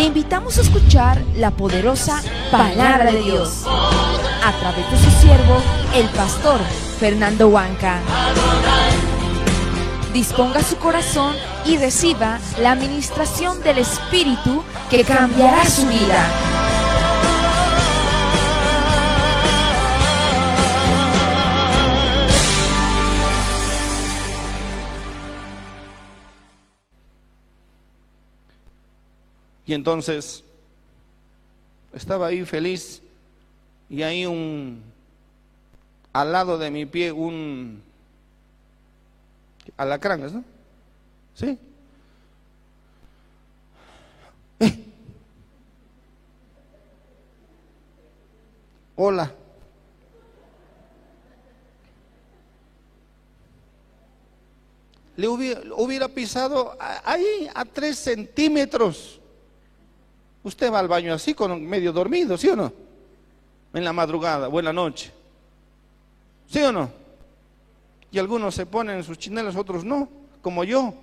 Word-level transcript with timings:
Te 0.00 0.06
invitamos 0.06 0.56
a 0.56 0.62
escuchar 0.62 1.22
la 1.36 1.50
poderosa 1.50 2.22
palabra 2.50 3.12
de 3.12 3.20
Dios 3.20 3.64
a 3.66 4.50
través 4.58 4.90
de 4.90 4.96
su 4.96 5.10
siervo, 5.20 5.60
el 5.94 6.08
pastor 6.08 6.58
Fernando 6.98 7.48
Huanca. 7.48 8.00
Disponga 10.14 10.62
su 10.62 10.78
corazón 10.78 11.36
y 11.66 11.76
reciba 11.76 12.38
la 12.62 12.72
administración 12.72 13.62
del 13.62 13.76
Espíritu 13.76 14.64
que 14.88 15.04
cambiará 15.04 15.66
su 15.66 15.86
vida. 15.86 16.59
Y 29.70 29.72
entonces 29.72 30.42
estaba 31.92 32.26
ahí 32.26 32.44
feliz 32.44 33.00
y 33.88 34.02
ahí 34.02 34.26
un, 34.26 34.82
al 36.12 36.32
lado 36.32 36.58
de 36.58 36.72
mi 36.72 36.86
pie 36.86 37.12
un 37.12 37.80
alacrán, 39.76 40.22
¿no? 40.22 40.42
¿Sí? 41.36 41.56
Hola. 48.96 49.32
Le 55.16 55.28
hubiera, 55.28 55.60
hubiera 55.76 56.08
pisado 56.08 56.76
ahí 57.04 57.48
a 57.54 57.64
tres 57.64 58.00
centímetros. 58.00 59.19
Usted 60.42 60.72
va 60.72 60.78
al 60.78 60.88
baño 60.88 61.12
así, 61.12 61.34
con 61.34 61.64
medio 61.66 61.92
dormido, 61.92 62.36
¿sí 62.38 62.48
o 62.48 62.56
no? 62.56 62.72
En 63.74 63.84
la 63.84 63.92
madrugada 63.92 64.48
o 64.48 64.58
en 64.58 64.64
la 64.64 64.72
noche. 64.72 65.12
¿Sí 66.48 66.60
o 66.60 66.72
no? 66.72 66.90
Y 68.10 68.18
algunos 68.18 68.54
se 68.54 68.66
ponen 68.66 69.04
sus 69.04 69.18
chinelas, 69.18 69.54
otros 69.54 69.84
no, 69.84 70.08
como 70.42 70.64
yo. 70.64 70.94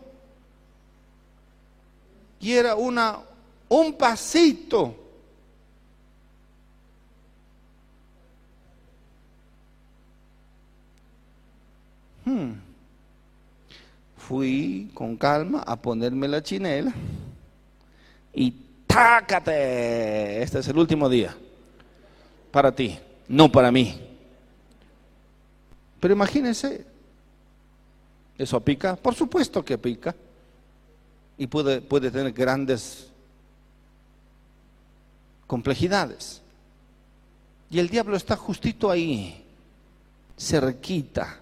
Y 2.40 2.54
era 2.54 2.76
una, 2.76 3.20
un 3.70 3.94
pasito. 3.94 4.96
Hmm. 12.26 12.54
Fui 14.18 14.92
con 14.94 15.16
calma 15.16 15.64
a 15.66 15.78
ponerme 15.78 16.28
la 16.28 16.44
chinela 16.44 16.94
y 18.34 18.67
tácate. 18.98 20.42
Este 20.42 20.60
es 20.60 20.68
el 20.68 20.78
último 20.78 21.08
día. 21.08 21.36
Para 22.50 22.72
ti, 22.72 22.98
no 23.28 23.52
para 23.52 23.72
mí. 23.72 24.02
Pero 26.00 26.16
imagínense, 26.16 26.84
¿eso 28.38 28.60
pica? 28.60 28.96
Por 28.96 29.14
supuesto 29.14 29.64
que 29.64 29.78
pica. 29.78 30.16
Y 31.38 31.46
puede, 31.46 31.82
puede 31.82 32.10
tener 32.10 32.32
grandes 32.32 33.12
complejidades. 35.46 36.42
Y 37.70 37.78
el 37.78 37.90
diablo 37.90 38.18
está 38.18 38.36
justito 38.36 38.90
ahí, 38.90 39.46
cerquita. 40.36 41.42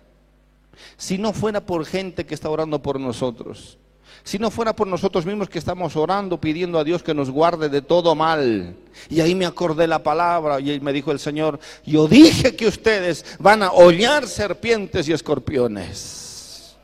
Si 0.98 1.18
no 1.18 1.32
fuera 1.32 1.62
por 1.62 1.86
gente 1.86 2.26
que 2.26 2.34
está 2.34 2.50
orando 2.50 2.82
por 2.82 3.00
nosotros, 3.00 3.78
si 4.26 4.40
no 4.40 4.50
fuera 4.50 4.76
por 4.76 4.88
nosotros 4.88 5.24
mismos 5.24 5.50
que 5.50 5.60
estamos 5.60 5.96
orando, 5.96 6.42
pidiendo 6.42 6.80
a 6.80 6.84
Dios 6.84 7.04
que 7.04 7.14
nos 7.14 7.30
guarde 7.30 7.70
de 7.70 7.84
todo 7.84 8.16
mal. 8.16 8.76
Y 9.08 9.22
ahí 9.22 9.36
me 9.36 9.46
acordé 9.46 9.86
la 9.86 10.02
palabra 10.02 10.60
y 10.60 10.80
me 10.80 10.92
dijo 10.92 11.12
el 11.12 11.20
Señor, 11.20 11.60
yo 11.86 12.08
dije 12.08 12.56
que 12.56 12.66
ustedes 12.66 13.24
van 13.38 13.62
a 13.62 13.72
hollar 13.72 14.28
serpientes 14.28 15.08
y 15.08 15.14
escorpiones. 15.14 16.76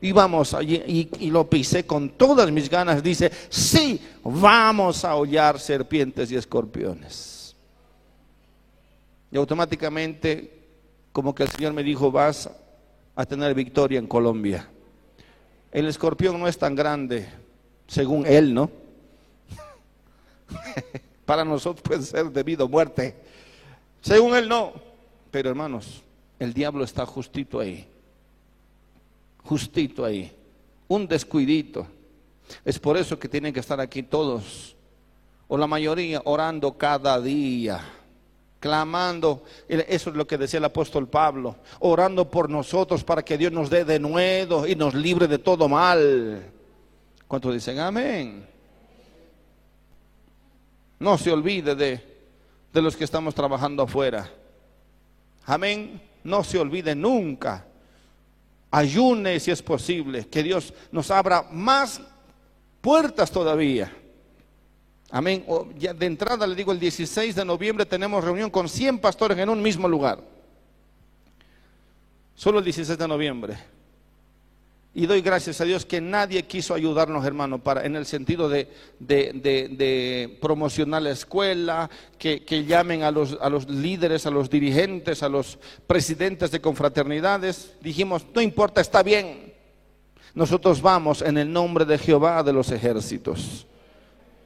Y 0.00 0.12
vamos 0.12 0.54
allí 0.54 1.10
y, 1.18 1.30
lo 1.30 1.50
pisé 1.50 1.84
con 1.84 2.10
todas 2.10 2.52
mis 2.52 2.70
ganas. 2.70 3.02
Dice, 3.02 3.32
sí, 3.48 4.00
vamos 4.22 5.04
a 5.04 5.16
hollar 5.16 5.58
serpientes 5.58 6.30
y 6.30 6.36
escorpiones. 6.36 7.56
Y 9.32 9.36
automáticamente, 9.36 10.62
como 11.10 11.34
que 11.34 11.42
el 11.42 11.48
Señor 11.48 11.72
me 11.72 11.82
dijo, 11.82 12.12
vas 12.12 12.48
a 13.16 13.26
tener 13.26 13.52
victoria 13.52 13.98
en 13.98 14.06
Colombia. 14.06 14.68
El 15.74 15.88
escorpión 15.88 16.38
no 16.38 16.46
es 16.46 16.56
tan 16.56 16.76
grande, 16.76 17.28
según 17.88 18.24
él, 18.26 18.54
¿no? 18.54 18.70
Para 21.26 21.44
nosotros 21.44 21.82
puede 21.82 22.02
ser 22.02 22.30
debido 22.30 22.66
a 22.66 22.68
muerte. 22.68 23.16
Según 24.00 24.36
él, 24.36 24.48
no. 24.48 24.72
Pero 25.32 25.50
hermanos, 25.50 26.00
el 26.38 26.54
diablo 26.54 26.84
está 26.84 27.04
justito 27.04 27.58
ahí. 27.58 27.88
Justito 29.42 30.04
ahí. 30.04 30.30
Un 30.86 31.08
descuidito. 31.08 31.88
Es 32.64 32.78
por 32.78 32.96
eso 32.96 33.18
que 33.18 33.28
tienen 33.28 33.52
que 33.52 33.58
estar 33.58 33.80
aquí 33.80 34.04
todos, 34.04 34.76
o 35.48 35.58
la 35.58 35.66
mayoría, 35.66 36.22
orando 36.24 36.78
cada 36.78 37.20
día 37.20 37.80
clamando, 38.64 39.42
eso 39.68 40.08
es 40.08 40.16
lo 40.16 40.26
que 40.26 40.38
decía 40.38 40.56
el 40.56 40.64
apóstol 40.64 41.06
Pablo, 41.06 41.56
orando 41.80 42.30
por 42.30 42.48
nosotros 42.48 43.04
para 43.04 43.22
que 43.22 43.36
Dios 43.36 43.52
nos 43.52 43.68
dé 43.68 43.84
de 43.84 43.98
nuevo 43.98 44.66
y 44.66 44.74
nos 44.74 44.94
libre 44.94 45.28
de 45.28 45.36
todo 45.36 45.68
mal. 45.68 46.50
¿Cuántos 47.28 47.52
dicen 47.52 47.78
amén? 47.78 48.48
No 50.98 51.18
se 51.18 51.30
olvide 51.30 51.74
de, 51.74 52.00
de 52.72 52.80
los 52.80 52.96
que 52.96 53.04
estamos 53.04 53.34
trabajando 53.34 53.82
afuera. 53.82 54.32
Amén. 55.44 56.00
No 56.22 56.42
se 56.42 56.58
olvide 56.58 56.94
nunca. 56.94 57.66
Ayune 58.70 59.40
si 59.40 59.50
es 59.50 59.60
posible, 59.60 60.26
que 60.28 60.42
Dios 60.42 60.72
nos 60.90 61.10
abra 61.10 61.42
más 61.50 62.00
puertas 62.80 63.30
todavía. 63.30 63.94
Amén. 65.14 65.44
ya 65.78 65.94
de 65.94 66.06
entrada 66.06 66.44
le 66.44 66.56
digo, 66.56 66.72
el 66.72 66.80
16 66.80 67.36
de 67.36 67.44
noviembre 67.44 67.86
tenemos 67.86 68.24
reunión 68.24 68.50
con 68.50 68.68
100 68.68 68.98
pastores 68.98 69.38
en 69.38 69.48
un 69.48 69.62
mismo 69.62 69.86
lugar. 69.86 70.18
Solo 72.34 72.58
el 72.58 72.64
16 72.64 72.98
de 72.98 73.06
noviembre. 73.06 73.56
Y 74.92 75.06
doy 75.06 75.20
gracias 75.20 75.60
a 75.60 75.64
Dios 75.64 75.86
que 75.86 76.00
nadie 76.00 76.42
quiso 76.46 76.74
ayudarnos, 76.74 77.24
hermano, 77.24 77.62
para, 77.62 77.86
en 77.86 77.94
el 77.94 78.06
sentido 78.06 78.48
de, 78.48 78.68
promocionar 80.40 81.02
la 81.02 81.12
escuela, 81.12 81.88
que, 82.18 82.44
que 82.44 82.64
llamen 82.64 83.04
a 83.04 83.12
los, 83.12 83.38
a 83.40 83.48
los, 83.48 83.68
líderes, 83.70 84.26
a 84.26 84.32
los 84.32 84.50
dirigentes, 84.50 85.22
a 85.22 85.28
los 85.28 85.60
presidentes 85.86 86.50
de 86.50 86.60
confraternidades. 86.60 87.74
Dijimos, 87.80 88.26
no 88.34 88.40
importa, 88.40 88.80
está 88.80 89.04
bien. 89.04 89.54
Nosotros 90.34 90.82
vamos 90.82 91.22
en 91.22 91.38
el 91.38 91.52
nombre 91.52 91.84
de 91.84 91.98
Jehová 91.98 92.42
de 92.42 92.52
los 92.52 92.72
ejércitos. 92.72 93.68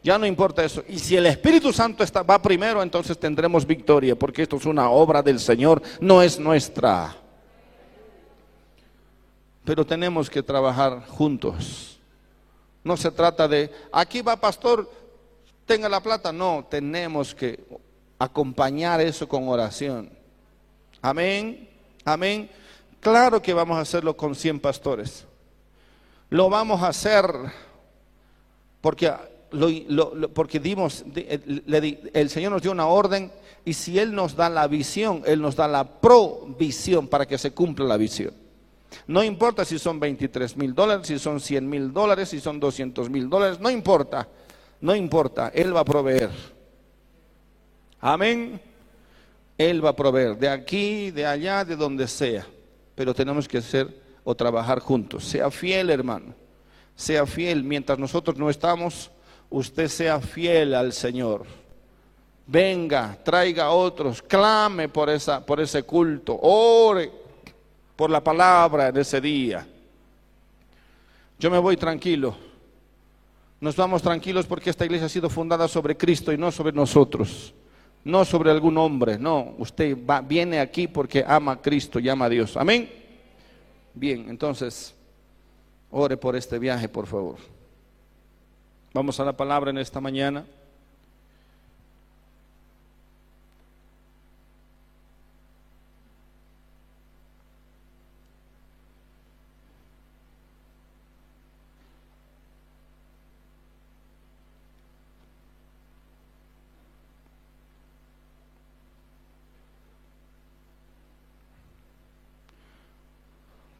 Ya 0.03 0.19
no 0.19 0.26
importa 0.26 0.64
eso. 0.64 0.84
Y 0.88 0.98
si 0.98 1.16
el 1.16 1.26
Espíritu 1.26 1.72
Santo 1.72 2.04
está, 2.04 2.22
va 2.22 2.41
primero, 2.41 2.82
entonces 2.82 3.19
tendremos 3.19 3.66
victoria, 3.66 4.16
porque 4.16 4.42
esto 4.42 4.56
es 4.56 4.64
una 4.64 4.91
obra 4.91 5.22
del 5.22 5.41
Señor, 5.41 5.82
no 6.00 6.22
es 6.22 6.38
nuestra. 6.38 7.16
Pero 9.64 9.84
tenemos 9.84 10.31
que 10.31 10.42
trabajar 10.42 11.06
juntos. 11.09 11.98
No 12.84 12.97
se 12.97 13.10
trata 13.10 13.47
de, 13.48 13.70
aquí 13.92 14.22
va 14.22 14.36
pastor, 14.36 14.91
tenga 15.66 15.88
la 15.88 16.00
plata. 16.00 16.32
No, 16.32 16.66
tenemos 16.70 17.34
que 17.34 17.62
acompañar 18.19 19.00
eso 19.00 19.28
con 19.28 19.48
oración. 19.48 20.10
Amén, 21.03 21.69
amén. 22.04 22.50
Claro 23.00 23.42
que 23.42 23.53
vamos 23.53 23.76
a 23.76 23.82
hacerlo 23.82 24.16
con 24.16 24.34
100 24.34 24.60
pastores. 24.60 25.26
Lo 26.30 26.48
vamos 26.48 26.82
a 26.82 26.88
hacer 26.88 27.26
porque 28.80 29.12
porque 30.34 30.60
dimos, 30.60 31.04
el 31.15 32.30
Señor 32.30 32.53
nos 32.53 32.62
dio 32.62 32.72
una 32.72 32.86
orden 32.86 33.33
y 33.65 33.72
si 33.74 33.98
Él 33.98 34.15
nos 34.15 34.36
da 34.36 34.48
la 34.48 34.66
visión, 34.66 35.22
Él 35.27 35.41
nos 35.41 35.56
da 35.56 35.68
la 35.68 35.84
provisión 35.84 37.09
para 37.09 37.27
que 37.27 37.39
se 37.39 37.53
cumpla 37.53 37.86
la 37.86 37.97
visión. 37.97 38.33
No 39.06 39.22
importa 39.22 39.65
si 39.65 39.78
son 39.78 40.00
23 40.00 40.56
mil 40.56 40.74
dólares, 40.74 41.06
si 41.06 41.18
son 41.18 41.41
100 41.41 41.68
mil 41.68 41.92
dólares, 41.92 42.30
si 42.30 42.41
son 42.41 42.59
200 42.59 43.10
mil 43.10 43.28
dólares, 43.28 43.60
no 43.60 43.71
importa, 43.71 44.28
no 44.80 44.95
importa, 44.95 45.51
Él 45.54 45.74
va 45.74 45.80
a 45.80 45.84
proveer. 45.84 46.30
Amén. 48.01 48.60
Él 49.56 49.84
va 49.84 49.91
a 49.91 49.97
proveer 49.97 50.39
de 50.39 50.48
aquí, 50.48 51.10
de 51.10 51.27
allá, 51.27 51.65
de 51.65 51.74
donde 51.74 52.06
sea. 52.06 52.47
Pero 52.94 53.12
tenemos 53.12 53.48
que 53.48 53.59
hacer 53.59 54.03
o 54.22 54.34
trabajar 54.34 54.78
juntos. 54.78 55.24
Sea 55.24 55.51
fiel, 55.51 55.91
hermano. 55.91 56.34
Sea 56.94 57.27
fiel. 57.27 57.65
Mientras 57.65 57.98
nosotros 57.98 58.36
no 58.36 58.51
estamos, 58.51 59.10
usted 59.50 59.89
sea 59.89 60.21
fiel 60.21 60.74
al 60.74 60.92
Señor. 60.92 61.45
Venga, 62.47 63.18
traiga 63.22 63.65
a 63.65 63.71
otros, 63.71 64.22
clame 64.22 64.89
por, 64.89 65.10
esa, 65.10 65.45
por 65.45 65.60
ese 65.60 65.83
culto, 65.83 66.39
ore 66.41 67.10
por 67.95 68.09
la 68.09 68.22
palabra 68.24 68.89
en 68.89 68.97
ese 68.97 69.21
día. 69.21 69.66
Yo 71.39 71.50
me 71.50 71.59
voy 71.59 71.77
tranquilo, 71.77 72.34
Nos 73.60 73.77
vamos 73.77 74.03
tranquilos 74.03 74.47
porque 74.47 74.71
esta 74.71 74.84
iglesia 74.84 75.06
ha 75.06 75.10
sido 75.10 75.28
fundada 75.28 75.68
sobre 75.68 75.97
Cristo 75.97 76.33
y 76.33 76.39
no 76.39 76.51
sobre 76.51 76.72
nosotros, 76.72 77.53
no 78.04 78.24
sobre 78.24 78.51
algún 78.51 78.78
hombre, 78.78 79.18
no, 79.18 79.54
usted 79.59 79.97
viene 80.27 80.60
aquí 80.60 80.89
porque 80.89 81.24
ama 81.27 81.53
a 81.53 81.60
Cristo 81.60 81.98
y 81.98 82.09
ama 82.09 82.27
a 82.27 82.28
Dios. 82.28 82.56
Amén. 82.56 82.91
Bien, 83.92 84.27
entonces, 84.30 84.94
ore 85.91 86.16
por 86.16 86.36
este 86.36 86.59
viaje, 86.59 86.89
por 86.89 87.06
favor. 87.06 87.58
Vamos 88.95 89.21
a 89.21 89.25
la 89.25 89.33
palabra 89.33 89.71
en 89.71 89.79
esta 89.79 90.01
mañana. 90.01 90.45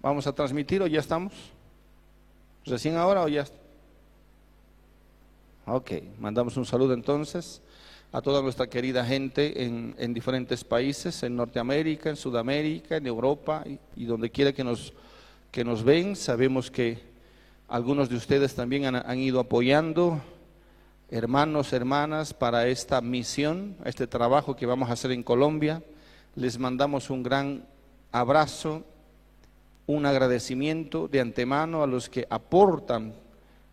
¿Vamos 0.01 0.27
a 0.27 0.33
transmitir 0.33 0.81
o 0.81 0.87
ya 0.87 1.01
estamos? 1.01 1.33
¿Recién 2.65 2.97
ahora 2.97 3.23
o 3.25 3.29
ya? 3.29 3.45
Ok, 5.71 5.93
mandamos 6.19 6.57
un 6.57 6.65
saludo 6.65 6.95
entonces 6.95 7.61
a 8.11 8.23
toda 8.23 8.41
nuestra 8.41 8.69
querida 8.69 9.05
gente 9.05 9.65
en, 9.65 10.15
diferentes 10.15 10.65
países, 10.65 11.23
en 11.23 11.37
Norteamérica, 11.37 12.09
en 12.09 12.17
Sudamérica, 12.17 12.97
en 12.97 13.07
Europa 13.07 13.65
y, 13.95 14.07
donde 14.07 14.31
quiera 14.31 14.55
que 14.55 14.65
nos, 14.65 14.95
que 15.51 15.65
nos 15.65 15.85
ven. 15.85 16.17
Sabemos 16.17 16.71
que 16.71 16.99
algunos 17.69 18.09
de 18.09 18.17
ustedes 18.17 18.55
también 18.55 18.87
han, 18.87 18.97
han 18.97 19.19
ido 19.19 19.41
apoyando, 19.41 20.23
hermanos, 21.11 21.75
hermanas, 21.75 22.33
para 22.33 22.67
esta 22.67 23.03
misión, 23.03 23.77
este 23.85 24.07
trabajo 24.07 24.57
que 24.57 24.65
vamos 24.65 24.89
a 24.89 24.95
hacer 24.95 25.13
en 25.13 25.23
Colombia. 25.23 25.83
Les 26.35 26.59
mandamos 26.59 27.11
un 27.11 27.23
gran 27.23 27.67
abrazo 28.11 28.85
un 29.89 30.05
agradecimiento 30.05 31.09
de 31.09 31.21
antemano 31.21 31.83
a 31.83 31.87
los 31.87 32.11
que 32.11 32.27
aportan 32.29 33.15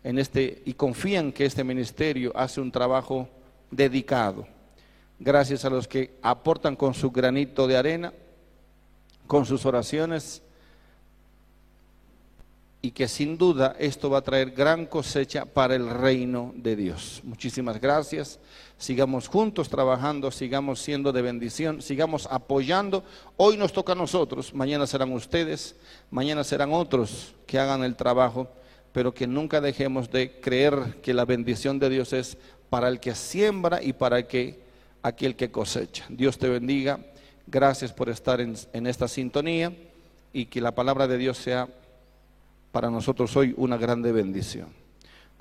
en 0.06 0.20
este 0.20 0.62
y 0.64 0.74
confían 0.74 1.32
que 1.32 1.44
este 1.44 1.64
ministerio 1.64 2.30
hace 2.36 2.60
un 2.60 2.70
trabajo 2.70 3.28
dedicado. 3.72 4.46
Gracias 5.18 5.64
a 5.64 5.70
los 5.70 5.88
que 5.88 6.14
aportan 6.22 6.76
con 6.76 6.94
su 6.94 7.10
granito 7.10 7.66
de 7.66 7.76
arena, 7.76 8.12
con 9.26 9.44
sus 9.44 9.66
oraciones 9.66 10.42
y 12.80 12.92
que 12.92 13.08
sin 13.08 13.36
duda 13.36 13.74
esto 13.80 14.08
va 14.08 14.18
a 14.18 14.22
traer 14.22 14.52
gran 14.52 14.86
cosecha 14.86 15.44
para 15.44 15.74
el 15.74 15.90
reino 15.90 16.52
de 16.54 16.76
Dios. 16.76 17.20
Muchísimas 17.24 17.80
gracias. 17.80 18.38
Sigamos 18.78 19.26
juntos 19.26 19.68
trabajando, 19.68 20.30
sigamos 20.30 20.78
siendo 20.78 21.10
de 21.10 21.22
bendición, 21.22 21.82
sigamos 21.82 22.28
apoyando. 22.30 23.02
Hoy 23.36 23.56
nos 23.56 23.72
toca 23.72 23.94
a 23.94 23.96
nosotros, 23.96 24.54
mañana 24.54 24.86
serán 24.86 25.12
ustedes, 25.12 25.74
mañana 26.12 26.44
serán 26.44 26.72
otros 26.72 27.34
que 27.44 27.58
hagan 27.58 27.82
el 27.82 27.96
trabajo, 27.96 28.48
pero 28.96 29.12
que 29.12 29.26
nunca 29.26 29.60
dejemos 29.60 30.10
de 30.10 30.40
creer 30.40 31.02
que 31.02 31.12
la 31.12 31.26
bendición 31.26 31.78
de 31.78 31.90
Dios 31.90 32.14
es 32.14 32.38
para 32.70 32.88
el 32.88 32.98
que 32.98 33.14
siembra 33.14 33.82
y 33.82 33.92
para 33.92 34.26
que, 34.26 34.58
aquel 35.02 35.36
que 35.36 35.50
cosecha. 35.50 36.06
Dios 36.08 36.38
te 36.38 36.48
bendiga. 36.48 36.98
Gracias 37.46 37.92
por 37.92 38.08
estar 38.08 38.40
en, 38.40 38.56
en 38.72 38.86
esta 38.86 39.06
sintonía 39.06 39.70
y 40.32 40.46
que 40.46 40.62
la 40.62 40.74
palabra 40.74 41.06
de 41.06 41.18
Dios 41.18 41.36
sea 41.36 41.68
para 42.72 42.88
nosotros 42.88 43.36
hoy 43.36 43.52
una 43.58 43.76
grande 43.76 44.12
bendición. 44.12 44.68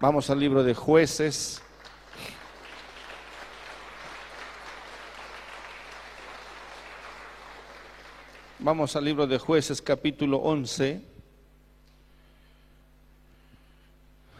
Vamos 0.01 0.29
al 0.29 0.41
libro 0.41 0.61
de 0.61 0.73
jueces. 0.73 1.61
Vamos 8.59 8.97
al 8.97 9.05
libro 9.05 9.25
de 9.25 9.39
jueces 9.39 9.81
capítulo 9.81 10.39
11. 10.39 11.14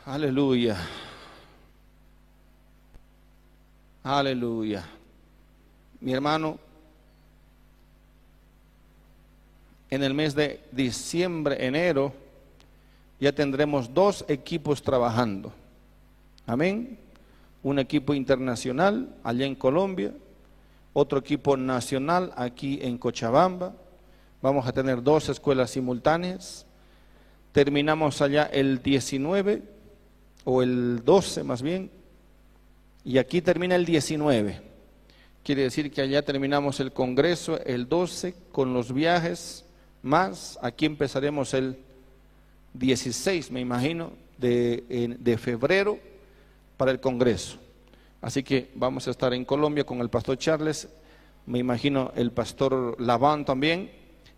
Aleluya. 0.06 0.78
Aleluya. 4.04 4.86
Mi 6.00 6.14
hermano, 6.14 6.60
en 9.90 10.04
el 10.04 10.14
mes 10.14 10.36
de 10.36 10.62
diciembre, 10.72 11.66
enero, 11.66 12.14
ya 13.20 13.32
tendremos 13.32 13.92
dos 13.92 14.24
equipos 14.28 14.84
trabajando. 14.84 15.52
Amén. 16.46 17.00
Un 17.64 17.80
equipo 17.80 18.14
internacional 18.14 19.10
allá 19.24 19.48
en 19.48 19.56
Colombia, 19.56 20.14
otro 20.94 21.18
equipo 21.18 21.58
nacional 21.58 22.32
aquí 22.36 22.78
en 22.84 23.00
Cochabamba. 23.00 23.74
Vamos 24.40 24.68
a 24.68 24.72
tener 24.72 25.02
dos 25.02 25.30
escuelas 25.30 25.72
simultáneas. 25.72 26.68
Terminamos 27.52 28.22
allá 28.22 28.44
el 28.44 28.84
19 28.84 29.74
o 30.46 30.62
el 30.62 31.04
12 31.04 31.44
más 31.44 31.62
bien. 31.62 31.92
Y 33.04 33.18
aquí 33.18 33.42
termina 33.42 33.76
el 33.76 33.86
19. 33.86 34.62
Quiere 35.44 35.64
decir 35.64 35.92
que 35.92 36.02
allá 36.02 36.24
terminamos 36.24 36.80
el 36.80 36.92
Congreso 36.92 37.60
el 37.64 37.88
12 37.88 38.34
con 38.52 38.74
los 38.74 38.94
viajes 38.94 39.66
más. 40.02 40.58
Aquí 40.62 40.86
empezaremos 40.86 41.54
el 41.54 41.78
16, 42.74 43.52
me 43.52 43.60
imagino, 43.60 44.14
de, 44.38 45.38
febrero 45.40 46.00
para 46.78 46.92
el 46.92 47.00
Congreso. 47.00 47.58
Así 48.22 48.44
que 48.44 48.72
vamos 48.76 49.08
a 49.08 49.12
estar 49.12 49.34
en 49.34 49.46
Colombia 49.46 49.84
con 49.84 50.00
el 50.00 50.10
pastor 50.10 50.38
Charles, 50.38 50.88
me 51.46 51.60
imagino 51.60 52.12
el 52.16 52.32
pastor 52.32 53.00
Laván 53.00 53.46
también, 53.46 53.92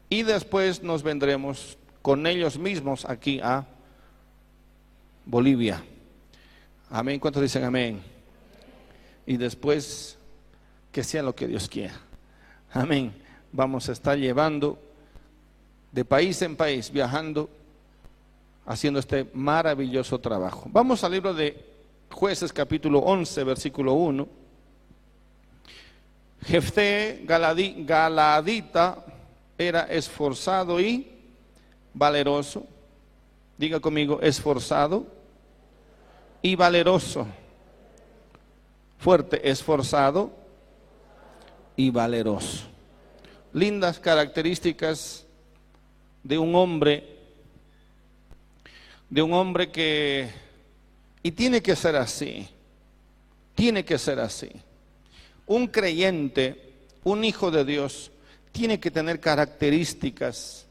y 0.09 0.23
después 0.23 0.83
nos 0.83 1.03
vendremos 1.03 1.77
con 2.01 2.27
ellos 2.27 2.57
mismos 2.57 3.05
aquí 3.05 3.39
a 3.41 3.65
Bolivia. 5.25 5.83
Amén. 6.89 7.19
¿Cuántos 7.19 7.41
dicen 7.41 7.65
amén? 7.65 8.01
Y 9.25 9.35
después 9.35 10.17
que 10.91 11.03
sea 11.03 11.21
lo 11.21 11.35
que 11.35 11.47
Dios 11.47 11.67
quiera. 11.67 11.99
Amén. 12.71 13.13
Vamos 13.51 13.89
a 13.89 13.91
estar 13.91 14.17
llevando 14.17 14.79
de 15.91 16.05
país 16.05 16.41
en 16.41 16.55
país, 16.55 16.89
viajando 16.89 17.49
haciendo 18.65 18.99
este 18.99 19.29
maravilloso 19.33 20.19
trabajo. 20.19 20.69
Vamos 20.71 21.03
al 21.03 21.11
libro 21.11 21.33
de 21.33 21.61
jueces 22.09 22.53
capítulo 22.53 22.99
11, 22.99 23.43
versículo 23.43 23.93
1. 23.93 24.27
Jefté 26.45 27.23
Galadita 27.25 29.03
era 29.57 29.81
esforzado 29.83 30.79
y 30.79 31.05
valeroso. 31.93 32.65
Diga 33.57 33.81
conmigo, 33.81 34.21
esforzado 34.21 35.16
y 36.41 36.55
valeroso. 36.55 37.27
Fuerte, 38.99 39.49
esforzado 39.49 40.31
y 41.75 41.89
valeroso. 41.89 42.65
Lindas 43.53 43.99
características 43.99 45.25
de 46.23 46.37
un 46.37 46.55
hombre 46.55 47.17
de 49.09 49.21
un 49.21 49.33
hombre 49.33 49.71
que, 49.71 50.29
y 51.23 51.31
tiene 51.31 51.61
que 51.61 51.75
ser 51.75 51.95
así, 51.95 52.47
tiene 53.55 53.85
que 53.85 53.97
ser 53.97 54.19
así. 54.19 54.49
Un 55.45 55.67
creyente, 55.67 56.73
un 57.03 57.23
hijo 57.23 57.51
de 57.51 57.63
Dios, 57.63 58.11
tiene 58.51 58.79
que 58.79 58.91
tener 58.91 59.19
características 59.19 60.66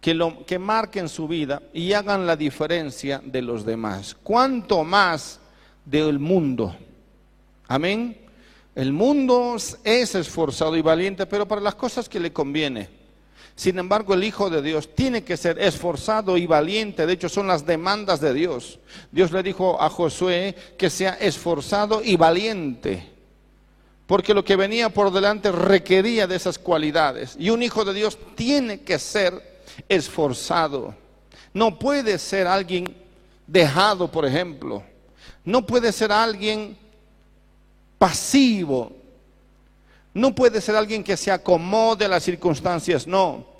que, 0.00 0.14
lo, 0.14 0.44
que 0.46 0.58
marquen 0.58 1.08
su 1.08 1.28
vida 1.28 1.62
y 1.72 1.92
hagan 1.92 2.26
la 2.26 2.36
diferencia 2.36 3.20
de 3.24 3.42
los 3.42 3.64
demás. 3.64 4.16
¿Cuánto 4.22 4.82
más 4.82 5.40
del 5.84 6.18
mundo? 6.18 6.74
Amén. 7.68 8.16
El 8.74 8.92
mundo 8.92 9.56
es 9.84 10.14
esforzado 10.14 10.76
y 10.76 10.82
valiente, 10.82 11.26
pero 11.26 11.46
para 11.46 11.60
las 11.60 11.74
cosas 11.74 12.08
que 12.08 12.20
le 12.20 12.32
conviene. 12.32 12.88
Sin 13.54 13.78
embargo, 13.78 14.14
el 14.14 14.24
Hijo 14.24 14.48
de 14.48 14.62
Dios 14.62 14.94
tiene 14.94 15.22
que 15.22 15.36
ser 15.36 15.58
esforzado 15.58 16.38
y 16.38 16.46
valiente. 16.46 17.04
De 17.04 17.12
hecho, 17.12 17.28
son 17.28 17.46
las 17.46 17.66
demandas 17.66 18.20
de 18.20 18.32
Dios. 18.32 18.78
Dios 19.12 19.32
le 19.32 19.42
dijo 19.42 19.80
a 19.82 19.90
Josué 19.90 20.54
que 20.78 20.88
sea 20.88 21.14
esforzado 21.20 22.00
y 22.02 22.16
valiente. 22.16 23.06
Porque 24.06 24.32
lo 24.32 24.44
que 24.44 24.56
venía 24.56 24.88
por 24.88 25.12
delante 25.12 25.52
requería 25.52 26.26
de 26.26 26.36
esas 26.36 26.58
cualidades. 26.58 27.36
Y 27.38 27.50
un 27.50 27.62
Hijo 27.62 27.84
de 27.84 27.92
Dios 27.92 28.18
tiene 28.34 28.80
que 28.80 28.98
ser 28.98 29.49
esforzado. 29.88 30.94
No 31.52 31.78
puede 31.78 32.18
ser 32.18 32.46
alguien 32.46 32.96
dejado, 33.46 34.10
por 34.10 34.24
ejemplo. 34.24 34.82
No 35.44 35.66
puede 35.66 35.92
ser 35.92 36.12
alguien 36.12 36.76
pasivo. 37.98 38.92
No 40.12 40.34
puede 40.34 40.60
ser 40.60 40.76
alguien 40.76 41.04
que 41.04 41.16
se 41.16 41.30
acomode 41.30 42.04
a 42.04 42.08
las 42.08 42.24
circunstancias, 42.24 43.06
no 43.06 43.50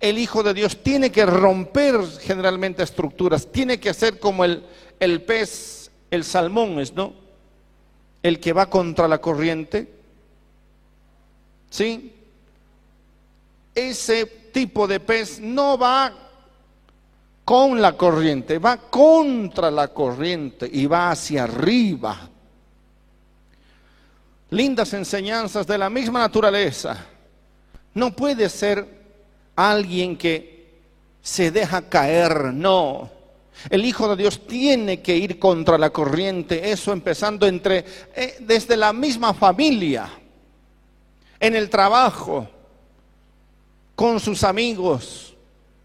el 0.00 0.18
Hijo 0.18 0.42
de 0.42 0.52
Dios 0.52 0.82
tiene 0.82 1.10
que 1.10 1.24
romper 1.24 1.98
generalmente 2.20 2.82
estructuras, 2.82 3.50
tiene 3.50 3.80
que 3.80 3.94
ser 3.94 4.18
como 4.18 4.44
el, 4.44 4.62
el 5.00 5.22
pez 5.22 5.90
el 6.10 6.24
salmón 6.24 6.78
es, 6.78 6.92
¿no? 6.92 7.14
El 8.22 8.38
que 8.38 8.52
va 8.52 8.68
contra 8.68 9.08
la 9.08 9.18
corriente. 9.18 9.88
¿Sí? 11.70 12.13
Ese 13.74 14.26
tipo 14.52 14.86
de 14.86 15.00
pez 15.00 15.40
no 15.40 15.76
va 15.76 16.12
con 17.44 17.80
la 17.80 17.96
corriente, 17.96 18.58
va 18.58 18.78
contra 18.78 19.70
la 19.70 19.88
corriente 19.88 20.68
y 20.72 20.86
va 20.86 21.10
hacia 21.10 21.44
arriba. 21.44 22.28
Lindas 24.50 24.92
enseñanzas 24.94 25.66
de 25.66 25.76
la 25.76 25.90
misma 25.90 26.20
naturaleza. 26.20 26.96
No 27.94 28.14
puede 28.14 28.48
ser 28.48 28.86
alguien 29.56 30.16
que 30.16 30.54
se 31.20 31.50
deja 31.50 31.88
caer, 31.88 32.52
no. 32.52 33.10
El 33.70 33.84
Hijo 33.84 34.08
de 34.08 34.22
Dios 34.22 34.46
tiene 34.46 35.00
que 35.00 35.16
ir 35.16 35.38
contra 35.38 35.78
la 35.78 35.90
corriente, 35.90 36.70
eso 36.70 36.92
empezando 36.92 37.46
entre 37.46 37.84
eh, 38.14 38.36
desde 38.40 38.76
la 38.76 38.92
misma 38.92 39.32
familia, 39.32 40.08
en 41.38 41.54
el 41.54 41.70
trabajo, 41.70 42.48
con 43.94 44.20
sus 44.20 44.44
amigos. 44.44 45.34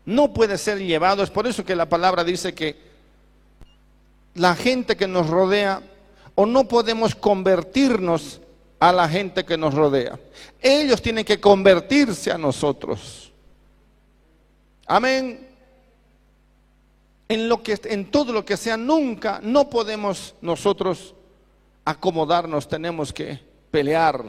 No 0.05 0.33
puede 0.33 0.57
ser 0.57 0.79
llevado, 0.79 1.23
es 1.23 1.29
por 1.29 1.47
eso 1.47 1.63
que 1.63 1.75
la 1.75 1.87
palabra 1.87 2.23
dice 2.23 2.53
que 2.53 2.75
la 4.35 4.55
gente 4.55 4.95
que 4.95 5.07
nos 5.07 5.27
rodea 5.27 5.81
o 6.35 6.45
no 6.45 6.67
podemos 6.67 7.13
convertirnos 7.15 8.39
a 8.79 8.93
la 8.93 9.09
gente 9.09 9.43
que 9.45 9.57
nos 9.57 9.73
rodea. 9.73 10.17
Ellos 10.61 11.01
tienen 11.01 11.25
que 11.25 11.39
convertirse 11.39 12.31
a 12.31 12.37
nosotros. 12.37 13.31
Amén. 14.87 15.47
En, 17.27 17.47
lo 17.47 17.61
que, 17.61 17.77
en 17.83 18.09
todo 18.09 18.33
lo 18.33 18.43
que 18.43 18.57
sea, 18.57 18.77
nunca, 18.77 19.39
no 19.43 19.69
podemos 19.69 20.33
nosotros 20.41 21.13
acomodarnos, 21.85 22.67
tenemos 22.67 23.13
que 23.13 23.39
pelear. 23.69 24.23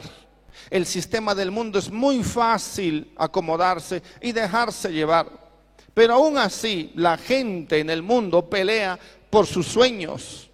El 0.69 0.85
sistema 0.85 1.35
del 1.35 1.51
mundo 1.51 1.79
es 1.79 1.89
muy 1.89 2.23
fácil 2.23 3.11
acomodarse 3.17 4.01
y 4.21 4.31
dejarse 4.31 4.91
llevar. 4.91 5.27
Pero 5.93 6.13
aún 6.13 6.37
así, 6.37 6.91
la 6.95 7.17
gente 7.17 7.79
en 7.79 7.89
el 7.89 8.01
mundo 8.01 8.49
pelea 8.49 8.97
por 9.29 9.45
sus 9.45 9.67
sueños, 9.67 10.49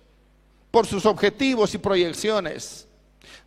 por 0.72 0.88
sus 0.88 1.06
objetivos 1.06 1.74
y 1.74 1.78
proyecciones. 1.78 2.88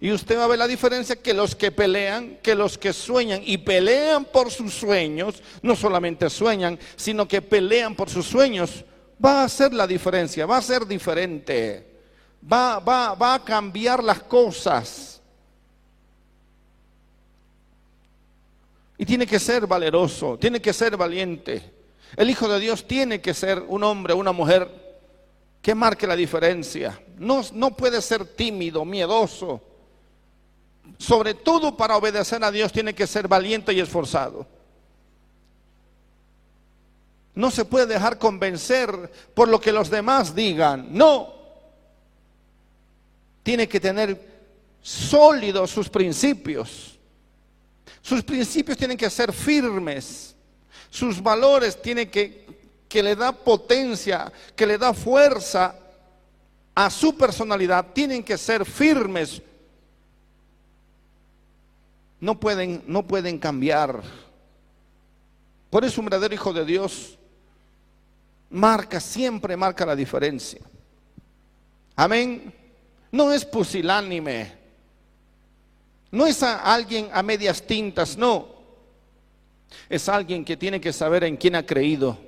Y 0.01 0.13
usted 0.13 0.39
va 0.39 0.45
a 0.45 0.49
ver 0.49 0.59
la 0.59 0.67
diferencia 0.67 1.17
que 1.17 1.35
los 1.35 1.55
que 1.55 1.71
pelean, 1.71 2.39
que 2.43 2.55
los 2.55 2.79
que 2.79 2.93
sueñan 2.93 3.43
y 3.45 3.59
pelean 3.59 4.25
por 4.25 4.51
sus 4.51 4.73
sueños, 4.73 5.43
no 5.63 5.77
solamente 5.77 6.31
sueñan, 6.31 6.79
sino 6.97 7.29
que 7.29 7.43
pelean 7.43 7.95
por 7.95 8.09
sus 8.09 8.27
sueños, 8.27 8.85
va 9.23 9.43
a 9.43 9.45
hacer 9.45 9.75
la 9.75 9.87
diferencia, 9.87 10.47
va 10.47 10.57
a 10.57 10.63
ser 10.63 10.87
diferente, 10.87 11.87
va, 12.51 12.79
va, 12.79 13.15
va 13.15 13.35
a 13.35 13.45
cambiar 13.45 14.03
las 14.03 14.23
cosas. 14.23 15.10
Y 19.01 19.07
tiene 19.07 19.27
que 19.27 19.41
ser 19.41 19.67
valeroso, 19.67 20.39
tiene 20.39 20.61
que 20.61 20.73
ser 20.73 20.97
valiente. 20.97 21.63
El 22.17 22.29
Hijo 22.29 22.47
de 22.47 22.61
Dios 22.61 22.87
tiene 22.87 23.21
que 23.21 23.35
ser 23.35 23.65
un 23.67 23.83
hombre, 23.83 24.15
una 24.15 24.33
mujer 24.33 24.69
que 25.61 25.75
marque 25.75 26.07
la 26.07 26.15
diferencia. 26.15 27.01
No, 27.19 27.43
no 27.55 27.77
puede 27.77 28.01
ser 28.03 28.25
tímido, 28.25 28.85
miedoso 28.85 29.63
sobre 30.99 31.35
todo 31.35 31.77
para 31.77 31.97
obedecer 31.97 32.43
a 32.45 32.51
Dios, 32.51 32.73
tiene 32.73 32.95
que 32.95 33.07
ser 33.07 33.29
valiente 33.29 33.73
y 33.73 33.81
esforzado. 33.81 34.47
No 37.35 37.51
se 37.51 37.65
puede 37.65 37.87
dejar 37.87 38.19
convencer 38.19 39.11
por 39.35 39.49
lo 39.49 39.61
que 39.61 39.73
los 39.73 39.89
demás 39.89 40.35
digan. 40.35 40.89
No. 40.91 41.33
Tiene 43.43 43.69
que 43.69 43.81
tener 43.81 44.21
sólidos 44.83 45.71
sus 45.71 45.89
principios. 45.89 46.90
Sus 48.03 48.23
principios 48.23 48.79
tienen 48.79 48.97
que 48.97 49.11
ser 49.11 49.33
firmes. 49.33 50.35
Sus 50.91 51.23
valores 51.23 51.81
tienen 51.81 52.11
que, 52.11 52.47
que 52.89 53.03
le 53.03 53.15
da 53.15 53.33
potencia, 53.33 54.33
que 54.57 54.67
le 54.67 54.79
da 54.79 54.93
fuerza 54.93 55.77
a 56.75 56.91
su 56.91 57.17
personalidad, 57.17 57.87
tienen 57.93 58.23
que 58.23 58.39
ser 58.39 58.65
firmes, 58.65 59.43
no 62.21 62.39
pueden, 62.39 62.83
no 62.87 63.07
pueden 63.07 63.39
cambiar. 63.39 64.03
Por 65.69 65.85
eso 65.85 66.01
un 66.01 66.07
verdadero 66.07 66.35
hijo 66.35 66.53
de 66.53 66.65
Dios 66.65 67.19
marca, 68.51 69.01
siempre 69.01 69.57
marca 69.57 69.87
la 69.87 69.97
diferencia. 69.97 70.61
Amén. 71.97 72.53
No 73.13 73.33
es 73.33 73.45
pusilánime. 73.45 74.60
No 76.11 76.27
es 76.27 76.43
alguien 76.43 77.09
a 77.13 77.23
medias 77.23 77.63
tintas, 77.63 78.17
no. 78.17 78.49
Es 79.89 80.09
alguien 80.09 80.45
que 80.45 80.57
tiene 80.57 80.81
que 80.81 80.93
saber 80.93 81.25
en 81.25 81.37
quién 81.37 81.55
ha 81.55 81.65
creído. 81.65 82.19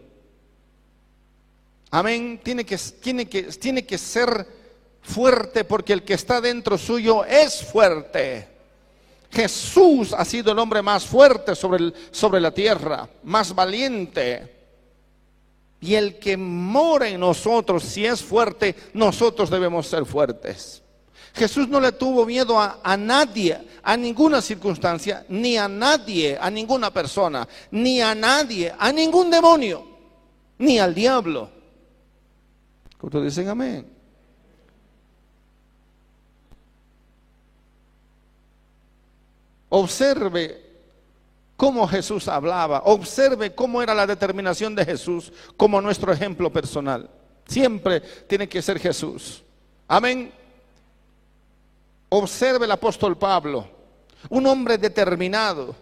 Amén. 1.91 2.41
Tiene 2.43 2.65
que, 2.65 2.79
tiene 2.79 3.29
que, 3.29 3.43
tiene 3.45 3.85
que 3.85 3.99
ser 3.99 4.47
fuerte 5.03 5.65
porque 5.65 5.93
el 5.93 6.05
que 6.05 6.15
está 6.15 6.41
dentro 6.41 6.79
suyo 6.79 7.25
es 7.25 7.63
fuerte. 7.65 8.49
Jesús 9.31 10.13
ha 10.13 10.25
sido 10.25 10.53
el 10.53 10.59
hombre 10.59 10.83
más 10.83 11.07
fuerte 11.07 11.55
sobre, 11.55 11.93
sobre 12.11 12.41
la 12.41 12.53
tierra, 12.53 13.09
más 13.25 13.55
valiente. 13.55 14.61
Y 15.81 15.95
el 15.95 16.19
que 16.19 16.37
mora 16.37 17.09
en 17.09 17.19
nosotros, 17.19 17.83
si 17.83 18.07
es 18.07 18.23
fuerte, 18.23 18.77
nosotros 18.93 19.51
debemos 19.51 19.87
ser 19.87 20.05
fuertes. 20.05 20.82
Jesús 21.35 21.69
no 21.69 21.81
le 21.81 21.93
tuvo 21.93 22.27
miedo 22.27 22.61
a, 22.61 22.81
a, 22.83 22.97
nadie, 22.97 23.59
a 23.83 23.97
ninguna 23.97 24.43
circunstancia, 24.43 25.25
ni 25.29 25.57
a 25.57 25.67
nadie, 25.69 26.39
a 26.41 26.51
ninguna 26.51 26.93
persona, 26.93 27.49
ni 27.71 28.01
a 28.01 28.15
nadie, 28.15 28.73
a 28.79 28.93
ningún 28.93 29.31
demonio, 29.31 29.87
ni 30.59 30.79
al 30.79 30.95
diablo. 30.95 31.49
¿Cuántos 32.99 33.25
dicen 33.25 33.49
amén? 33.49 33.87
Observe 39.71 40.63
cómo 41.57 41.89
Jesús 41.89 42.29
hablaba, 42.29 42.83
observe 42.85 43.55
cómo 43.55 43.83
era 43.83 43.95
la 43.95 44.07
determinación 44.07 44.75
de 44.75 44.85
Jesús 44.85 45.33
como 45.57 45.81
nuestro 45.81 46.13
ejemplo 46.13 46.53
personal. 46.53 47.09
Siempre 47.47 48.01
tiene 48.01 48.49
que 48.49 48.61
ser 48.61 48.79
Jesús. 48.79 49.43
Amén. 49.89 50.42
Observe 52.15 52.67
el 52.67 52.71
apóstol 52.71 53.17
Pablo, 53.17 53.67
un 54.29 54.47
hombre 54.47 54.77
determinado, 54.77 55.75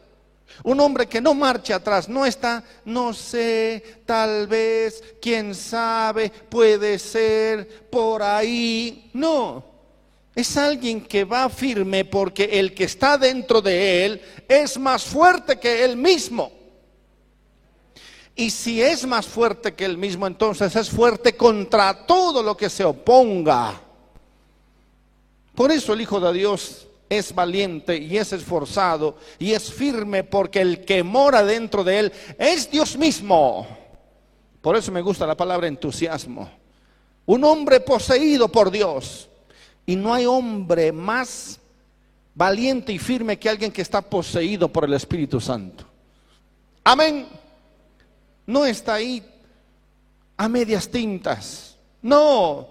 un 0.62 0.78
hombre 0.78 1.08
que 1.08 1.20
no 1.20 1.34
marcha 1.34 1.74
atrás, 1.74 2.08
no 2.08 2.24
está, 2.24 2.62
no 2.84 3.12
sé, 3.12 4.02
tal 4.06 4.46
vez, 4.46 5.02
quién 5.20 5.56
sabe, 5.56 6.30
puede 6.30 7.00
ser, 7.00 7.90
por 7.90 8.22
ahí. 8.22 9.10
No, 9.12 9.64
es 10.32 10.56
alguien 10.56 11.00
que 11.00 11.24
va 11.24 11.48
firme 11.48 12.04
porque 12.04 12.44
el 12.44 12.74
que 12.74 12.84
está 12.84 13.18
dentro 13.18 13.60
de 13.60 14.04
él 14.06 14.22
es 14.46 14.78
más 14.78 15.02
fuerte 15.02 15.58
que 15.58 15.84
él 15.84 15.96
mismo. 15.96 16.52
Y 18.36 18.50
si 18.50 18.80
es 18.80 19.04
más 19.04 19.26
fuerte 19.26 19.74
que 19.74 19.84
él 19.84 19.98
mismo, 19.98 20.28
entonces 20.28 20.76
es 20.76 20.90
fuerte 20.90 21.36
contra 21.36 22.06
todo 22.06 22.40
lo 22.40 22.56
que 22.56 22.70
se 22.70 22.84
oponga. 22.84 23.89
Por 25.60 25.70
eso 25.70 25.92
el 25.92 26.00
Hijo 26.00 26.18
de 26.18 26.32
Dios 26.32 26.88
es 27.06 27.34
valiente 27.34 27.94
y 27.98 28.16
es 28.16 28.32
esforzado 28.32 29.18
y 29.38 29.52
es 29.52 29.70
firme 29.70 30.24
porque 30.24 30.62
el 30.62 30.86
que 30.86 31.02
mora 31.02 31.44
dentro 31.44 31.84
de 31.84 31.98
él 31.98 32.12
es 32.38 32.70
Dios 32.70 32.96
mismo. 32.96 33.68
Por 34.62 34.74
eso 34.74 34.90
me 34.90 35.02
gusta 35.02 35.26
la 35.26 35.36
palabra 35.36 35.68
entusiasmo. 35.68 36.50
Un 37.26 37.44
hombre 37.44 37.80
poseído 37.80 38.48
por 38.48 38.70
Dios 38.70 39.28
y 39.84 39.96
no 39.96 40.14
hay 40.14 40.24
hombre 40.24 40.92
más 40.92 41.60
valiente 42.34 42.94
y 42.94 42.98
firme 42.98 43.38
que 43.38 43.50
alguien 43.50 43.70
que 43.70 43.82
está 43.82 44.00
poseído 44.00 44.72
por 44.72 44.86
el 44.86 44.94
Espíritu 44.94 45.42
Santo. 45.42 45.84
Amén. 46.82 47.28
No 48.46 48.64
está 48.64 48.94
ahí 48.94 49.22
a 50.38 50.48
medias 50.48 50.88
tintas. 50.88 51.76
No. 52.00 52.66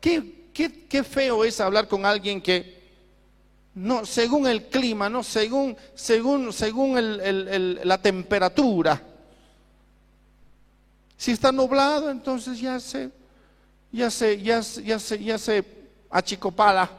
Qué, 0.00 0.41
qué, 0.52 1.02
feo 1.04 1.44
es 1.44 1.60
hablar 1.60 1.88
con 1.88 2.04
alguien 2.06 2.40
que 2.40 2.82
no, 3.74 4.04
según 4.04 4.46
el 4.46 4.68
clima, 4.68 5.08
no, 5.08 5.22
según, 5.22 5.76
según, 5.94 6.52
según 6.52 7.18
la 7.82 7.98
temperatura. 7.98 9.02
Si 11.16 11.30
está 11.30 11.52
nublado, 11.52 12.10
entonces 12.10 12.60
ya 12.60 12.78
se, 12.80 13.10
ya 13.90 14.10
se, 14.10 14.42
ya, 14.42 14.60
ya 14.60 14.98
se, 14.98 15.24
ya 15.24 15.38
se 15.38 15.64
achicopala. 16.10 16.90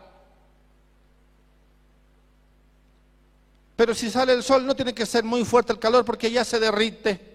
Pero 3.75 3.93
si 3.93 4.09
sale 4.09 4.33
el 4.33 4.43
sol 4.43 4.65
no 4.65 4.75
tiene 4.75 4.93
que 4.93 5.05
ser 5.05 5.23
muy 5.23 5.43
fuerte 5.43 5.73
el 5.73 5.79
calor 5.79 6.05
porque 6.05 6.31
ya 6.31 6.45
se 6.45 6.59
derrite. 6.59 7.32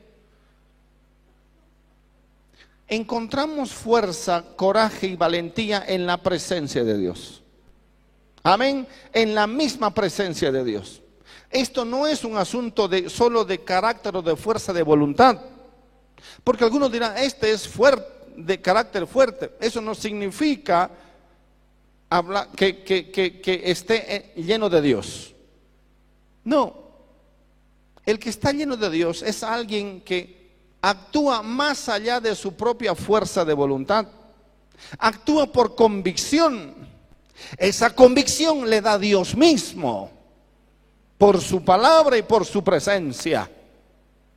Encontramos 2.88 3.72
fuerza, 3.72 4.44
coraje 4.56 5.06
y 5.08 5.16
valentía 5.16 5.84
en 5.86 6.06
la 6.06 6.16
presencia 6.22 6.82
de 6.82 6.98
Dios. 6.98 7.42
Amén, 8.42 8.88
en 9.12 9.34
la 9.34 9.46
misma 9.46 9.92
presencia 9.92 10.50
de 10.50 10.64
Dios. 10.64 11.02
Esto 11.50 11.84
no 11.84 12.06
es 12.06 12.24
un 12.24 12.36
asunto 12.36 12.88
de 12.88 13.08
solo 13.08 13.44
de 13.44 13.62
carácter 13.62 14.16
o 14.16 14.22
de 14.22 14.36
fuerza 14.36 14.72
de 14.72 14.82
voluntad. 14.82 15.38
Porque 16.42 16.64
algunos 16.64 16.90
dirán, 16.90 17.16
este 17.18 17.50
es 17.50 17.68
fuerte, 17.68 18.06
de 18.36 18.60
carácter 18.60 19.06
fuerte. 19.06 19.52
Eso 19.60 19.80
no 19.80 19.94
significa 19.94 20.90
que, 22.56 23.62
esté 23.64 24.16
eh, 24.16 24.32
lleno 24.36 24.70
de 24.70 24.80
Dios. 24.80 25.34
No. 26.44 26.88
El 28.06 28.18
que 28.18 28.30
está 28.30 28.52
lleno 28.52 28.76
de 28.76 28.88
Dios 28.88 29.22
es 29.22 29.42
alguien 29.42 30.00
que 30.00 30.37
actúa 30.80 31.42
más 31.42 31.88
allá 31.88 32.20
de 32.20 32.34
su 32.34 32.54
propia 32.54 32.94
fuerza 32.94 33.44
de 33.44 33.54
voluntad. 33.54 34.06
Actúa 34.98 35.46
por 35.46 35.74
convicción. 35.74 36.74
Esa 37.56 37.94
convicción 37.94 38.68
le 38.68 38.80
da 38.80 38.98
Dios 38.98 39.36
mismo 39.36 40.10
por 41.16 41.40
su 41.40 41.64
palabra 41.64 42.16
y 42.16 42.22
por 42.22 42.46
su 42.46 42.62
presencia. 42.62 43.50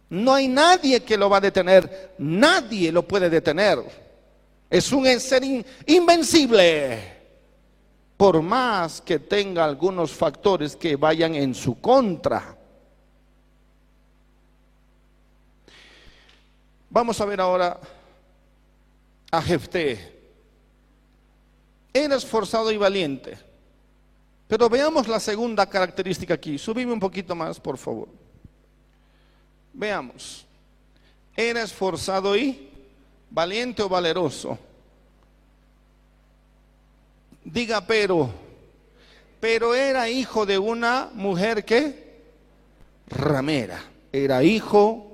No 0.10 0.34
hay 0.34 0.48
nadie 0.48 1.02
que 1.04 1.16
lo 1.16 1.30
va 1.30 1.38
a 1.38 1.42
detener, 1.42 2.16
nadie 2.18 2.92
lo 2.92 3.08
puede 3.08 3.30
detener. 3.30 3.80
Es 4.70 4.92
un 4.92 5.06
ser 5.20 5.44
invencible, 5.86 7.22
por 8.18 8.42
más 8.42 9.02
que 9.02 9.20
tenga 9.20 9.64
algunos 9.64 10.12
factores 10.12 10.76
que 10.76 10.96
vayan 10.96 11.36
en 11.36 11.54
su 11.56 11.80
contra. 11.80 12.58
Vamos 16.92 17.22
a 17.22 17.26
ver 17.26 17.40
ahora 17.40 17.80
a 19.32 19.42
Jefté. 19.42 20.20
Era 21.94 22.18
esforzado 22.18 22.70
y 22.70 22.76
valiente. 22.76 23.38
Pero 24.46 24.68
veamos 24.68 25.08
la 25.08 25.22
segunda 25.22 25.66
característica 25.66 26.34
aquí. 26.34 26.58
Subime 26.58 26.92
un 26.92 27.00
poquito 27.00 27.34
más, 27.34 27.62
por 27.62 27.78
favor. 27.78 28.10
Veamos. 29.72 30.46
Era 31.34 31.64
esforzado 31.64 32.36
y 32.36 32.70
valiente 33.30 33.82
o 33.82 33.88
valeroso. 33.88 34.60
Diga 37.46 37.80
pero. 37.88 38.30
Pero 39.40 39.74
era 39.74 40.10
hijo 40.10 40.46
de 40.46 40.60
una 40.60 41.10
mujer 41.14 41.64
que 41.64 42.22
ramera. 43.08 43.82
Era 44.12 44.44
hijo 44.44 45.11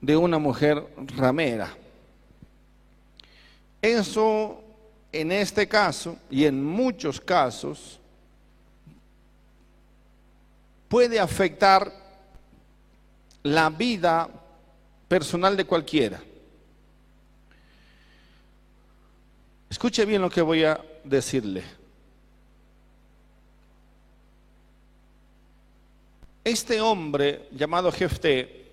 de 0.00 0.16
una 0.16 0.38
mujer 0.38 0.86
ramera. 1.16 1.76
Eso 3.80 4.62
en 5.12 5.32
este 5.32 5.66
caso 5.66 6.16
y 6.30 6.44
en 6.44 6.62
muchos 6.64 7.20
casos 7.20 7.98
puede 10.88 11.18
afectar 11.18 11.92
la 13.42 13.70
vida 13.70 14.28
personal 15.08 15.56
de 15.56 15.64
cualquiera. 15.64 16.22
Escuche 19.70 20.04
bien 20.04 20.22
lo 20.22 20.30
que 20.30 20.42
voy 20.42 20.64
a 20.64 20.80
decirle. 21.04 21.62
Este 26.44 26.80
hombre 26.80 27.48
llamado 27.52 27.90
Jefté 27.90 28.65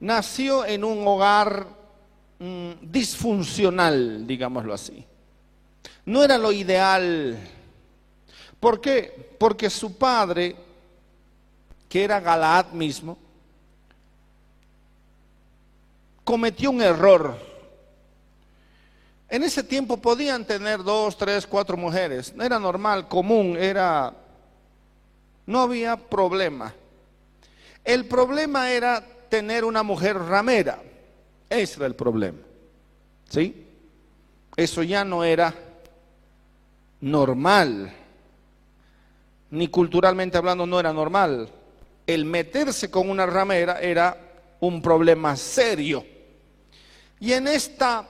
nació 0.00 0.64
en 0.64 0.84
un 0.84 1.06
hogar 1.06 1.66
mm, 2.38 2.70
disfuncional, 2.82 4.26
digámoslo 4.26 4.74
así. 4.74 5.04
No 6.04 6.22
era 6.22 6.38
lo 6.38 6.52
ideal. 6.52 7.38
¿Por 8.60 8.80
qué? 8.80 9.36
Porque 9.38 9.68
su 9.70 9.96
padre, 9.96 10.56
que 11.88 12.04
era 12.04 12.20
Galaad 12.20 12.72
mismo, 12.72 13.18
cometió 16.24 16.70
un 16.70 16.82
error. 16.82 17.38
En 19.30 19.42
ese 19.42 19.62
tiempo 19.62 19.98
podían 19.98 20.44
tener 20.46 20.82
dos, 20.82 21.16
tres, 21.16 21.46
cuatro 21.46 21.76
mujeres. 21.76 22.34
No 22.34 22.44
era 22.44 22.58
normal, 22.58 23.08
común, 23.08 23.56
era... 23.58 24.14
No 25.44 25.60
había 25.60 25.96
problema. 25.96 26.74
El 27.84 28.06
problema 28.06 28.70
era 28.70 29.02
tener 29.28 29.64
una 29.64 29.82
mujer 29.82 30.16
ramera. 30.16 30.82
Ese 31.48 31.76
era 31.76 31.86
el 31.86 31.94
problema. 31.94 32.38
¿Sí? 33.28 33.66
Eso 34.56 34.82
ya 34.82 35.04
no 35.04 35.24
era 35.24 35.54
normal. 37.00 37.92
Ni 39.50 39.68
culturalmente 39.68 40.36
hablando 40.36 40.66
no 40.66 40.80
era 40.80 40.92
normal. 40.92 41.48
El 42.06 42.24
meterse 42.24 42.90
con 42.90 43.08
una 43.08 43.26
ramera 43.26 43.80
era 43.80 44.16
un 44.60 44.82
problema 44.82 45.36
serio. 45.36 46.04
Y 47.20 47.32
en 47.32 47.48
esta 47.48 48.06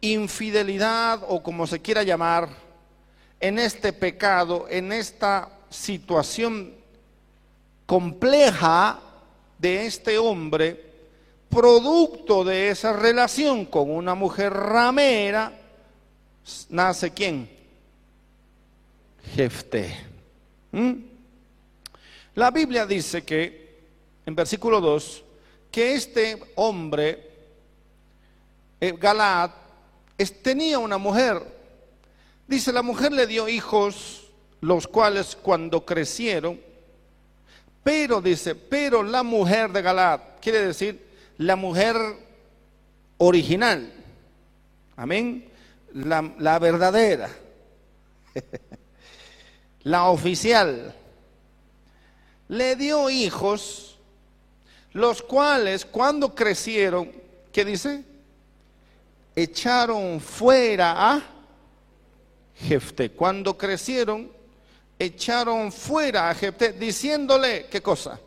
infidelidad 0.00 1.20
o 1.28 1.42
como 1.42 1.66
se 1.66 1.80
quiera 1.80 2.02
llamar, 2.02 2.48
en 3.40 3.58
este 3.58 3.92
pecado, 3.92 4.66
en 4.68 4.92
esta 4.92 5.48
situación 5.70 6.74
compleja 7.86 9.00
de 9.58 9.86
este 9.86 10.18
hombre, 10.18 10.84
producto 11.48 12.44
de 12.44 12.70
esa 12.70 12.92
relación 12.92 13.64
con 13.66 13.90
una 13.90 14.14
mujer 14.14 14.52
ramera, 14.52 15.52
nace 16.68 17.10
quién? 17.12 17.50
Jefté. 19.34 19.96
¿Mm? 20.72 20.92
La 22.34 22.50
Biblia 22.50 22.86
dice 22.86 23.24
que, 23.24 23.78
en 24.24 24.34
versículo 24.34 24.80
2, 24.80 25.24
que 25.70 25.94
este 25.94 26.40
hombre 26.54 27.28
eh, 28.80 28.94
Galaad 28.98 29.50
tenía 30.42 30.78
una 30.78 30.98
mujer. 30.98 31.42
Dice, 32.46 32.72
la 32.72 32.82
mujer 32.82 33.12
le 33.12 33.26
dio 33.26 33.48
hijos, 33.48 34.28
los 34.60 34.86
cuales 34.86 35.36
cuando 35.36 35.84
crecieron, 35.84 36.60
pero 37.88 38.20
dice, 38.20 38.54
pero 38.54 39.02
la 39.02 39.22
mujer 39.22 39.72
de 39.72 39.80
Galaad, 39.80 40.20
quiere 40.42 40.60
decir 40.60 41.08
la 41.38 41.56
mujer 41.56 41.96
original, 43.16 43.90
amén, 44.94 45.48
la, 45.94 46.30
la 46.38 46.58
verdadera, 46.58 47.30
la 49.84 50.10
oficial, 50.10 50.94
le 52.48 52.76
dio 52.76 53.08
hijos, 53.08 53.98
los 54.92 55.22
cuales 55.22 55.86
cuando 55.86 56.34
crecieron, 56.34 57.10
¿qué 57.50 57.64
dice? 57.64 58.04
echaron 59.34 60.20
fuera 60.20 61.14
a 61.14 61.22
Jefté. 62.54 63.12
Cuando 63.12 63.56
crecieron, 63.56 64.30
echaron 64.98 65.70
fuera 65.70 66.30
a 66.30 66.34
Jefté, 66.34 66.72
diciéndole, 66.72 67.66
¿qué 67.70 67.80
cosa? 67.80 68.18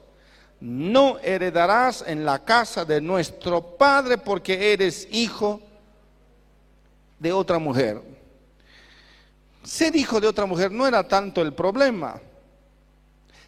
No 0.62 1.20
heredarás 1.20 2.04
en 2.08 2.24
la 2.24 2.44
casa 2.44 2.86
de 2.86 3.02
nuestro 3.02 3.62
padre 3.78 4.18
porque 4.18 4.74
eres 4.74 5.08
hijo 5.12 5.60
de 7.20 7.32
otra 7.32 7.60
mujer. 7.60 8.02
Ser 9.64 9.96
hijo 9.96 10.20
de 10.20 10.28
otra 10.28 10.46
mujer 10.46 10.72
no 10.72 10.88
era 10.88 11.08
tanto 11.08 11.42
el 11.42 11.54
problema. 11.54 12.20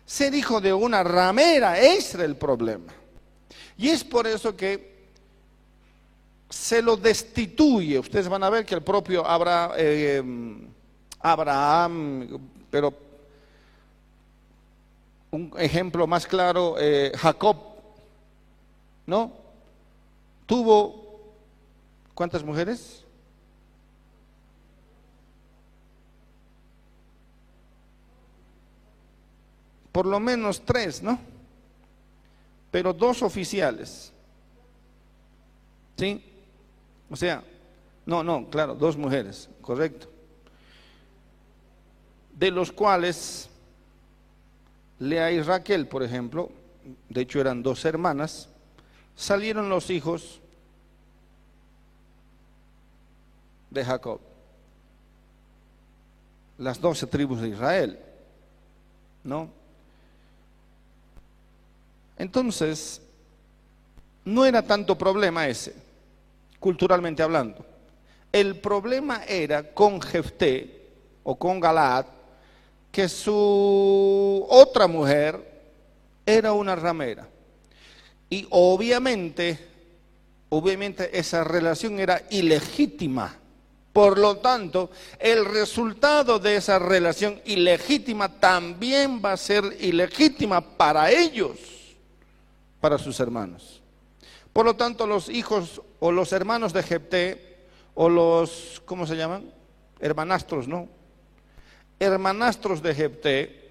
Ser 0.05 0.33
hijo 0.33 0.59
de 0.59 0.73
una 0.73 1.03
ramera, 1.03 1.77
era 1.77 2.25
el 2.25 2.35
problema. 2.35 2.93
Y 3.77 3.89
es 3.89 4.03
por 4.03 4.27
eso 4.27 4.55
que 4.55 4.93
se 6.49 6.81
lo 6.81 6.97
destituye. 6.97 7.97
Ustedes 7.97 8.27
van 8.27 8.43
a 8.43 8.49
ver 8.49 8.65
que 8.65 8.75
el 8.75 8.83
propio 8.83 9.23
eh, 9.77 10.21
Abraham, 11.19 12.39
pero 12.69 12.93
un 15.33 15.51
ejemplo 15.57 16.05
más 16.05 16.27
claro, 16.27 16.75
eh, 16.79 17.11
Jacob, 17.17 17.57
¿no? 19.07 19.31
Tuvo, 20.45 21.33
¿cuántas 22.13 22.43
mujeres? 22.43 23.03
Por 29.91 30.05
lo 30.05 30.19
menos 30.19 30.63
tres, 30.63 31.01
¿no? 31.01 31.17
Pero 32.69 32.93
dos 32.93 33.23
oficiales. 33.23 34.13
¿Sí? 35.97 36.23
O 37.09 37.15
sea, 37.15 37.43
no, 38.05 38.23
no, 38.23 38.47
claro, 38.51 38.75
dos 38.75 38.95
mujeres, 38.95 39.49
correcto. 39.61 40.07
De 42.35 42.51
los 42.51 42.71
cuales 42.71 43.49
Lea 45.03 45.31
y 45.31 45.41
Raquel, 45.41 45.87
por 45.87 46.01
ejemplo, 46.01 46.49
de 47.09 47.21
hecho 47.21 47.41
eran 47.41 47.61
dos 47.61 47.83
hermanas, 47.83 48.47
salieron 49.15 49.67
los 49.67 49.89
hijos 49.89 50.39
de 53.69 53.83
Jacob. 53.83 54.21
Las 56.57 56.79
doce 56.79 57.05
tribus 57.05 57.41
de 57.41 57.49
Israel. 57.49 57.99
¿No? 59.25 59.49
Entonces, 62.17 63.01
no 64.23 64.45
era 64.45 64.61
tanto 64.61 64.97
problema 64.97 65.47
ese, 65.47 65.75
culturalmente 66.61 67.21
hablando. 67.21 67.65
El 68.31 68.57
problema 68.57 69.25
era 69.25 69.73
con 69.73 70.01
Jefté 70.01 70.87
o 71.23 71.35
con 71.35 71.59
Galaad, 71.59 72.05
que 72.93 73.09
su 73.09 74.45
otra 74.49 74.85
mujer 74.85 75.43
era 76.23 76.53
una 76.53 76.75
ramera. 76.75 77.27
Y 78.29 78.45
obviamente, 78.51 79.57
obviamente 80.49 81.17
esa 81.17 81.43
relación 81.43 81.99
era 81.99 82.21
ilegítima. 82.29 83.35
Por 83.91 84.19
lo 84.19 84.37
tanto, 84.37 84.91
el 85.17 85.43
resultado 85.43 86.37
de 86.37 86.57
esa 86.57 86.77
relación 86.77 87.41
ilegítima 87.45 88.39
también 88.39 89.19
va 89.25 89.33
a 89.33 89.37
ser 89.37 89.63
ilegítima 89.79 90.61
para 90.61 91.09
ellos, 91.09 91.57
para 92.79 92.99
sus 92.99 93.19
hermanos. 93.19 93.81
Por 94.53 94.65
lo 94.65 94.75
tanto, 94.75 95.07
los 95.07 95.29
hijos 95.29 95.81
o 95.99 96.11
los 96.11 96.31
hermanos 96.31 96.73
de 96.73 96.83
Jepté, 96.83 97.57
o 97.95 98.07
los, 98.07 98.83
¿cómo 98.85 99.07
se 99.07 99.15
llaman? 99.15 99.51
Hermanastros, 99.99 100.67
¿no? 100.67 100.89
Hermanastros 102.03 102.81
de 102.81 102.93
Jepté, 102.93 103.63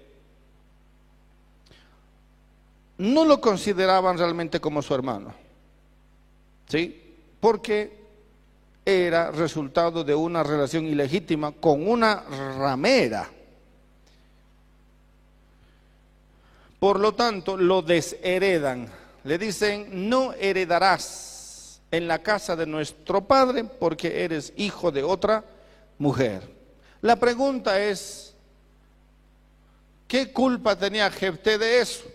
no 2.97 3.25
lo 3.25 3.39
consideraban 3.39 4.17
realmente 4.17 4.59
como 4.59 4.81
su 4.81 4.93
hermano. 4.93 5.33
¿Sí? 6.67 7.15
Porque 7.39 8.03
era 8.85 9.31
resultado 9.31 10.03
de 10.03 10.15
una 10.15 10.43
relación 10.43 10.85
ilegítima 10.85 11.51
con 11.51 11.87
una 11.87 12.23
ramera. 12.57 13.29
Por 16.79 16.99
lo 16.99 17.13
tanto, 17.13 17.55
lo 17.55 17.81
desheredan. 17.81 18.89
Le 19.23 19.37
dicen, 19.37 20.09
no 20.09 20.33
heredarás 20.33 21.79
en 21.91 22.07
la 22.07 22.19
casa 22.19 22.55
de 22.55 22.65
nuestro 22.65 23.21
padre 23.21 23.63
porque 23.63 24.23
eres 24.23 24.51
hijo 24.57 24.91
de 24.91 25.03
otra 25.03 25.45
mujer. 25.97 26.52
La 27.03 27.17
pregunta 27.17 27.83
es, 27.83 28.33
¿qué 30.07 30.31
culpa 30.31 30.73
tenía 30.73 31.11
Jefté 31.11 31.57
de 31.57 31.81
eso? 31.81 32.05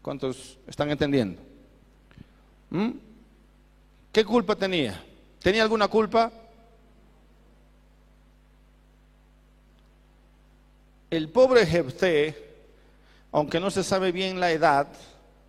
¿Cuántos 0.00 0.56
están 0.68 0.88
entendiendo? 0.88 1.42
¿Mm? 2.70 2.90
¿Qué 4.12 4.24
culpa 4.24 4.54
tenía? 4.54 5.04
¿Tenía 5.40 5.64
alguna 5.64 5.88
culpa? 5.88 6.30
El 11.10 11.28
pobre 11.30 11.66
Jefté, 11.66 12.54
aunque 13.32 13.58
no 13.58 13.72
se 13.72 13.82
sabe 13.82 14.12
bien 14.12 14.38
la 14.38 14.52
edad, 14.52 14.86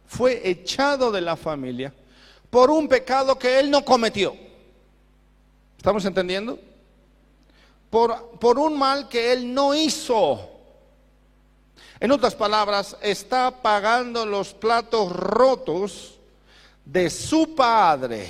fue 0.07 0.49
echado 0.49 1.11
de 1.11 1.21
la 1.21 1.35
familia 1.35 1.93
por 2.49 2.71
un 2.71 2.87
pecado 2.87 3.37
que 3.37 3.59
él 3.59 3.69
no 3.69 3.85
cometió. 3.85 4.35
¿Estamos 5.77 6.03
entendiendo? 6.03 6.59
Por, 7.89 8.59
un 8.59 8.77
mal 8.77 9.07
que 9.07 9.31
él 9.31 9.53
no 9.53 9.73
hizo. 9.73 10.51
En 11.99 12.11
otras 12.11 12.35
palabras, 12.35 12.97
está 13.01 13.49
pagando 13.61 14.25
los 14.25 14.53
platos 14.53 15.11
rotos 15.11 16.19
de 16.85 17.09
su 17.09 17.55
padre. 17.55 18.29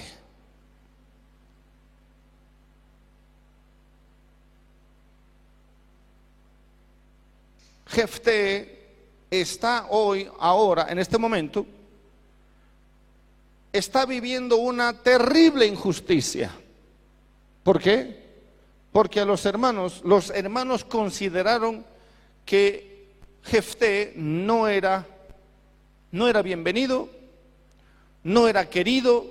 Jefté 7.87 8.77
está 9.29 9.87
hoy, 9.89 10.29
ahora, 10.39 10.87
en 10.89 10.99
este 10.99 11.17
momento, 11.17 11.65
está 13.73 14.05
viviendo 14.05 14.57
una 14.57 14.93
terrible 14.93 15.65
injusticia. 15.65 16.51
¿Por 17.63 17.81
qué? 17.81 18.26
Porque 18.91 19.19
a 19.19 19.25
los 19.25 19.45
hermanos, 19.45 20.01
los 20.03 20.29
hermanos 20.31 20.83
consideraron 20.83 21.85
que 22.45 23.07
Jefté 23.43 24.13
no 24.15 24.67
era, 24.67 25.05
no 26.11 26.27
era 26.27 26.41
bienvenido, 26.41 27.09
no 28.23 28.47
era 28.47 28.69
querido, 28.69 29.25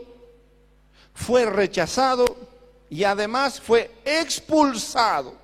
fue 1.14 1.46
rechazado 1.46 2.24
y 2.88 3.04
además 3.04 3.60
fue 3.60 3.90
expulsado 4.04 5.34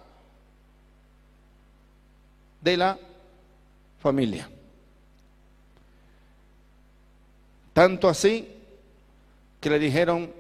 de 2.61 2.77
la 2.77 2.99
familia. 4.01 4.49
Tanto 7.73 8.09
así 8.09 8.49
que 9.61 9.71
le 9.71 9.79
dijeron, 9.79 10.33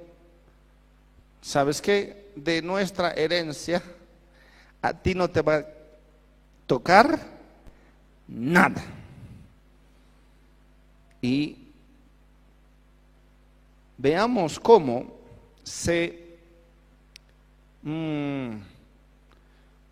¿sabes 1.40 1.80
qué? 1.80 2.21
De 2.34 2.62
nuestra 2.62 3.12
herencia, 3.12 3.82
a 4.80 4.92
ti 4.92 5.14
no 5.14 5.28
te 5.28 5.42
va 5.42 5.56
a 5.56 5.66
tocar 6.66 7.20
nada. 8.26 8.82
Y 11.20 11.56
veamos 13.96 14.58
cómo 14.58 15.12
se, 15.62 16.38
mm, 17.82 18.54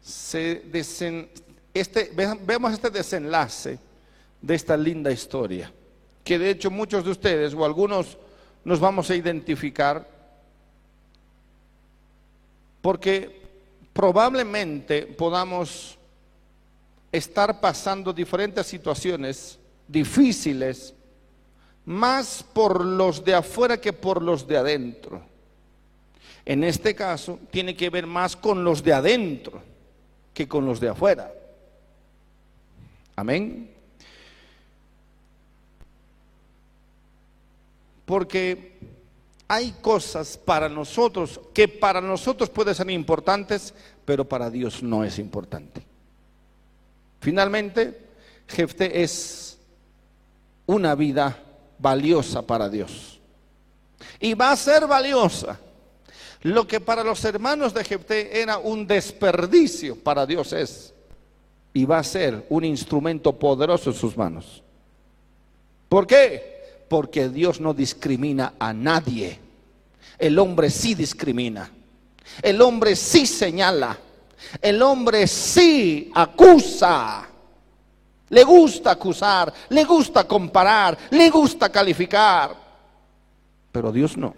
se 0.02 0.62
este, 1.72 2.10
vemos 2.42 2.72
este 2.72 2.90
desenlace 2.90 3.78
de 4.42 4.54
esta 4.54 4.76
linda 4.76 5.12
historia, 5.12 5.72
que 6.24 6.38
de 6.38 6.50
hecho 6.50 6.70
muchos 6.70 7.04
de 7.04 7.10
ustedes 7.10 7.54
o 7.54 7.64
algunos 7.64 8.18
nos 8.64 8.80
vamos 8.80 9.10
a 9.10 9.14
identificar, 9.14 10.06
porque 12.80 13.40
probablemente 13.92 15.02
podamos 15.02 15.98
estar 17.12 17.60
pasando 17.60 18.12
diferentes 18.12 18.66
situaciones 18.66 19.58
difíciles, 19.86 20.94
más 21.84 22.44
por 22.52 22.84
los 22.84 23.24
de 23.24 23.34
afuera 23.34 23.80
que 23.80 23.92
por 23.92 24.22
los 24.22 24.46
de 24.46 24.56
adentro. 24.56 25.22
En 26.44 26.64
este 26.64 26.94
caso, 26.94 27.38
tiene 27.50 27.76
que 27.76 27.90
ver 27.90 28.06
más 28.06 28.36
con 28.36 28.64
los 28.64 28.82
de 28.82 28.92
adentro 28.92 29.62
que 30.32 30.48
con 30.48 30.64
los 30.64 30.80
de 30.80 30.88
afuera. 30.88 31.32
Amén. 33.16 33.70
Porque 38.06 38.78
hay 39.52 39.72
cosas 39.80 40.38
para 40.38 40.68
nosotros 40.68 41.40
que 41.52 41.66
para 41.66 42.00
nosotros 42.00 42.48
pueden 42.48 42.72
ser 42.72 42.88
importantes, 42.88 43.74
pero 44.04 44.24
para 44.24 44.48
Dios 44.48 44.80
no 44.80 45.02
es 45.02 45.18
importante. 45.18 45.82
Finalmente, 47.20 48.00
Jefté 48.46 49.02
es 49.02 49.58
una 50.66 50.94
vida 50.94 51.36
valiosa 51.80 52.42
para 52.42 52.68
Dios. 52.68 53.18
Y 54.20 54.34
va 54.34 54.52
a 54.52 54.56
ser 54.56 54.86
valiosa. 54.86 55.58
Lo 56.42 56.68
que 56.68 56.78
para 56.78 57.02
los 57.02 57.24
hermanos 57.24 57.74
de 57.74 57.82
Jefté 57.82 58.40
era 58.40 58.56
un 58.56 58.86
desperdicio, 58.86 59.96
para 59.96 60.26
Dios 60.26 60.52
es. 60.52 60.94
Y 61.74 61.84
va 61.86 61.98
a 61.98 62.04
ser 62.04 62.46
un 62.50 62.64
instrumento 62.64 63.36
poderoso 63.36 63.90
en 63.90 63.96
sus 63.96 64.16
manos. 64.16 64.62
¿Por 65.88 66.06
qué? 66.06 66.49
Porque 66.90 67.28
Dios 67.28 67.60
no 67.60 67.72
discrimina 67.72 68.54
a 68.58 68.72
nadie. 68.72 69.38
El 70.18 70.36
hombre 70.40 70.70
sí 70.70 70.96
discrimina. 70.96 71.70
El 72.42 72.60
hombre 72.60 72.96
sí 72.96 73.26
señala. 73.26 73.96
El 74.60 74.82
hombre 74.82 75.28
sí 75.28 76.10
acusa. 76.12 77.28
Le 78.30 78.42
gusta 78.42 78.90
acusar, 78.90 79.54
le 79.68 79.84
gusta 79.84 80.26
comparar, 80.26 80.98
le 81.10 81.30
gusta 81.30 81.68
calificar. 81.68 82.56
Pero 83.70 83.92
Dios 83.92 84.16
no. 84.16 84.34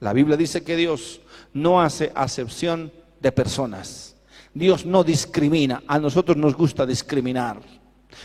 La 0.00 0.12
Biblia 0.12 0.36
dice 0.36 0.64
que 0.64 0.74
Dios 0.74 1.20
no 1.52 1.80
hace 1.80 2.10
acepción 2.16 2.92
de 3.20 3.30
personas. 3.30 4.16
Dios 4.52 4.84
no 4.84 5.04
discrimina. 5.04 5.84
A 5.86 6.00
nosotros 6.00 6.36
nos 6.36 6.56
gusta 6.56 6.84
discriminar. 6.84 7.60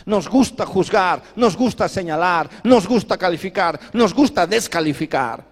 Nos 0.06 0.28
gusta 0.28 0.66
juzgar, 0.66 1.22
nos 1.36 1.56
gusta 1.56 1.88
señalar, 1.88 2.48
nos 2.64 2.86
gusta 2.86 3.16
calificar, 3.16 3.78
nos 3.92 4.14
gusta 4.14 4.46
descalificar. 4.46 5.44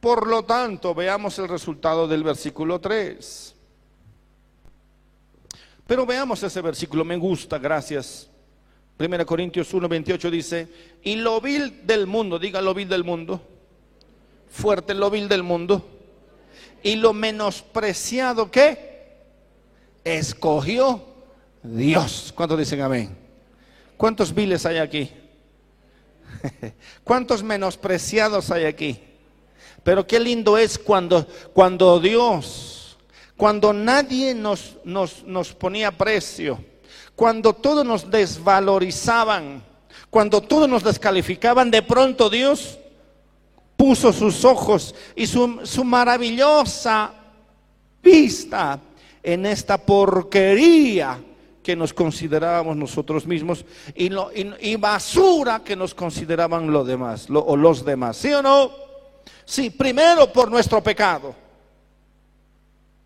Por 0.00 0.26
lo 0.26 0.44
tanto, 0.44 0.94
veamos 0.94 1.38
el 1.38 1.48
resultado 1.48 2.08
del 2.08 2.24
versículo 2.24 2.80
3. 2.80 3.54
Pero 5.86 6.06
veamos 6.06 6.42
ese 6.42 6.60
versículo, 6.60 7.04
me 7.04 7.16
gusta, 7.16 7.58
gracias. 7.58 8.28
1 8.98 9.26
Corintios 9.26 9.72
1, 9.72 9.88
28 9.88 10.30
dice, 10.30 10.68
y 11.02 11.16
lo 11.16 11.40
vil 11.40 11.86
del 11.86 12.06
mundo, 12.06 12.38
diga 12.38 12.60
lo 12.60 12.74
vil 12.74 12.88
del 12.88 13.04
mundo, 13.04 13.40
fuerte 14.50 14.94
lo 14.94 15.10
vil 15.10 15.28
del 15.28 15.42
mundo 15.42 15.88
y 16.82 16.96
lo 16.96 17.12
menospreciado 17.12 18.50
que 18.50 19.12
escogió 20.04 21.11
Dios. 21.62 22.32
¿Cuántos 22.34 22.58
dicen 22.58 22.80
amén? 22.80 23.16
¿Cuántos 23.96 24.34
viles 24.34 24.66
hay 24.66 24.78
aquí? 24.78 25.10
¿Cuántos 27.04 27.42
menospreciados 27.42 28.50
hay 28.50 28.64
aquí? 28.64 29.00
Pero 29.84 30.06
qué 30.06 30.18
lindo 30.18 30.58
es 30.58 30.78
cuando, 30.78 31.26
cuando 31.52 32.00
Dios, 32.00 32.96
cuando 33.36 33.72
nadie 33.72 34.34
nos, 34.34 34.76
nos, 34.84 35.24
nos 35.24 35.52
ponía 35.52 35.90
precio, 35.96 36.64
cuando 37.14 37.52
todos 37.52 37.84
nos 37.84 38.10
desvalorizaban, 38.10 39.62
cuando 40.10 40.40
todos 40.40 40.68
nos 40.68 40.84
descalificaban, 40.84 41.70
de 41.70 41.82
pronto 41.82 42.30
Dios 42.30 42.78
puso 43.76 44.12
sus 44.12 44.44
ojos 44.44 44.94
y 45.16 45.26
su, 45.26 45.60
su 45.64 45.84
maravillosa 45.84 47.12
vista 48.02 48.78
en 49.22 49.46
esta 49.46 49.78
porquería 49.78 51.20
que 51.62 51.76
nos 51.76 51.94
considerábamos 51.94 52.76
nosotros 52.76 53.26
mismos 53.26 53.64
y, 53.94 54.76
basura 54.76 55.62
que 55.64 55.76
nos 55.76 55.94
consideraban 55.94 56.70
los 56.70 56.86
demás, 56.86 57.28
o 57.30 57.56
los 57.56 57.84
demás. 57.84 58.16
¿Sí 58.16 58.32
o 58.32 58.42
no? 58.42 58.70
Sí, 59.44 59.70
primero 59.70 60.32
por 60.32 60.50
nuestro 60.50 60.82
pecado. 60.82 61.34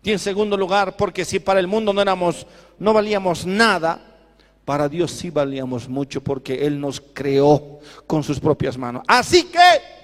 Y 0.03 0.11
en 0.11 0.19
segundo 0.19 0.55
lugar, 0.55 0.95
porque 0.95 1.25
si 1.25 1.39
para 1.39 1.59
el 1.59 1.67
mundo 1.67 1.93
no 1.93 2.01
éramos, 2.01 2.47
no 2.79 2.93
valíamos 2.93 3.45
nada, 3.45 4.01
para 4.65 4.89
Dios 4.89 5.11
sí 5.11 5.29
valíamos 5.29 5.87
mucho 5.87 6.21
porque 6.21 6.65
Él 6.65 6.79
nos 6.79 7.01
creó 7.01 7.79
con 8.05 8.23
sus 8.23 8.39
propias 8.39 8.77
manos. 8.77 9.03
Así 9.07 9.45
que 9.45 9.97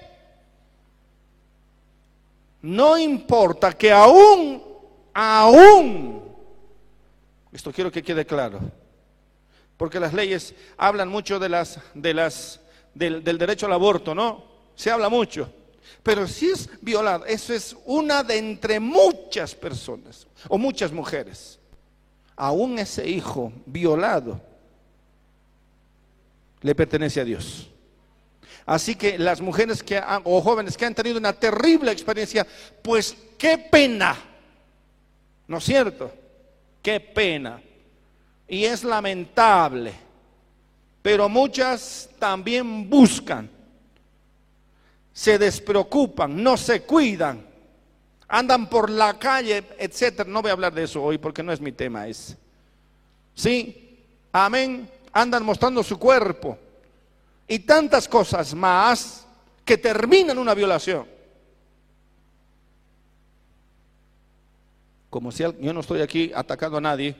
no 2.62 2.96
importa 2.96 3.72
que 3.72 3.92
aún, 3.92 4.62
aún 5.12 6.23
esto 7.54 7.72
quiero 7.72 7.92
que 7.92 8.02
quede 8.02 8.26
claro. 8.26 8.58
Porque 9.76 10.00
las 10.00 10.12
leyes 10.12 10.54
hablan 10.76 11.08
mucho 11.08 11.38
de 11.38 11.48
las, 11.48 11.78
de 11.94 12.12
las, 12.12 12.60
del, 12.94 13.22
derecho 13.22 13.66
al 13.66 13.72
aborto, 13.72 14.12
¿no? 14.12 14.44
Se 14.74 14.90
habla 14.90 15.08
mucho. 15.08 15.48
Pero 16.02 16.26
si 16.26 16.50
es 16.50 16.68
violado, 16.82 17.24
eso 17.26 17.54
es 17.54 17.76
una 17.86 18.24
de 18.24 18.38
entre 18.38 18.80
muchas 18.80 19.54
personas 19.54 20.26
o 20.48 20.58
muchas 20.58 20.90
mujeres. 20.90 21.60
Aún 22.34 22.76
ese 22.80 23.08
hijo 23.08 23.52
violado 23.66 24.40
le 26.60 26.74
pertenece 26.74 27.20
a 27.20 27.24
Dios. 27.24 27.70
Así 28.66 28.96
que 28.96 29.16
las 29.16 29.40
mujeres 29.40 29.80
que 29.80 30.02
o 30.24 30.40
jóvenes 30.40 30.76
que 30.76 30.86
han 30.86 30.94
tenido 30.94 31.18
una 31.18 31.32
terrible 31.32 31.92
experiencia, 31.92 32.44
pues 32.82 33.16
qué 33.38 33.58
pena, 33.58 34.16
¿no 35.46 35.58
es 35.58 35.64
cierto? 35.64 36.23
Qué 36.84 37.00
pena. 37.00 37.62
Y 38.46 38.66
es 38.66 38.84
lamentable. 38.84 39.94
Pero 41.00 41.30
muchas 41.30 42.10
también 42.18 42.88
buscan, 42.88 43.50
se 45.12 45.38
despreocupan, 45.38 46.42
no 46.42 46.56
se 46.56 46.82
cuidan, 46.82 47.44
andan 48.28 48.68
por 48.68 48.88
la 48.90 49.18
calle, 49.18 49.64
etcétera. 49.78 50.28
No 50.28 50.42
voy 50.42 50.50
a 50.50 50.52
hablar 50.52 50.72
de 50.74 50.84
eso 50.84 51.02
hoy 51.02 51.18
porque 51.18 51.42
no 51.42 51.52
es 51.52 51.60
mi 51.60 51.72
tema 51.72 52.06
ese. 52.06 52.36
Sí, 53.34 53.98
amén. 54.32 54.90
Andan 55.12 55.44
mostrando 55.44 55.82
su 55.82 55.98
cuerpo 55.98 56.58
y 57.48 57.60
tantas 57.60 58.08
cosas 58.08 58.54
más 58.54 59.26
que 59.64 59.78
terminan 59.78 60.38
una 60.38 60.52
violación. 60.52 61.13
Como 65.14 65.30
si 65.30 65.44
yo 65.44 65.72
no 65.72 65.78
estoy 65.78 66.00
aquí 66.00 66.32
atacando 66.34 66.78
a 66.78 66.80
nadie, 66.80 67.14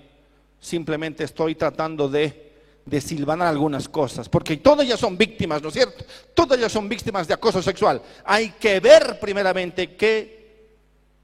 simplemente 0.59 1.23
estoy 1.23 1.55
tratando 1.55 2.09
de, 2.09 2.51
de 2.85 3.01
silvanar 3.01 3.47
algunas 3.47 3.89
cosas, 3.89 4.29
porque 4.29 4.57
todas 4.57 4.85
ellas 4.85 4.99
son 4.99 5.17
víctimas, 5.17 5.63
¿no 5.63 5.69
es 5.69 5.75
cierto? 5.75 6.05
Todas 6.35 6.59
ellas 6.59 6.73
son 6.73 6.89
víctimas 6.89 7.29
de 7.29 7.35
acoso 7.35 7.63
sexual. 7.63 8.03
Hay 8.25 8.51
que 8.59 8.81
ver 8.81 9.21
primeramente 9.21 9.95
qué 9.95 10.75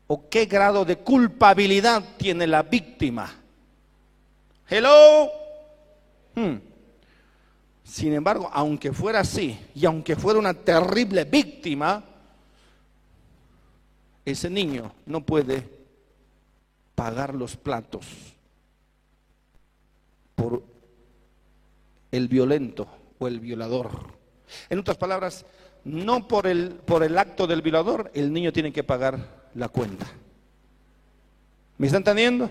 o 0.06 0.28
qué 0.28 0.46
grado 0.46 0.85
de 0.85 0.98
culpabilidad 0.98 2.04
tiene 2.16 2.46
la 2.46 2.62
víctima. 2.62 3.35
Hello. 4.68 5.28
Hmm. 6.37 6.54
Sin 7.83 8.12
embargo, 8.12 8.48
aunque 8.52 8.92
fuera 8.92 9.18
así 9.18 9.59
y 9.74 9.85
aunque 9.87 10.14
fuera 10.14 10.38
una 10.38 10.54
terrible 10.54 11.24
víctima, 11.24 12.04
ese 14.24 14.48
niño 14.48 14.92
no 15.04 15.20
puede 15.22 15.79
pagar 17.00 17.34
los 17.34 17.56
platos 17.56 18.04
por 20.34 20.62
el 22.12 22.28
violento 22.28 22.86
o 23.18 23.26
el 23.26 23.40
violador. 23.40 24.18
En 24.68 24.80
otras 24.80 24.98
palabras, 24.98 25.46
no 25.84 26.28
por 26.28 26.46
el, 26.46 26.72
por 26.72 27.02
el 27.02 27.16
acto 27.16 27.46
del 27.46 27.62
violador, 27.62 28.10
el 28.12 28.30
niño 28.30 28.52
tiene 28.52 28.70
que 28.70 28.84
pagar 28.84 29.48
la 29.54 29.70
cuenta. 29.70 30.06
¿Me 31.78 31.86
están 31.86 32.00
entendiendo? 32.00 32.50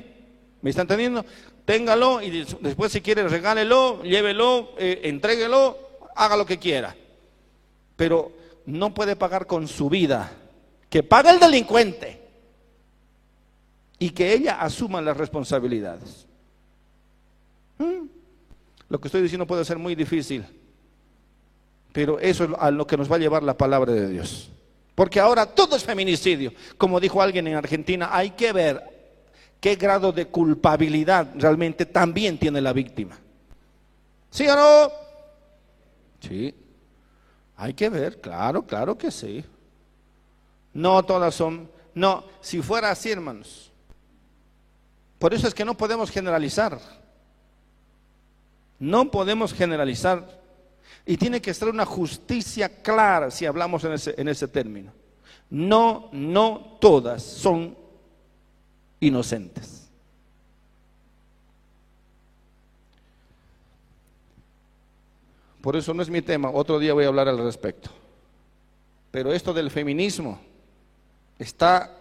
¿Me 0.63 0.71
están 0.71 0.85
entendiendo? 0.85 1.23
Téngalo 1.63 2.19
y 2.19 2.43
después 2.59 2.91
si 2.91 3.01
quiere 3.01 3.27
regálelo, 3.27 4.01
llévelo, 4.01 4.73
eh, 4.79 5.01
entréguelo, 5.03 5.77
haga 6.15 6.35
lo 6.35 6.47
que 6.47 6.57
quiera. 6.57 6.95
Pero 7.95 8.31
no 8.65 8.95
puede 8.95 9.15
pagar 9.15 9.45
con 9.45 9.67
su 9.67 9.91
vida. 9.91 10.31
Que 10.89 11.03
paga 11.03 11.29
el 11.29 11.39
delincuente 11.39 12.28
y 13.99 14.09
que 14.11 14.33
ella 14.33 14.61
asuma 14.61 15.01
las 15.01 15.17
responsabilidades. 15.17 16.25
¿Mm? 17.77 18.07
Lo 18.87 18.99
que 18.99 19.07
estoy 19.09 19.21
diciendo 19.21 19.45
puede 19.45 19.65
ser 19.65 19.77
muy 19.77 19.93
difícil, 19.93 20.45
pero 21.91 22.19
eso 22.19 22.45
es 22.45 22.49
a 22.57 22.71
lo 22.71 22.87
que 22.87 22.97
nos 22.97 23.11
va 23.11 23.17
a 23.17 23.19
llevar 23.19 23.43
la 23.43 23.57
palabra 23.57 23.93
de 23.93 24.09
Dios. 24.09 24.49
Porque 24.95 25.19
ahora 25.19 25.45
todo 25.45 25.75
es 25.75 25.83
feminicidio. 25.83 26.53
Como 26.77 26.99
dijo 26.99 27.21
alguien 27.21 27.47
en 27.47 27.55
Argentina, 27.55 28.09
hay 28.11 28.31
que 28.31 28.51
ver 28.51 28.81
qué 29.59 29.75
grado 29.75 30.11
de 30.11 30.27
culpabilidad 30.27 31.27
realmente 31.35 31.85
también 31.85 32.37
tiene 32.37 32.61
la 32.61 32.73
víctima. 32.73 33.17
¿Sí 34.29 34.47
o 34.47 34.55
no? 34.55 34.91
Sí. 36.19 36.53
Hay 37.57 37.73
que 37.73 37.89
ver, 37.89 38.21
claro, 38.21 38.63
claro 38.63 38.97
que 38.97 39.11
sí. 39.11 39.43
No 40.73 41.03
todas 41.03 41.35
son, 41.35 41.69
no, 41.93 42.23
si 42.41 42.61
fuera 42.61 42.91
así, 42.91 43.11
hermanos, 43.11 43.68
por 45.19 45.33
eso 45.33 45.47
es 45.47 45.53
que 45.53 45.65
no 45.65 45.75
podemos 45.75 46.09
generalizar. 46.09 46.79
No 48.79 49.11
podemos 49.11 49.53
generalizar. 49.53 50.39
Y 51.05 51.17
tiene 51.17 51.41
que 51.41 51.51
estar 51.51 51.67
una 51.67 51.85
justicia 51.85 52.81
clara 52.81 53.29
si 53.29 53.45
hablamos 53.45 53.83
en 53.83 53.93
ese, 53.93 54.15
en 54.17 54.29
ese 54.29 54.47
término. 54.47 54.93
No, 55.49 56.09
no 56.13 56.77
todas 56.79 57.21
son 57.21 57.75
inocentes. 59.01 59.89
Por 65.61 65.75
eso 65.75 65.93
no 65.93 66.01
es 66.01 66.09
mi 66.09 66.21
tema, 66.21 66.49
otro 66.49 66.79
día 66.79 66.93
voy 66.93 67.03
a 67.03 67.09
hablar 67.09 67.27
al 67.27 67.39
respecto. 67.39 67.89
Pero 69.11 69.33
esto 69.33 69.53
del 69.53 69.69
feminismo 69.69 70.39
está 71.37 71.98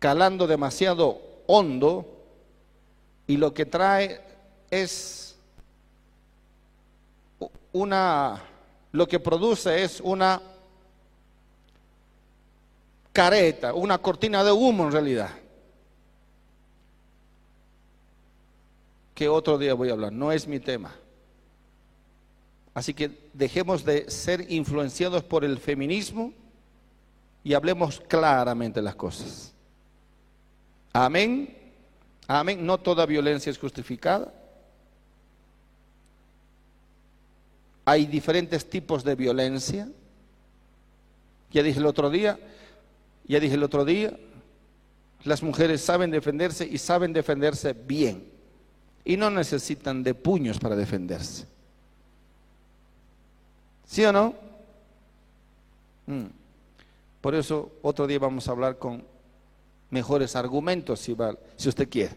calando 0.00 0.48
demasiado 0.48 1.20
hondo 1.46 2.06
y 3.28 3.36
lo 3.36 3.54
que 3.54 3.66
trae 3.66 4.20
es 4.70 5.36
una, 7.72 8.42
lo 8.90 9.06
que 9.06 9.20
produce 9.20 9.84
es 9.84 10.00
una 10.00 10.42
careta, 13.12 13.74
una 13.74 13.98
cortina 13.98 14.42
de 14.42 14.50
humo 14.50 14.86
en 14.86 14.92
realidad. 14.92 15.30
Que 19.14 19.28
otro 19.28 19.58
día 19.58 19.74
voy 19.74 19.90
a 19.90 19.92
hablar, 19.92 20.12
no 20.12 20.32
es 20.32 20.48
mi 20.48 20.58
tema. 20.58 20.96
Así 22.72 22.94
que 22.94 23.28
dejemos 23.34 23.84
de 23.84 24.10
ser 24.10 24.50
influenciados 24.50 25.22
por 25.22 25.44
el 25.44 25.58
feminismo 25.58 26.32
y 27.44 27.52
hablemos 27.52 28.00
claramente 28.00 28.80
las 28.80 28.94
cosas. 28.94 29.54
Amén. 30.92 31.56
Amén. 32.26 32.64
No 32.64 32.78
toda 32.78 33.06
violencia 33.06 33.50
es 33.50 33.58
justificada. 33.58 34.32
Hay 37.84 38.06
diferentes 38.06 38.68
tipos 38.68 39.04
de 39.04 39.14
violencia. 39.14 39.88
Ya 41.50 41.62
dije 41.62 41.80
el 41.80 41.86
otro 41.86 42.10
día, 42.10 42.38
ya 43.26 43.40
dije 43.40 43.54
el 43.54 43.64
otro 43.64 43.84
día, 43.84 44.16
las 45.24 45.42
mujeres 45.42 45.80
saben 45.80 46.10
defenderse 46.10 46.64
y 46.64 46.78
saben 46.78 47.12
defenderse 47.12 47.72
bien. 47.72 48.30
Y 49.04 49.16
no 49.16 49.30
necesitan 49.30 50.02
de 50.02 50.14
puños 50.14 50.58
para 50.58 50.76
defenderse. 50.76 51.46
¿Sí 53.86 54.04
o 54.04 54.12
no? 54.12 54.34
Mm. 56.06 56.26
Por 57.20 57.34
eso 57.34 57.72
otro 57.82 58.06
día 58.06 58.20
vamos 58.20 58.46
a 58.46 58.52
hablar 58.52 58.78
con 58.78 59.04
mejores 59.90 60.36
argumentos 60.36 61.00
si, 61.00 61.12
va, 61.12 61.36
si 61.56 61.68
usted 61.68 61.88
quiere. 61.88 62.16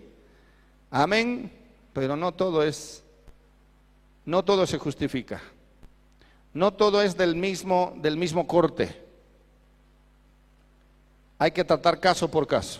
Amén, 0.89 1.51
pero 1.91 2.15
no 2.15 2.33
todo 2.33 2.63
es, 2.63 3.03
no 4.25 4.43
todo 4.43 4.65
se 4.65 4.77
justifica. 4.77 5.41
No 6.53 6.73
todo 6.73 7.01
es 7.01 7.17
del 7.17 7.36
mismo, 7.36 7.93
del 7.97 8.15
mismo 8.15 8.45
corte. 8.45 9.01
Hay 11.39 11.51
que 11.51 11.63
tratar 11.63 11.99
caso 11.99 12.29
por 12.29 12.45
caso. 12.45 12.79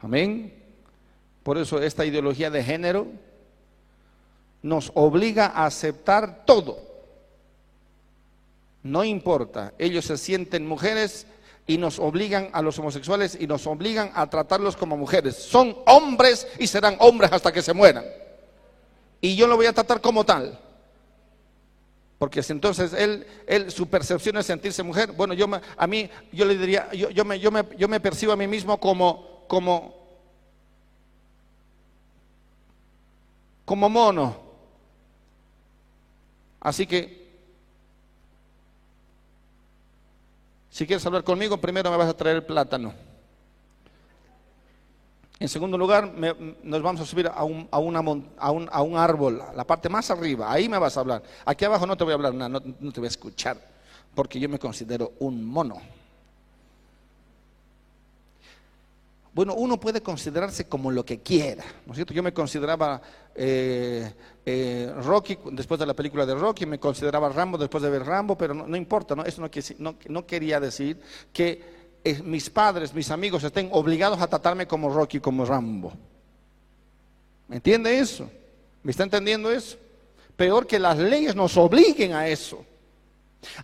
Amén. 0.00 0.54
Por 1.42 1.58
eso 1.58 1.80
esta 1.80 2.06
ideología 2.06 2.50
de 2.50 2.64
género 2.64 3.06
nos 4.62 4.90
obliga 4.94 5.46
a 5.46 5.66
aceptar 5.66 6.44
todo. 6.46 6.78
No 8.82 9.04
importa, 9.04 9.74
ellos 9.78 10.06
se 10.06 10.16
sienten 10.16 10.66
mujeres 10.66 11.26
y 11.68 11.76
nos 11.76 11.98
obligan 11.98 12.48
a 12.54 12.62
los 12.62 12.78
homosexuales 12.78 13.36
y 13.38 13.46
nos 13.46 13.66
obligan 13.66 14.10
a 14.14 14.28
tratarlos 14.28 14.74
como 14.74 14.96
mujeres. 14.96 15.36
Son 15.36 15.76
hombres 15.86 16.48
y 16.58 16.66
serán 16.66 16.96
hombres 16.98 17.30
hasta 17.30 17.52
que 17.52 17.60
se 17.60 17.74
mueran. 17.74 18.06
Y 19.20 19.36
yo 19.36 19.46
lo 19.46 19.54
voy 19.54 19.66
a 19.66 19.74
tratar 19.74 20.00
como 20.00 20.24
tal. 20.24 20.58
Porque 22.18 22.42
si 22.42 22.52
entonces 22.52 22.94
él, 22.94 23.26
él, 23.46 23.70
su 23.70 23.86
percepción 23.86 24.38
es 24.38 24.46
sentirse 24.46 24.82
mujer, 24.82 25.12
bueno, 25.12 25.34
yo 25.34 25.46
a 25.76 25.86
mí, 25.86 26.08
yo 26.32 26.46
le 26.46 26.56
diría, 26.56 26.90
yo, 26.94 27.10
yo, 27.10 27.24
me, 27.26 27.38
yo, 27.38 27.50
me, 27.50 27.62
yo 27.76 27.86
me 27.86 28.00
percibo 28.00 28.32
a 28.32 28.36
mí 28.36 28.46
mismo 28.46 28.80
como, 28.80 29.44
como, 29.46 29.94
como 33.66 33.90
mono. 33.90 34.36
Así 36.60 36.86
que 36.86 37.17
Si 40.78 40.86
quieres 40.86 41.04
hablar 41.06 41.24
conmigo, 41.24 41.56
primero 41.56 41.90
me 41.90 41.96
vas 41.96 42.08
a 42.08 42.16
traer 42.16 42.36
el 42.36 42.44
plátano. 42.44 42.94
En 45.40 45.48
segundo 45.48 45.76
lugar, 45.76 46.14
nos 46.62 46.82
vamos 46.82 47.00
a 47.00 47.04
subir 47.04 47.26
a 47.26 47.42
un, 47.42 47.66
a, 47.68 47.80
un, 47.80 48.28
a 48.38 48.82
un, 48.82 48.96
árbol, 48.96 49.42
la 49.56 49.64
parte 49.64 49.88
más 49.88 50.08
arriba. 50.12 50.52
Ahí 50.52 50.68
me 50.68 50.78
vas 50.78 50.96
a 50.96 51.00
hablar. 51.00 51.24
Aquí 51.44 51.64
abajo 51.64 51.84
no 51.84 51.96
te 51.96 52.04
voy 52.04 52.12
a 52.12 52.14
hablar 52.14 52.32
nada, 52.32 52.62
no 52.78 52.92
te 52.92 53.00
voy 53.00 53.06
a 53.06 53.10
escuchar, 53.10 53.56
porque 54.14 54.38
yo 54.38 54.48
me 54.48 54.60
considero 54.60 55.14
un 55.18 55.44
mono. 55.44 55.82
Bueno, 59.38 59.54
uno 59.54 59.78
puede 59.78 60.02
considerarse 60.02 60.66
como 60.66 60.90
lo 60.90 61.04
que 61.04 61.20
quiera, 61.20 61.62
¿no 61.86 61.92
es 61.92 61.98
cierto? 61.98 62.12
Yo 62.12 62.24
me 62.24 62.32
consideraba 62.32 63.00
eh, 63.36 64.12
eh, 64.44 64.92
Rocky 65.00 65.38
después 65.52 65.78
de 65.78 65.86
la 65.86 65.94
película 65.94 66.26
de 66.26 66.34
Rocky, 66.34 66.66
me 66.66 66.80
consideraba 66.80 67.28
Rambo 67.28 67.56
después 67.56 67.80
de 67.84 67.88
ver 67.88 68.04
Rambo, 68.04 68.36
pero 68.36 68.52
no, 68.52 68.76
importa, 68.76 69.14
¿no? 69.14 69.24
Eso 69.24 69.40
no, 69.78 69.94
no, 70.08 70.26
quería 70.26 70.58
decir 70.58 71.00
que 71.32 71.62
eh, 72.02 72.20
mis 72.20 72.50
padres, 72.50 72.92
mis 72.92 73.12
amigos 73.12 73.44
estén 73.44 73.68
obligados 73.70 74.20
a 74.20 74.26
tratarme 74.26 74.66
como 74.66 74.92
Rocky, 74.92 75.20
como 75.20 75.44
Rambo. 75.44 75.92
¿Me 77.46 77.58
entiende 77.58 77.96
eso? 77.96 78.28
¿Me 78.82 78.90
está 78.90 79.04
entendiendo 79.04 79.52
eso? 79.52 79.76
Peor 80.34 80.66
que 80.66 80.80
las 80.80 80.98
leyes 80.98 81.36
nos 81.36 81.56
obliguen 81.56 82.12
a 82.12 82.26
eso. 82.26 82.64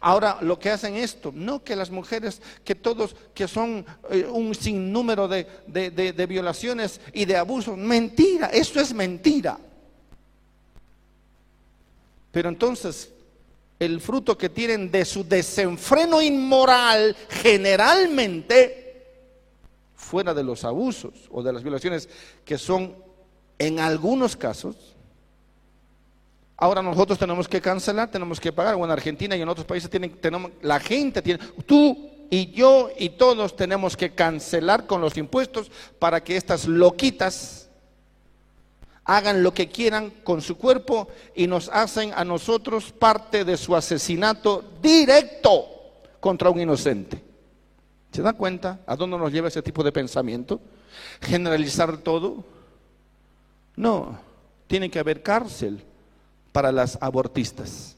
Ahora, 0.01 0.39
lo 0.41 0.59
que 0.59 0.71
hacen 0.71 0.97
esto, 0.97 1.33
no 1.35 1.65
que 1.65 1.77
las 1.77 1.91
mujeres, 1.91 2.41
que 2.65 2.75
todos, 2.75 3.17
que 3.35 3.49
son 3.49 3.85
eh, 4.11 4.25
un 4.25 4.55
sinnúmero 4.55 5.27
de, 5.27 5.47
de, 5.67 6.27
violaciones 6.27 7.01
y 7.13 7.25
de 7.25 7.37
abusos, 7.37 7.77
mentira, 7.77 8.47
eso 8.49 8.81
es 8.81 8.95
mentira. 8.95 9.59
Pero 12.31 12.49
entonces, 12.49 13.11
el 13.79 14.01
fruto 14.01 14.39
que 14.39 14.49
tienen 14.49 14.91
de 14.91 15.05
su 15.05 15.27
desenfreno 15.27 16.23
inmoral, 16.23 17.17
generalmente, 17.29 18.85
fuera 19.97 20.35
de 20.35 20.45
los 20.45 20.65
abusos 20.65 21.29
o 21.31 21.43
de 21.43 21.53
las 21.53 21.63
violaciones, 21.63 22.09
que 22.45 22.59
son 22.59 22.95
en 23.59 23.81
algunos 23.81 24.37
casos, 24.37 24.94
Ahora 26.57 26.83
nosotros 26.83 27.19
tenemos 27.19 27.49
que 27.49 27.61
cancelar, 27.61 28.11
tenemos 28.11 28.39
que 28.39 28.53
pagar. 28.53 28.75
O 28.75 28.85
en 28.85 28.91
Argentina 28.91 29.37
y 29.37 29.43
en 29.43 29.49
otros 29.49 29.67
países 29.67 29.91
tienen, 29.91 30.11
tenemos, 30.21 30.53
la 30.63 30.79
gente 30.79 31.21
tiene, 31.21 31.41
tú 31.67 32.11
y 32.31 32.53
yo 32.53 32.91
y 32.99 33.11
todos 33.11 33.57
tenemos 33.57 33.97
que 33.97 34.15
cancelar 34.15 34.87
con 34.87 35.01
los 35.01 35.17
impuestos 35.17 35.71
para 35.99 36.23
que 36.23 36.37
estas 36.37 36.67
loquitas 36.67 37.69
hagan 39.05 39.43
lo 39.43 39.53
que 39.53 39.69
quieran 39.69 40.11
con 40.23 40.41
su 40.41 40.57
cuerpo 40.57 41.09
y 41.35 41.47
nos 41.47 41.69
hacen 41.69 42.13
a 42.15 42.25
nosotros 42.25 42.93
parte 42.93 43.45
de 43.45 43.57
su 43.57 43.77
asesinato 43.77 44.65
directo 44.81 45.67
contra 46.21 46.51
un 46.51 46.61
inocente. 46.61 47.23
¿Se 48.13 48.23
da 48.23 48.33
cuenta 48.33 48.81
a 48.87 48.97
dónde 48.97 49.19
nos 49.19 49.33
lleva 49.33 49.49
ese 49.49 49.61
tipo 49.61 49.83
de 49.83 49.93
pensamiento? 49.93 50.61
¿Generalizar 51.21 51.99
todo? 51.99 52.45
No, 53.77 54.19
tiene 54.67 54.89
que 54.89 55.01
haber 55.01 55.23
cárcel 55.23 55.85
para 56.55 56.71
las 56.71 56.97
abortistas. 57.01 57.97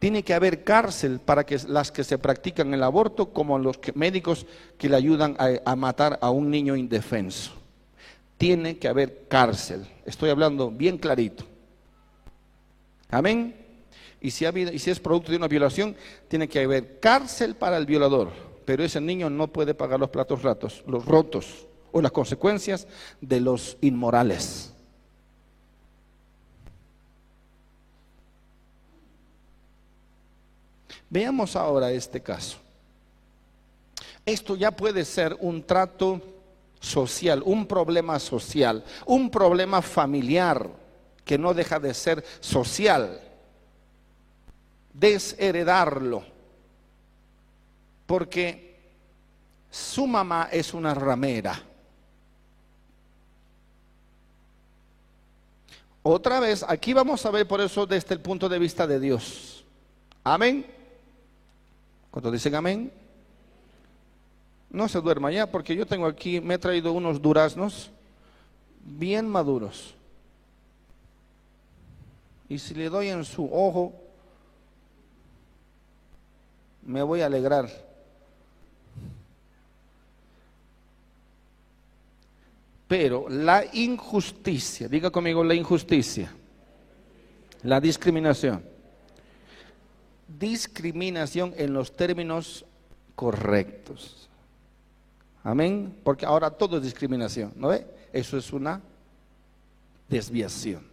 Tiene 0.00 0.24
que 0.24 0.34
haber 0.34 0.64
cárcel 0.64 1.20
para 1.20 1.46
que 1.46 1.56
las 1.68 1.92
que 1.92 2.02
se 2.02 2.18
practican 2.18 2.74
el 2.74 2.82
aborto 2.82 3.32
como 3.32 3.60
los 3.60 3.78
médicos 3.94 4.44
que 4.76 4.88
le 4.88 4.96
ayudan 4.96 5.36
a, 5.38 5.76
matar 5.76 6.18
a 6.20 6.30
un 6.30 6.50
niño 6.50 6.74
indefenso. 6.74 7.52
Tiene 8.38 8.76
que 8.76 8.88
haber 8.88 9.28
cárcel. 9.28 9.86
Estoy 10.04 10.30
hablando 10.30 10.68
bien 10.68 10.98
clarito. 10.98 11.44
Amén. 13.08 13.54
Y 14.20 14.32
si, 14.32 14.44
y 14.44 14.78
si 14.80 14.90
es 14.90 14.98
producto 14.98 15.30
de 15.30 15.36
una 15.36 15.46
violación, 15.46 15.94
tiene 16.26 16.48
que 16.48 16.64
haber 16.64 16.98
cárcel 16.98 17.54
para 17.54 17.76
el 17.76 17.86
violador. 17.86 18.30
Pero 18.64 18.82
ese 18.82 19.00
niño 19.00 19.30
no 19.30 19.46
puede 19.46 19.74
pagar 19.74 20.00
los 20.00 20.10
platos 20.10 20.42
ratos, 20.42 20.82
los 20.88 21.04
rotos 21.04 21.68
o 21.92 22.02
las 22.02 22.10
consecuencias 22.10 22.88
de 23.20 23.40
los 23.40 23.76
inmorales. 23.80 24.71
Veamos 31.12 31.56
ahora 31.56 31.92
este 31.92 32.22
caso. 32.22 32.56
Esto 34.24 34.56
ya 34.56 34.70
puede 34.70 35.04
ser 35.04 35.36
un 35.40 35.62
trato 35.62 36.22
social, 36.80 37.42
un 37.44 37.66
problema 37.66 38.18
social, 38.18 38.82
un 39.04 39.28
problema 39.30 39.82
familiar 39.82 40.70
que 41.22 41.36
no 41.36 41.52
deja 41.52 41.78
de 41.78 41.92
ser 41.92 42.24
social. 42.40 43.20
Desheredarlo. 44.94 46.24
Porque 48.06 48.80
su 49.70 50.06
mamá 50.06 50.48
es 50.50 50.72
una 50.72 50.94
ramera. 50.94 51.62
Otra 56.02 56.40
vez, 56.40 56.64
aquí 56.66 56.94
vamos 56.94 57.26
a 57.26 57.30
ver 57.30 57.46
por 57.46 57.60
eso 57.60 57.84
desde 57.84 58.14
el 58.14 58.20
punto 58.20 58.48
de 58.48 58.58
vista 58.58 58.86
de 58.86 58.98
Dios. 58.98 59.62
Amén. 60.24 60.80
Cuando 62.12 62.30
dicen 62.30 62.54
amén, 62.54 62.92
no 64.68 64.86
se 64.86 65.00
duerma 65.00 65.32
ya, 65.32 65.50
porque 65.50 65.74
yo 65.74 65.86
tengo 65.86 66.06
aquí, 66.06 66.42
me 66.42 66.54
he 66.54 66.58
traído 66.58 66.92
unos 66.92 67.20
duraznos 67.22 67.90
bien 68.84 69.26
maduros. 69.26 69.94
Y 72.50 72.58
si 72.58 72.74
le 72.74 72.90
doy 72.90 73.08
en 73.08 73.24
su 73.24 73.46
ojo, 73.50 73.94
me 76.82 77.02
voy 77.02 77.22
a 77.22 77.26
alegrar. 77.26 77.70
Pero 82.88 83.26
la 83.30 83.64
injusticia, 83.72 84.86
diga 84.86 85.10
conmigo 85.10 85.42
la 85.42 85.54
injusticia, 85.54 86.30
la 87.62 87.80
discriminación 87.80 88.71
discriminación 90.38 91.54
en 91.56 91.72
los 91.72 91.94
términos 91.96 92.64
correctos. 93.14 94.28
Amén. 95.44 95.94
Porque 96.04 96.26
ahora 96.26 96.50
todo 96.50 96.76
es 96.76 96.82
discriminación, 96.82 97.52
¿no 97.56 97.68
ve? 97.68 97.86
Eso 98.12 98.36
es 98.36 98.52
una 98.52 98.80
desviación. 100.08 100.86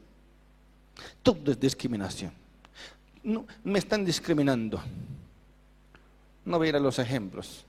Todo 1.21 1.51
es 1.51 1.59
discriminación. 1.59 2.31
No, 3.23 3.45
me 3.63 3.79
están 3.79 4.05
discriminando. 4.05 4.81
No 6.45 6.57
voy 6.57 6.67
a 6.67 6.69
ir 6.69 6.75
a 6.75 6.79
los 6.79 6.97
ejemplos. 6.99 7.65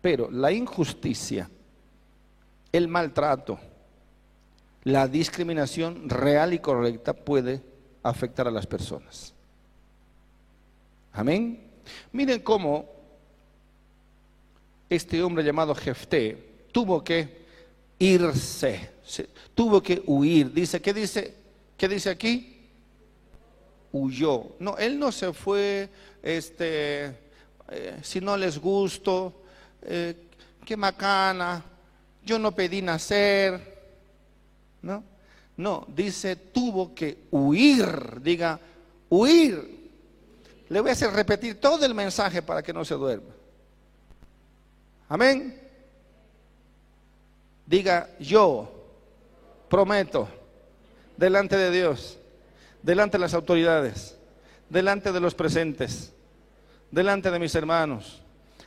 Pero 0.00 0.30
la 0.30 0.52
injusticia, 0.52 1.50
el 2.70 2.86
maltrato, 2.86 3.58
la 4.86 5.08
discriminación 5.08 6.08
real 6.08 6.54
y 6.54 6.60
correcta 6.60 7.12
puede 7.12 7.60
afectar 8.04 8.46
a 8.46 8.52
las 8.52 8.68
personas. 8.68 9.34
Amén. 11.12 11.60
Miren 12.12 12.38
cómo 12.40 12.86
este 14.88 15.20
hombre 15.24 15.42
llamado 15.42 15.74
Jefté 15.74 16.68
tuvo 16.70 17.02
que 17.02 17.46
irse, 17.98 18.90
tuvo 19.56 19.82
que 19.82 20.04
huir. 20.06 20.52
Dice, 20.52 20.80
¿qué 20.80 20.94
dice? 20.94 21.34
¿Qué 21.76 21.88
dice 21.88 22.10
aquí? 22.10 22.68
Huyó. 23.90 24.54
No, 24.60 24.78
él 24.78 25.00
no 25.00 25.10
se 25.10 25.32
fue, 25.32 25.88
este, 26.22 27.06
eh, 27.70 27.98
si 28.02 28.20
no 28.20 28.36
les 28.36 28.56
gusto, 28.56 29.42
eh, 29.82 30.14
qué 30.64 30.76
macana, 30.76 31.64
yo 32.24 32.38
no 32.38 32.54
pedí 32.54 32.82
nacer. 32.82 33.75
No, 34.86 35.02
no, 35.56 35.84
dice 35.88 36.36
tuvo 36.36 36.94
que 36.94 37.26
huir, 37.32 38.20
diga, 38.22 38.60
huir. 39.08 39.90
Le 40.68 40.80
voy 40.80 40.90
a 40.90 40.92
hacer 40.92 41.10
repetir 41.10 41.60
todo 41.60 41.84
el 41.84 41.92
mensaje 41.92 42.40
para 42.40 42.62
que 42.62 42.72
no 42.72 42.84
se 42.84 42.94
duerma. 42.94 43.34
Amén. 45.08 45.60
Diga, 47.66 48.10
yo 48.20 48.72
prometo 49.68 50.28
delante 51.16 51.56
de 51.56 51.72
Dios, 51.72 52.16
delante 52.80 53.16
de 53.16 53.22
las 53.22 53.34
autoridades, 53.34 54.16
delante 54.70 55.10
de 55.10 55.18
los 55.18 55.34
presentes, 55.34 56.12
delante 56.92 57.32
de 57.32 57.40
mis 57.40 57.56
hermanos, 57.56 58.22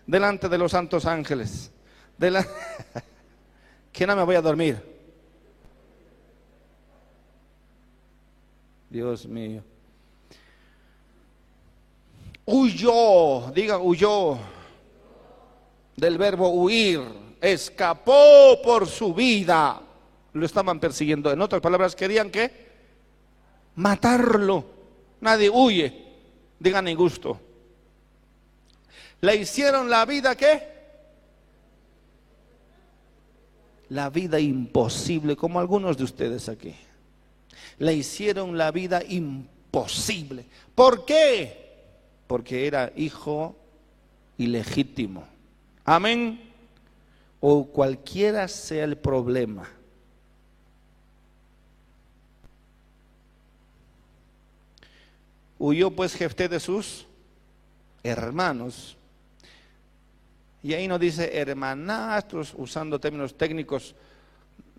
delante 0.05 0.49
de 0.49 0.57
los 0.57 0.73
santos 0.73 1.05
ángeles, 1.05 1.71
delante... 2.17 2.51
que 3.93 4.05
no 4.05 4.17
me 4.17 4.23
voy 4.23 4.35
a 4.35 4.41
dormir. 4.41 4.88
Dios 8.89 9.25
mío. 9.25 9.63
Huyó, 12.45 13.51
diga 13.53 13.77
huyó 13.77 14.39
del 15.95 16.17
verbo 16.17 16.49
huir, 16.49 17.01
escapó 17.41 18.59
por 18.63 18.87
su 18.87 19.13
vida. 19.13 19.81
Lo 20.33 20.45
estaban 20.45 20.79
persiguiendo. 20.79 21.31
En 21.31 21.41
otras 21.41 21.61
palabras, 21.61 21.95
querían 21.95 22.31
que 22.31 22.69
matarlo. 23.75 24.65
Nadie 25.21 25.49
huye, 25.49 26.05
digan 26.59 26.85
ni 26.85 26.95
gusto. 26.95 27.39
Le 29.21 29.35
hicieron 29.35 29.89
la 29.89 30.05
vida 30.05 30.35
qué? 30.35 30.79
La 33.89 34.09
vida 34.09 34.39
imposible, 34.39 35.35
como 35.35 35.59
algunos 35.59 35.97
de 35.97 36.03
ustedes 36.03 36.47
aquí. 36.47 36.75
Le 37.79 37.93
hicieron 37.93 38.57
la 38.57 38.71
vida 38.71 39.01
imposible. 39.07 40.45
¿Por 40.75 41.05
qué? 41.05 41.69
Porque 42.27 42.67
era 42.67 42.91
hijo 42.95 43.55
ilegítimo. 44.37 45.25
Amén. 45.85 46.39
O 47.39 47.65
cualquiera 47.65 48.47
sea 48.47 48.83
el 48.83 48.97
problema. 48.97 49.67
Huyó 55.57 55.91
pues 55.91 56.13
Jefté 56.13 56.47
de 56.47 56.59
sus 56.59 57.05
hermanos. 58.03 58.95
Y 60.63 60.73
ahí 60.73 60.87
no 60.87 60.99
dice 60.99 61.37
hermanastros 61.37 62.53
usando 62.57 62.99
términos 62.99 63.37
técnicos 63.37 63.95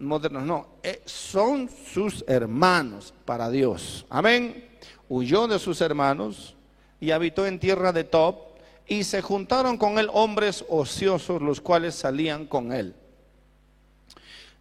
modernos, 0.00 0.44
no, 0.44 0.66
eh, 0.82 1.02
son 1.04 1.68
sus 1.92 2.24
hermanos 2.26 3.14
para 3.24 3.50
Dios. 3.50 4.06
Amén. 4.08 4.68
Huyó 5.08 5.46
de 5.46 5.58
sus 5.58 5.80
hermanos 5.80 6.56
y 7.00 7.10
habitó 7.10 7.46
en 7.46 7.58
tierra 7.58 7.92
de 7.92 8.04
Top 8.04 8.50
y 8.86 9.04
se 9.04 9.22
juntaron 9.22 9.76
con 9.76 9.98
él 9.98 10.08
hombres 10.12 10.64
ociosos, 10.68 11.40
los 11.40 11.60
cuales 11.60 11.94
salían 11.94 12.46
con 12.46 12.72
él. 12.72 12.94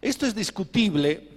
Esto 0.00 0.26
es 0.26 0.34
discutible 0.34 1.28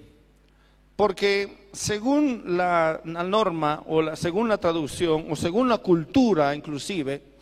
porque 0.96 1.70
según 1.74 2.56
la, 2.56 3.02
norma 3.04 3.84
o 3.88 4.02
la, 4.02 4.16
según 4.16 4.48
la 4.48 4.58
traducción 4.58 5.26
o 5.30 5.36
según 5.36 5.68
la 5.68 5.80
cultura 5.80 6.54
inclusive, 6.56 7.33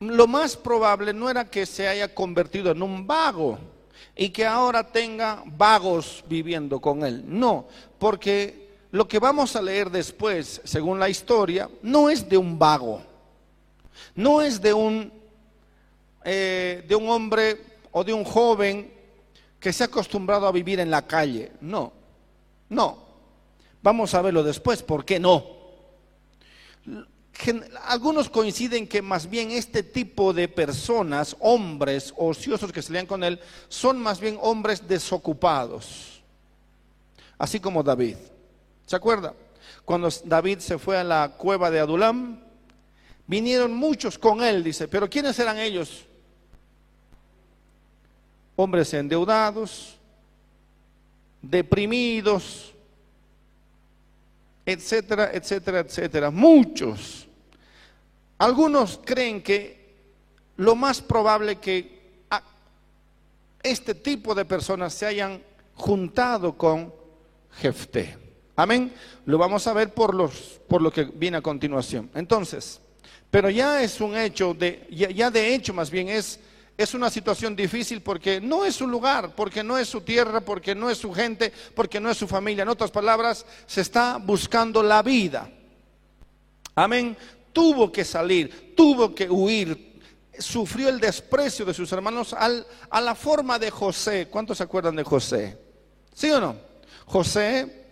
lo 0.00 0.26
más 0.26 0.56
probable 0.56 1.12
no 1.12 1.30
era 1.30 1.48
que 1.50 1.64
se 1.66 1.88
haya 1.88 2.14
convertido 2.14 2.70
en 2.70 2.82
un 2.82 3.06
vago 3.06 3.58
y 4.14 4.30
que 4.30 4.46
ahora 4.46 4.90
tenga 4.90 5.42
vagos 5.46 6.24
viviendo 6.28 6.80
con 6.80 7.04
él. 7.04 7.22
No, 7.26 7.66
porque 7.98 8.66
lo 8.90 9.06
que 9.08 9.18
vamos 9.18 9.56
a 9.56 9.62
leer 9.62 9.90
después, 9.90 10.60
según 10.64 10.98
la 10.98 11.08
historia, 11.08 11.68
no 11.82 12.10
es 12.10 12.28
de 12.28 12.36
un 12.36 12.58
vago, 12.58 13.02
no 14.14 14.40
es 14.42 14.60
de 14.60 14.72
un, 14.72 15.12
eh, 16.24 16.84
de 16.86 16.94
un 16.94 17.08
hombre 17.08 17.60
o 17.92 18.04
de 18.04 18.12
un 18.12 18.24
joven 18.24 18.92
que 19.58 19.72
se 19.72 19.82
ha 19.82 19.86
acostumbrado 19.86 20.46
a 20.46 20.52
vivir 20.52 20.80
en 20.80 20.90
la 20.90 21.06
calle. 21.06 21.52
No, 21.60 21.92
no. 22.68 23.06
Vamos 23.82 24.14
a 24.14 24.22
verlo 24.22 24.42
después, 24.42 24.82
¿por 24.82 25.04
qué 25.04 25.20
no? 25.20 25.44
Algunos 27.84 28.30
coinciden 28.30 28.88
que 28.88 29.02
más 29.02 29.28
bien 29.28 29.50
este 29.50 29.82
tipo 29.82 30.32
de 30.32 30.48
personas, 30.48 31.36
hombres 31.40 32.12
ociosos 32.16 32.72
que 32.72 32.82
salían 32.82 33.06
con 33.06 33.22
él, 33.22 33.40
son 33.68 33.98
más 33.98 34.20
bien 34.20 34.38
hombres 34.40 34.86
desocupados, 34.88 36.22
así 37.38 37.60
como 37.60 37.82
David. 37.82 38.16
¿Se 38.86 38.96
acuerda? 38.96 39.34
Cuando 39.84 40.08
David 40.24 40.58
se 40.58 40.78
fue 40.78 40.98
a 40.98 41.04
la 41.04 41.34
cueva 41.36 41.70
de 41.70 41.80
Adulam, 41.80 42.40
vinieron 43.26 43.74
muchos 43.74 44.18
con 44.18 44.42
él, 44.42 44.64
dice, 44.64 44.88
pero 44.88 45.08
¿quiénes 45.08 45.38
eran 45.38 45.58
ellos? 45.58 46.04
Hombres 48.56 48.94
endeudados, 48.94 49.96
deprimidos, 51.42 52.72
etcétera, 54.64 55.30
etcétera, 55.32 55.80
etcétera. 55.80 56.30
Muchos. 56.30 57.25
Algunos 58.38 59.00
creen 59.04 59.42
que 59.42 59.86
lo 60.56 60.74
más 60.74 61.00
probable 61.00 61.56
que 61.56 61.96
este 63.62 63.94
tipo 63.94 64.34
de 64.34 64.44
personas 64.44 64.94
se 64.94 65.06
hayan 65.06 65.42
juntado 65.74 66.56
con 66.56 66.92
Jefté. 67.60 68.16
Amén. 68.54 68.92
Lo 69.26 69.38
vamos 69.38 69.66
a 69.66 69.72
ver 69.72 69.92
por, 69.92 70.14
los, 70.14 70.60
por 70.68 70.80
lo 70.80 70.90
que 70.90 71.04
viene 71.04 71.38
a 71.38 71.42
continuación. 71.42 72.10
Entonces, 72.14 72.80
pero 73.30 73.50
ya 73.50 73.82
es 73.82 74.00
un 74.00 74.16
hecho, 74.16 74.54
de, 74.54 74.86
ya, 74.90 75.30
de 75.30 75.54
hecho 75.54 75.74
más 75.74 75.90
bien 75.90 76.08
es, 76.08 76.40
es 76.76 76.94
una 76.94 77.10
situación 77.10 77.56
difícil 77.56 78.00
porque 78.02 78.40
no 78.40 78.64
es 78.64 78.76
su 78.76 78.86
lugar, 78.86 79.34
porque 79.34 79.62
no 79.62 79.76
es 79.76 79.88
su 79.88 80.00
tierra, 80.02 80.40
porque 80.40 80.74
no 80.74 80.88
es 80.88 80.98
su 80.98 81.12
gente, 81.12 81.52
porque 81.74 82.00
no 82.00 82.10
es 82.10 82.16
su 82.16 82.26
familia. 82.28 82.62
En 82.62 82.68
otras 82.68 82.90
palabras, 82.90 83.44
se 83.66 83.80
está 83.80 84.18
buscando 84.18 84.82
la 84.82 85.02
vida. 85.02 85.50
Amén. 86.74 87.16
Tuvo 87.56 87.90
que 87.90 88.04
salir, 88.04 88.74
tuvo 88.76 89.14
que 89.14 89.30
huir, 89.30 89.98
sufrió 90.38 90.90
el 90.90 91.00
desprecio 91.00 91.64
de 91.64 91.72
sus 91.72 91.90
hermanos 91.90 92.36
a 92.36 93.00
la 93.00 93.14
forma 93.14 93.58
de 93.58 93.70
José. 93.70 94.28
¿Cuántos 94.30 94.58
se 94.58 94.64
acuerdan 94.64 94.94
de 94.94 95.02
José? 95.04 95.56
¿Sí 96.14 96.30
o 96.30 96.38
no? 96.38 96.54
José 97.06 97.86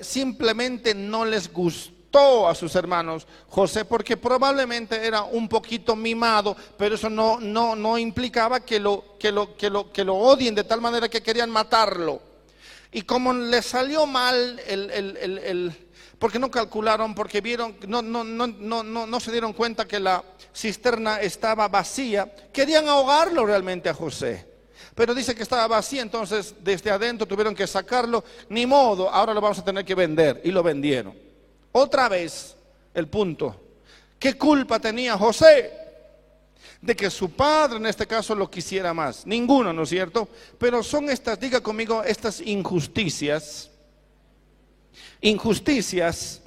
simplemente 0.00 0.94
no 0.94 1.24
les 1.24 1.52
gustó 1.52 2.46
a 2.46 2.54
sus 2.54 2.76
hermanos 2.76 3.26
José 3.48 3.84
porque 3.84 4.16
probablemente 4.16 5.04
era 5.04 5.24
un 5.24 5.48
poquito 5.48 5.96
mimado, 5.96 6.56
pero 6.78 6.94
eso 6.94 7.10
no, 7.10 7.40
no, 7.40 7.74
no 7.74 7.98
implicaba 7.98 8.60
que 8.60 8.78
lo, 8.78 9.16
que, 9.18 9.32
lo, 9.32 9.56
que, 9.56 9.70
lo, 9.70 9.90
que 9.90 10.04
lo 10.04 10.14
odien 10.14 10.54
de 10.54 10.62
tal 10.62 10.80
manera 10.80 11.08
que 11.08 11.20
querían 11.20 11.50
matarlo. 11.50 12.22
Y 12.92 13.02
como 13.02 13.32
le 13.32 13.60
salió 13.60 14.06
mal 14.06 14.60
el, 14.68 14.88
el, 14.92 15.76
porque 16.18 16.38
no 16.38 16.50
calcularon, 16.50 17.14
porque 17.14 17.40
vieron, 17.40 17.76
no, 17.86 18.02
no, 18.02 18.24
no, 18.24 18.46
no, 18.46 18.82
no, 18.82 19.06
no 19.06 19.20
se 19.20 19.32
dieron 19.32 19.52
cuenta 19.52 19.86
que 19.86 20.00
la 20.00 20.22
cisterna 20.54 21.20
estaba 21.20 21.68
vacía, 21.68 22.32
querían 22.52 22.88
ahogarlo 22.88 23.44
realmente 23.44 23.88
a 23.88 23.94
José. 23.94 24.54
Pero 24.94 25.14
dice 25.14 25.34
que 25.34 25.42
estaba 25.42 25.66
vacía, 25.66 26.02
entonces 26.02 26.54
desde 26.60 26.90
adentro 26.90 27.26
tuvieron 27.26 27.54
que 27.54 27.66
sacarlo. 27.66 28.24
Ni 28.48 28.64
modo, 28.64 29.10
ahora 29.10 29.34
lo 29.34 29.40
vamos 29.40 29.58
a 29.58 29.64
tener 29.64 29.84
que 29.84 29.94
vender. 29.94 30.40
Y 30.44 30.52
lo 30.52 30.62
vendieron. 30.62 31.14
Otra 31.72 32.08
vez 32.08 32.56
el 32.94 33.08
punto. 33.08 33.60
¿Qué 34.18 34.38
culpa 34.38 34.78
tenía 34.78 35.18
José? 35.18 35.72
De 36.80 36.94
que 36.94 37.10
su 37.10 37.30
padre 37.32 37.78
en 37.78 37.86
este 37.86 38.06
caso 38.06 38.36
lo 38.36 38.48
quisiera 38.48 38.94
más. 38.94 39.26
Ninguno, 39.26 39.72
¿no 39.72 39.82
es 39.82 39.88
cierto? 39.88 40.28
Pero 40.58 40.82
son 40.82 41.10
estas, 41.10 41.40
diga 41.40 41.60
conmigo, 41.60 42.04
estas 42.04 42.40
injusticias. 42.40 43.70
Injusticias 45.20 46.40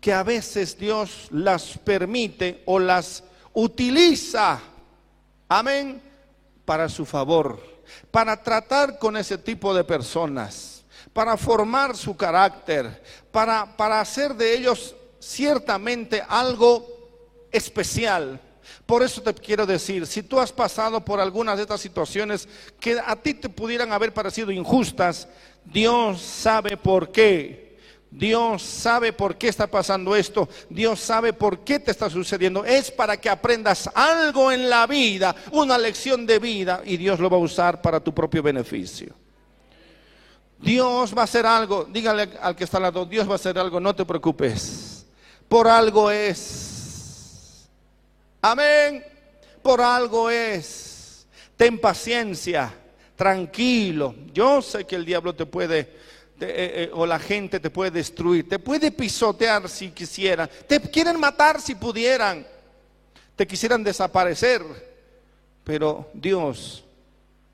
que 0.00 0.12
a 0.12 0.22
veces 0.22 0.78
Dios 0.78 1.28
las 1.30 1.78
permite 1.78 2.62
o 2.66 2.78
las 2.78 3.24
utiliza. 3.52 4.60
Amén. 5.48 6.02
Para 6.64 6.88
su 6.88 7.06
favor 7.06 7.76
para 8.10 8.42
tratar 8.42 8.98
con 8.98 9.16
ese 9.16 9.38
tipo 9.38 9.74
de 9.74 9.84
personas, 9.84 10.84
para 11.12 11.36
formar 11.36 11.96
su 11.96 12.16
carácter, 12.16 13.02
para, 13.30 13.76
para 13.76 14.00
hacer 14.00 14.34
de 14.34 14.54
ellos 14.54 14.94
ciertamente 15.18 16.22
algo 16.28 16.86
especial, 17.50 18.40
Por 18.84 19.02
eso 19.02 19.22
te 19.22 19.32
quiero 19.32 19.64
decir, 19.64 20.06
si 20.06 20.22
tú 20.22 20.40
has 20.40 20.52
pasado 20.52 21.04
por 21.04 21.20
algunas 21.20 21.56
de 21.56 21.62
estas 21.62 21.80
situaciones 21.80 22.48
que 22.80 22.98
a 23.04 23.14
ti 23.16 23.34
te 23.34 23.48
pudieran 23.48 23.92
haber 23.92 24.12
parecido 24.12 24.50
injustas, 24.50 25.28
Dios 25.64 26.20
sabe 26.20 26.76
por 26.76 27.10
qué. 27.10 27.65
Dios 28.16 28.62
sabe 28.62 29.12
por 29.12 29.36
qué 29.36 29.48
está 29.48 29.66
pasando 29.66 30.16
esto. 30.16 30.48
Dios 30.70 31.00
sabe 31.00 31.34
por 31.34 31.58
qué 31.60 31.78
te 31.78 31.90
está 31.90 32.08
sucediendo. 32.08 32.64
Es 32.64 32.90
para 32.90 33.18
que 33.18 33.28
aprendas 33.28 33.90
algo 33.94 34.50
en 34.50 34.70
la 34.70 34.86
vida, 34.86 35.36
una 35.52 35.76
lección 35.76 36.24
de 36.24 36.38
vida, 36.38 36.80
y 36.86 36.96
Dios 36.96 37.20
lo 37.20 37.28
va 37.28 37.36
a 37.36 37.40
usar 37.40 37.82
para 37.82 38.00
tu 38.00 38.14
propio 38.14 38.42
beneficio. 38.42 39.14
Dios 40.58 41.14
va 41.14 41.20
a 41.20 41.24
hacer 41.24 41.44
algo. 41.44 41.84
Dígale 41.84 42.30
al 42.40 42.56
que 42.56 42.64
está 42.64 42.78
al 42.78 42.84
lado, 42.84 43.04
Dios 43.04 43.28
va 43.28 43.32
a 43.32 43.36
hacer 43.36 43.58
algo, 43.58 43.80
no 43.80 43.94
te 43.94 44.06
preocupes. 44.06 45.04
Por 45.46 45.68
algo 45.68 46.10
es. 46.10 47.68
Amén. 48.40 49.04
Por 49.62 49.82
algo 49.82 50.30
es. 50.30 51.26
Ten 51.54 51.78
paciencia, 51.78 52.72
tranquilo. 53.14 54.14
Yo 54.32 54.62
sé 54.62 54.86
que 54.86 54.96
el 54.96 55.04
diablo 55.04 55.34
te 55.34 55.44
puede 55.44 56.15
eh, 56.38 56.88
eh, 56.88 56.90
o 56.92 57.06
la 57.06 57.18
gente 57.18 57.60
te 57.60 57.70
puede 57.70 57.90
destruir, 57.90 58.48
te 58.48 58.58
puede 58.58 58.90
pisotear 58.90 59.68
si 59.68 59.90
quisiera, 59.90 60.46
te 60.46 60.80
quieren 60.80 61.18
matar 61.18 61.60
si 61.60 61.74
pudieran, 61.74 62.46
te 63.34 63.46
quisieran 63.46 63.82
desaparecer, 63.82 64.62
pero 65.64 66.10
Dios 66.12 66.84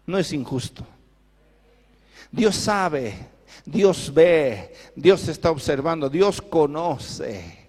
no 0.06 0.18
es 0.18 0.32
injusto. 0.32 0.84
Dios 2.30 2.56
sabe, 2.56 3.14
Dios 3.64 4.12
ve, 4.12 4.74
Dios 4.96 5.28
está 5.28 5.50
observando, 5.50 6.08
Dios 6.08 6.40
conoce. 6.42 7.68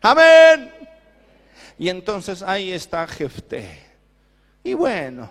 Amén. 0.00 0.70
Y 1.78 1.88
entonces 1.88 2.42
ahí 2.42 2.72
está 2.72 3.06
Jefté. 3.06 3.80
Y 4.62 4.74
bueno, 4.74 5.30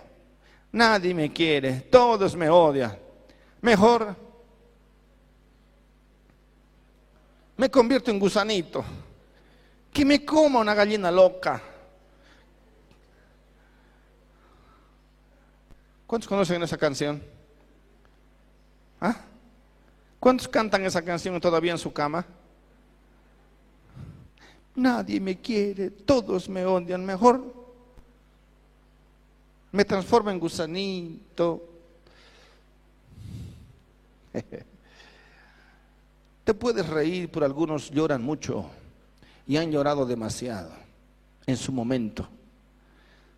nadie 0.72 1.14
me 1.14 1.32
quiere, 1.32 1.80
todos 1.90 2.34
me 2.34 2.50
odian. 2.50 2.98
Mejor 3.60 4.16
me 7.56 7.70
convierto 7.70 8.10
en 8.10 8.18
gusanito, 8.18 8.84
que 9.92 10.04
me 10.04 10.24
coma 10.24 10.60
una 10.60 10.74
gallina 10.74 11.10
loca. 11.10 11.62
¿Cuántos 16.06 16.28
conocen 16.28 16.62
esa 16.62 16.76
canción? 16.76 17.22
¿Ah? 19.00 19.16
¿Cuántos 20.20 20.46
cantan 20.48 20.84
esa 20.84 21.02
canción 21.02 21.40
todavía 21.40 21.72
en 21.72 21.78
su 21.78 21.92
cama? 21.92 22.24
Nadie 24.74 25.20
me 25.20 25.40
quiere, 25.40 25.90
todos 25.90 26.48
me 26.48 26.64
odian. 26.64 27.04
Mejor 27.04 27.42
me 29.72 29.84
transformo 29.84 30.30
en 30.30 30.38
gusanito. 30.38 31.68
Te 36.44 36.54
puedes 36.54 36.88
reír, 36.88 37.30
pero 37.30 37.46
algunos 37.46 37.90
lloran 37.90 38.22
mucho 38.22 38.66
y 39.46 39.56
han 39.56 39.70
llorado 39.70 40.06
demasiado 40.06 40.72
en 41.46 41.56
su 41.56 41.72
momento. 41.72 42.28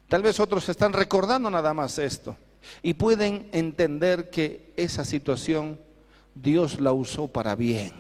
Tal 0.09 0.23
vez 0.23 0.39
otros 0.41 0.69
están 0.69 0.93
recordando 0.93 1.51
nada 1.51 1.75
más 1.75 1.99
esto 1.99 2.37
y 2.83 2.95
pueden 2.95 3.49
entender 3.53 4.31
que 4.31 4.73
esa 4.77 5.05
situación 5.05 5.79
Dios 6.35 6.81
la 6.81 6.93
usó 6.93 7.29
para 7.29 7.55
bien. 7.55 7.93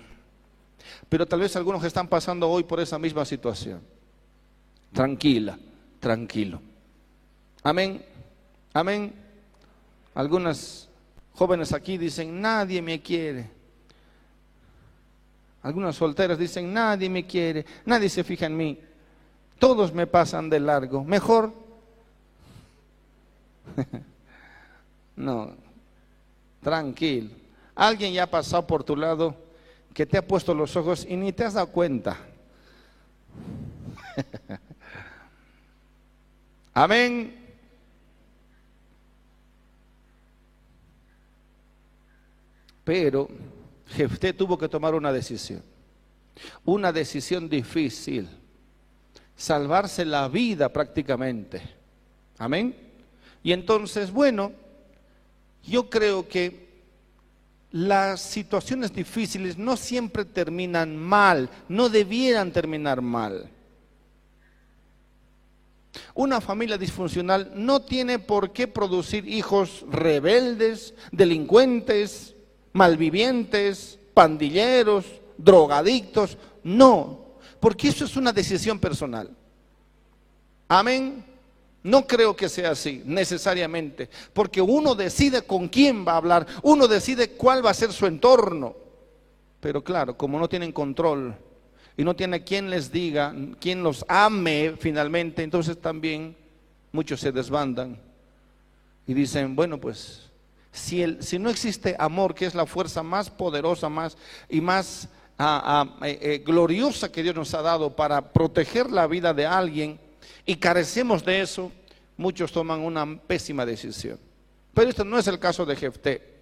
Pero 1.09 1.27
tal 1.27 1.41
vez 1.41 1.57
algunos 1.57 1.85
están 1.85 2.09
pasando 2.09 2.49
hoy 2.49 2.65
por 2.65 2.81
esa 2.81 2.99
misma 2.99 3.25
situación. 3.25 3.81
Tranquila, 4.93 5.59
tranquilo. 6.01 6.61
Amén, 7.63 8.05
amén. 8.73 9.13
Algunas 10.15 10.89
jóvenes 11.33 11.73
aquí 11.73 11.99
dicen, 11.99 12.41
nadie 12.41 12.81
me 12.81 13.01
quiere. 13.03 13.51
Algunas 15.65 15.97
solteras 15.97 16.39
dicen, 16.39 16.73
nadie 16.75 17.09
me 17.09 17.27
quiere, 17.27 17.65
nadie 17.87 18.11
se 18.11 18.23
fija 18.23 18.45
en 18.45 18.55
mí, 18.55 18.79
todos 19.59 19.95
me 19.95 20.07
pasan 20.07 20.51
de 20.51 20.61
largo, 20.61 21.03
mejor. 21.03 21.55
no, 25.17 25.53
tranquilo. 26.61 27.31
Alguien 27.75 28.13
ya 28.13 28.25
ha 28.25 28.31
pasado 28.31 28.67
por 28.67 28.85
tu 28.85 28.95
lado 28.95 29.35
que 29.95 30.05
te 30.05 30.19
ha 30.19 30.27
puesto 30.27 30.53
los 30.53 30.77
ojos 30.77 31.07
y 31.09 31.17
ni 31.17 31.33
te 31.33 31.45
has 31.45 31.55
dado 31.55 31.69
cuenta. 31.69 32.19
Amén. 36.75 37.43
Pero 42.85 43.31
Jefté 43.95 44.33
tuvo 44.33 44.59
que 44.59 44.69
tomar 44.69 44.95
una 44.95 45.13
decisión, 45.13 45.63
una 46.65 46.93
decisión 46.93 47.49
difícil, 47.49 48.29
salvarse 49.37 50.05
la 50.05 50.29
vida 50.29 50.69
prácticamente. 50.69 51.63
Amén. 52.39 52.77
Y 53.43 53.53
entonces, 53.53 54.11
bueno, 54.11 54.53
yo 55.63 55.89
creo 55.89 56.29
que 56.29 56.65
las 57.71 58.21
situaciones 58.21 58.93
difíciles 58.93 59.59
no 59.59 59.77
siempre 59.77 60.25
terminan 60.25 60.97
mal, 60.97 61.49
no 61.69 61.89
debieran 61.89 62.53
terminar 62.53 63.01
mal. 63.01 63.51
Una 66.15 66.41
familia 66.41 66.79
disfuncional 66.79 67.53
no 67.55 67.83
tiene 67.83 68.19
por 68.19 68.53
qué 68.53 68.67
producir 68.69 69.29
hijos 69.29 69.85
rebeldes, 69.91 70.95
delincuentes, 71.13 72.34
malvivientes, 72.75 73.99
pandilleros, 74.13 75.07
drogadictos. 75.39 76.37
No, 76.63 77.21
porque 77.59 77.89
eso 77.89 78.05
es 78.05 78.17
una 78.17 78.33
decisión 78.33 78.79
personal. 78.79 79.31
Amén. 80.69 81.25
No 81.83 82.07
creo 82.07 82.35
que 82.35 82.49
sea 82.49 82.71
así, 82.71 83.03
necesariamente, 83.05 84.09
porque 84.33 84.63
uno 84.63 84.95
decide 84.95 85.43
con 85.43 85.69
quién 85.69 86.07
va 86.07 86.13
a 86.13 86.17
hablar, 86.17 86.47
uno 86.63 86.89
decide 86.89 87.33
cuál 87.33 87.65
va 87.65 87.71
a 87.71 87.75
ser 87.75 87.93
su 87.93 88.07
entorno. 88.07 88.75
Pero 89.61 89.85
claro, 89.85 90.17
como 90.17 90.39
no 90.39 90.49
tienen 90.49 90.73
control 90.73 91.35
y 91.95 92.03
no 92.03 92.17
tiene 92.17 92.43
quien 92.43 92.71
les 92.71 92.91
diga, 92.91 93.35
quien 93.61 93.83
los 93.83 94.03
ame 94.09 94.75
finalmente, 94.79 95.43
entonces 95.43 95.79
también 95.79 96.35
muchos 96.91 97.21
se 97.21 97.33
desbandan 97.33 97.99
y 99.07 99.13
dicen, 99.13 99.55
bueno, 99.55 99.79
pues 99.79 100.31
si, 100.75 101.39
no 101.39 101.51
existe 101.51 101.95
amor, 101.99 102.35
que 102.35 102.47
es 102.47 102.55
la 102.55 102.67
fuerza 102.67 103.03
más 103.03 103.31
poderosa 103.31 103.89
más 103.89 104.17
y 104.49 104.61
más 104.61 105.09
ah, 105.39 105.87
ah, 106.01 106.07
eh, 106.07 106.19
eh, 106.21 106.43
gloriosa 106.45 107.13
que 107.13 107.23
Dios 107.23 107.37
nos 107.37 107.55
ha 107.55 107.63
dado 107.63 107.95
para 107.95 108.33
proteger 108.33 108.91
la 108.91 109.07
vida 109.07 109.33
de 109.33 109.47
alguien, 109.47 110.01
y 110.45 110.57
carecemos 110.57 111.25
de 111.25 111.41
eso, 111.41 111.71
muchos 112.17 112.51
toman 112.51 112.81
una 112.81 113.19
pésima 113.19 113.65
decisión. 113.65 114.19
Pero 114.75 114.91
esto 114.91 115.05
no 115.05 115.19
es 115.19 115.27
el 115.29 115.39
caso 115.39 115.65
de 115.65 115.77
Jefté. 115.77 116.35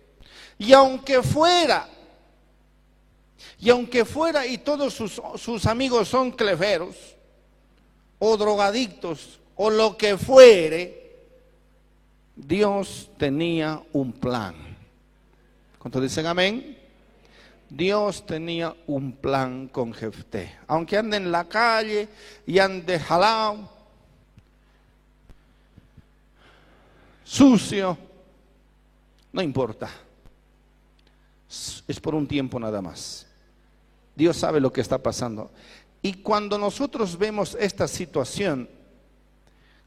Y 0.59 0.73
aunque 0.73 1.23
fuera, 1.23 1.89
y 3.59 3.69
aunque 3.69 4.05
fuera 4.07 4.47
y 4.47 4.59
todos 4.59 4.95
sus, 4.95 5.21
sus 5.37 5.67
amigos 5.67 6.09
son 6.09 6.31
cleveros, 6.31 6.97
o 8.19 8.37
drogadictos, 8.37 9.41
o 9.57 9.69
lo 9.69 9.97
que 9.97 10.17
fuere, 10.17 11.02
Dios 12.35 13.11
tenía 13.19 13.83
un 13.93 14.13
plan. 14.13 14.55
¿Cuántos 15.79 16.03
dicen 16.03 16.27
amén? 16.27 16.79
Dios 17.69 18.27
tenía 18.27 18.75
un 18.87 19.13
plan 19.13 19.69
con 19.69 19.93
Jefté. 19.93 20.59
Aunque 20.67 20.97
ande 20.97 21.17
en 21.17 21.33
la 21.33 21.49
calle 21.49 22.09
y 22.47 22.59
ande 22.59 23.01
jalado, 23.01 23.69
sucio, 27.25 27.97
no 29.33 29.41
importa. 29.43 29.91
Es 31.89 31.99
por 32.01 32.15
un 32.15 32.27
tiempo 32.27 32.61
nada 32.61 32.83
más. 32.83 33.27
Dios 34.15 34.37
sabe 34.37 34.61
lo 34.61 34.73
que 34.73 34.83
está 34.83 34.99
pasando. 34.99 35.51
Y 36.03 36.15
cuando 36.15 36.59
nosotros 36.59 37.17
vemos 37.17 37.57
esta 37.59 37.89
situación, 37.89 38.69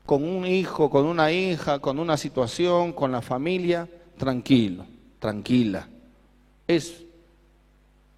con 0.05 0.23
un 0.23 0.45
hijo, 0.45 0.89
con 0.89 1.05
una 1.05 1.31
hija, 1.31 1.79
con 1.79 1.99
una 1.99 2.17
situación, 2.17 2.93
con 2.93 3.11
la 3.11 3.21
familia, 3.21 3.87
tranquilo, 4.17 4.85
tranquila. 5.19 5.87
Es, 6.67 7.03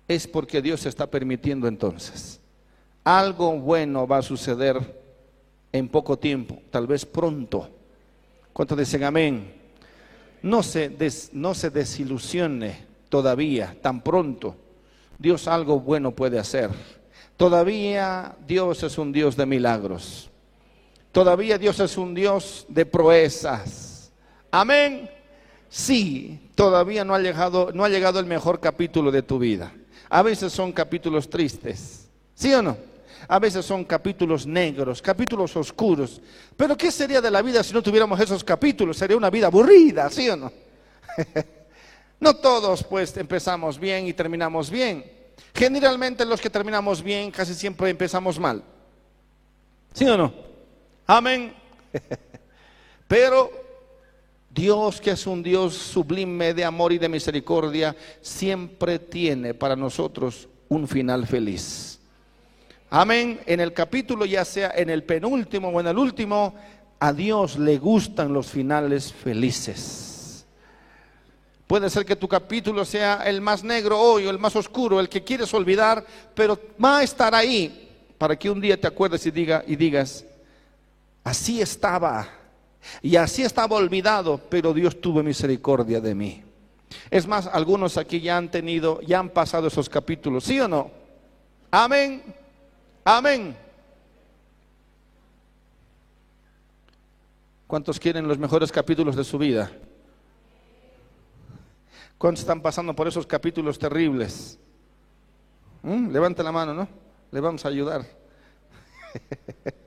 es 0.08 0.28
porque 0.28 0.62
Dios 0.62 0.86
está 0.86 1.08
permitiendo 1.08 1.68
entonces. 1.68 2.40
Algo 3.04 3.58
bueno 3.58 4.06
va 4.06 4.18
a 4.18 4.22
suceder 4.22 5.02
en 5.72 5.88
poco 5.88 6.18
tiempo, 6.18 6.62
tal 6.72 6.88
vez 6.88 7.06
pronto. 7.06 7.70
¿Cuántos 8.52 8.78
dicen 8.78 9.04
amén? 9.04 9.54
No 10.42 10.64
se, 10.64 10.92
no 11.34 11.54
se 11.54 11.70
desilusione 11.70 12.86
todavía, 13.10 13.78
tan 13.82 14.02
pronto. 14.02 14.56
Dios 15.18 15.48
algo 15.48 15.80
bueno 15.80 16.12
puede 16.12 16.38
hacer. 16.38 16.70
Todavía 17.38 18.36
Dios 18.46 18.84
es 18.84 18.98
un 18.98 19.12
Dios 19.12 19.38
de 19.38 19.46
milagros. 19.46 20.30
Todavía 21.12 21.58
Dios 21.58 21.80
es 21.80 21.98
un 21.98 22.14
Dios 22.14 22.66
de 22.68 22.86
proezas. 22.86 24.12
Amén. 24.52 25.10
Sí, 25.70 26.52
todavía 26.56 27.04
no 27.04 27.14
ha 27.14 27.20
llegado, 27.20 27.72
no 27.74 27.84
ha 27.84 27.90
llegado 27.90 28.20
el 28.20 28.26
mejor 28.26 28.60
capítulo 28.60 29.12
de 29.12 29.22
tu 29.22 29.40
vida. 29.40 29.74
A 30.10 30.22
veces 30.22 30.54
son 30.54 30.72
capítulos 30.72 31.30
tristes. 31.30 32.08
¿Sí 32.34 32.54
o 32.54 32.62
no? 32.62 32.78
A 33.28 33.40
veces 33.40 33.66
son 33.66 33.84
capítulos 33.84 34.46
negros, 34.46 35.02
capítulos 35.02 35.56
oscuros. 35.56 36.22
Pero 36.56 36.78
¿qué 36.78 36.92
sería 36.92 37.20
de 37.20 37.32
la 37.32 37.42
vida 37.42 37.64
si 37.64 37.74
no 37.74 37.82
tuviéramos 37.82 38.20
esos 38.20 38.44
capítulos? 38.44 38.98
Sería 38.98 39.18
una 39.18 39.30
vida 39.30 39.48
aburrida, 39.48 40.10
¿sí 40.10 40.30
o 40.30 40.38
no? 40.38 40.52
no 42.20 42.36
todos 42.36 42.84
pues 42.84 43.16
empezamos 43.18 43.80
bien 43.80 44.08
y 44.08 44.14
terminamos 44.14 44.70
bien. 44.70 45.04
Generalmente 45.54 46.26
los 46.26 46.40
que 46.40 46.50
terminamos 46.50 47.02
bien 47.02 47.32
casi 47.32 47.54
siempre 47.54 47.90
empezamos 47.90 48.40
mal. 48.40 48.64
¿Sí 49.94 50.06
o 50.06 50.16
no? 50.16 50.32
Amén. 51.08 51.54
Pero 53.08 53.50
Dios, 54.50 55.00
que 55.00 55.12
es 55.12 55.26
un 55.26 55.42
Dios 55.42 55.74
sublime 55.74 56.54
de 56.54 56.66
amor 56.66 56.92
y 56.92 56.98
de 56.98 57.08
misericordia, 57.08 57.96
siempre 58.22 59.00
tiene 59.00 59.54
para 59.54 59.78
nosotros 59.78 60.50
un 60.68 60.88
final 60.88 61.26
feliz. 61.26 62.00
Amén. 62.90 63.40
En 63.46 63.62
el 63.62 63.72
capítulo, 63.72 64.26
ya 64.26 64.44
sea 64.44 64.72
en 64.76 64.90
el 64.90 65.04
penúltimo 65.04 65.70
o 65.70 65.80
en 65.80 65.88
el 65.88 65.98
último, 65.98 66.54
a 67.00 67.14
Dios 67.14 67.58
le 67.58 67.78
gustan 67.78 68.34
los 68.34 68.48
finales 68.48 69.14
felices. 69.14 70.46
Puede 71.68 71.90
ser 71.90 72.06
que 72.06 72.16
tu 72.16 72.28
capítulo 72.28 72.84
sea 72.84 73.24
el 73.26 73.42
más 73.42 73.64
negro 73.64 74.00
hoy 74.00 74.26
o 74.26 74.30
el 74.30 74.40
más 74.40 74.56
oscuro, 74.56 75.00
el 75.00 75.10
que 75.10 75.24
quieres 75.24 75.54
olvidar, 75.54 76.06
pero 76.34 76.60
va 76.84 77.00
a 77.00 77.04
estar 77.04 77.36
ahí 77.36 77.90
para 78.18 78.38
que 78.38 78.50
un 78.50 78.60
día 78.60 78.80
te 78.80 78.88
acuerdes 78.88 79.26
y, 79.26 79.32
diga, 79.32 79.64
y 79.68 79.76
digas, 79.76 80.26
así 81.28 81.62
estaba, 81.62 82.28
y 83.02 83.18
así 83.18 83.44
estaba 83.44 83.76
olvidado, 83.76 84.38
pero 84.50 84.74
Dios 84.74 85.02
tuvo 85.02 85.22
misericordia 85.22 86.00
de 86.00 86.16
mí. 86.16 86.44
Es 87.12 87.28
más, 87.28 87.48
algunos 87.48 87.98
aquí 87.98 88.22
ya 88.22 88.38
han 88.38 88.50
tenido, 88.50 89.02
ya 89.02 89.20
han 89.20 89.30
pasado 89.30 89.68
esos 89.68 89.90
capítulos, 89.90 90.46
¿sí 90.46 90.60
o 90.60 90.70
no? 90.70 90.90
Amén. 91.70 92.24
Amén. 93.04 93.58
¿Cuántos 97.68 98.00
quieren 98.00 98.26
los 98.26 98.38
mejores 98.38 98.72
capítulos 98.72 99.18
de 99.18 99.26
su 99.26 99.38
vida? 99.38 99.70
¿Cuántos 102.18 102.40
están 102.40 102.62
pasando 102.62 102.96
por 102.96 103.06
esos 103.06 103.28
capítulos 103.28 103.78
terribles? 103.78 104.58
¿Mm? 105.84 106.10
Levante 106.10 106.42
la 106.42 106.54
mano, 106.54 106.74
¿no? 106.74 106.88
Le 107.32 107.42
vamos 107.42 107.66
a 107.66 107.68
ayudar. 107.68 108.06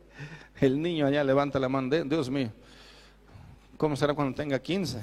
El 0.61 0.82
niño 0.82 1.06
allá 1.06 1.24
levanta 1.24 1.58
la 1.58 1.70
mano. 1.70 2.04
Dios 2.04 2.28
mío. 2.28 2.52
¿Cómo 3.78 3.96
será 3.96 4.12
cuando 4.12 4.36
tenga 4.36 4.58
15? 4.58 5.00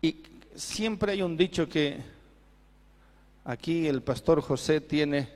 Y 0.00 0.22
siempre 0.54 1.12
hay 1.12 1.22
un 1.22 1.36
dicho 1.36 1.68
que 1.68 1.98
aquí 3.44 3.88
el 3.88 4.00
pastor 4.00 4.40
José 4.40 4.80
tiene 4.80 5.28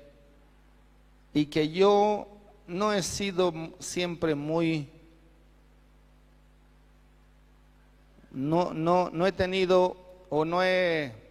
y 1.35 1.47
que 1.47 1.69
yo 1.71 2.29
no 2.69 2.93
he 2.93 3.03
sido 3.03 3.53
siempre 3.81 4.35
muy 4.35 4.89
no 8.31 8.73
no 8.73 9.11
no 9.11 9.27
he 9.27 9.33
tenido 9.33 9.97
o 10.31 10.45
no 10.45 10.63
he 10.63 11.26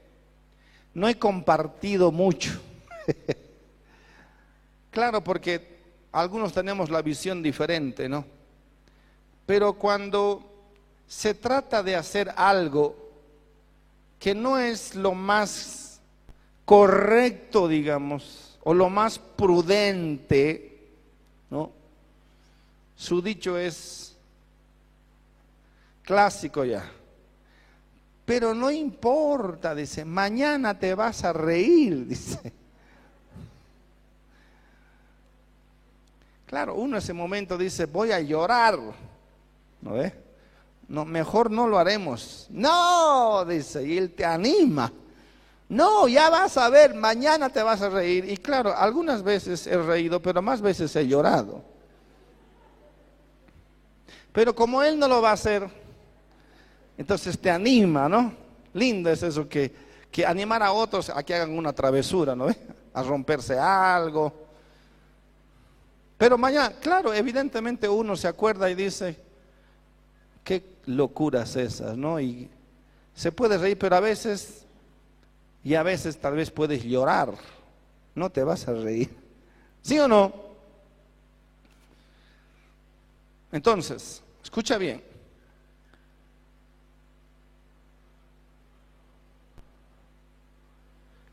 no 0.96 1.08
he 1.08 1.20
compartido 1.20 2.12
mucho. 2.12 2.60
claro, 4.90 5.24
porque 5.24 5.76
algunos 6.12 6.54
tenemos 6.54 6.90
la 6.90 7.02
visión 7.02 7.44
diferente, 7.44 8.10
¿no? 8.10 8.26
Pero 9.46 9.74
cuando 9.74 10.42
se 11.08 11.36
trata 11.36 11.84
de 11.84 11.96
hacer 11.96 12.34
algo 12.36 12.96
que 14.18 14.34
no 14.34 14.58
es 14.58 14.96
lo 14.96 15.14
más 15.14 16.00
correcto, 16.64 17.68
digamos, 17.68 18.58
o 18.64 18.74
lo 18.74 18.90
más 18.90 19.20
prudente, 19.20 20.80
¿no? 21.52 21.72
Su 22.96 23.22
dicho 23.22 23.58
es 23.58 24.16
clásico 26.04 26.64
ya. 26.64 26.90
Pero 28.26 28.54
no 28.56 28.72
importa, 28.72 29.76
dice, 29.76 30.04
mañana 30.04 30.78
te 30.78 30.96
vas 30.96 31.24
a 31.24 31.32
reír, 31.32 32.06
dice. 32.08 32.52
Claro, 36.46 36.76
uno 36.76 36.98
en 36.98 37.04
ese 37.04 37.14
momento 37.14 37.58
dice, 37.58 37.86
voy 37.86 38.12
a 38.12 38.20
llorar, 38.20 38.80
¿no 39.82 39.94
ve? 39.94 40.26
no, 40.88 41.06
mejor 41.06 41.52
no 41.52 41.68
lo 41.68 41.78
haremos. 41.78 42.48
No, 42.50 43.46
dice, 43.46 43.86
y 43.86 43.98
él 43.98 44.12
te 44.12 44.26
anima. 44.26 44.92
No, 45.68 46.08
ya 46.08 46.30
vas 46.30 46.58
a 46.58 46.70
ver, 46.70 46.94
mañana 46.94 47.50
te 47.50 47.64
vas 47.64 47.82
a 47.82 47.90
reír. 47.90 48.30
Y 48.30 48.38
claro, 48.38 48.76
algunas 48.76 49.24
veces 49.24 49.66
he 49.66 49.78
reído, 49.78 50.22
pero 50.22 50.42
más 50.42 50.62
veces 50.62 50.96
he 50.96 51.08
llorado. 51.08 51.64
Pero 54.32 54.54
como 54.54 54.84
él 54.84 55.00
no 55.00 55.08
lo 55.08 55.22
va 55.22 55.32
a 55.32 55.34
hacer, 55.34 55.68
entonces 56.98 57.40
te 57.40 57.50
anima, 57.50 58.08
¿no? 58.08 58.34
Lindo 58.74 59.10
es 59.10 59.24
eso 59.24 59.48
que, 59.48 59.74
que 60.12 60.26
animar 60.26 60.64
a 60.64 60.72
otros 60.72 61.10
a 61.10 61.24
que 61.24 61.36
hagan 61.36 61.58
una 61.58 61.74
travesura, 61.74 62.36
¿no? 62.36 62.48
A 62.94 63.04
romperse 63.04 63.58
algo. 63.60 64.46
Pero 66.18 66.38
mañana, 66.38 66.76
claro, 66.80 67.14
evidentemente 67.14 67.90
uno 67.90 68.16
se 68.16 68.28
acuerda 68.28 68.70
y 68.70 68.76
dice, 68.76 69.18
qué 70.44 70.64
locuras 70.86 71.56
esas, 71.58 71.98
¿no? 71.98 72.20
Y 72.20 72.50
se 73.14 73.32
puede 73.32 73.58
reír, 73.58 73.78
pero 73.78 73.98
a 73.98 74.00
veces, 74.00 74.66
y 75.64 75.76
a 75.76 75.84
veces 75.84 76.18
tal 76.18 76.36
vez 76.36 76.52
puedes 76.52 76.84
llorar, 76.84 77.34
no 78.14 78.30
te 78.30 78.44
vas 78.44 78.68
a 78.68 78.74
reír. 78.74 79.10
¿Sí 79.82 80.00
o 80.00 80.08
no? 80.08 80.34
Entonces, 83.52 84.22
escucha 84.44 84.78
bien. 84.78 85.15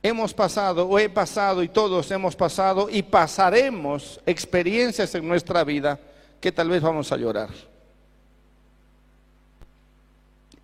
Hemos 0.03 0.35
pasado 0.35 0.89
o 0.89 0.99
he 0.99 1.09
pasado 1.09 1.63
y 1.63 1.69
todos 1.69 2.11
hemos 2.11 2.35
pasado 2.35 2.89
y 2.91 3.03
pasaremos 3.03 4.21
experiencias 4.27 5.15
en 5.15 5.29
nuestra 5.29 5.63
vida 5.63 5.99
que 6.41 6.51
tal 6.51 6.69
vez 6.69 6.83
vamos 6.83 7.13
a 7.13 7.17
llorar. 7.17 7.51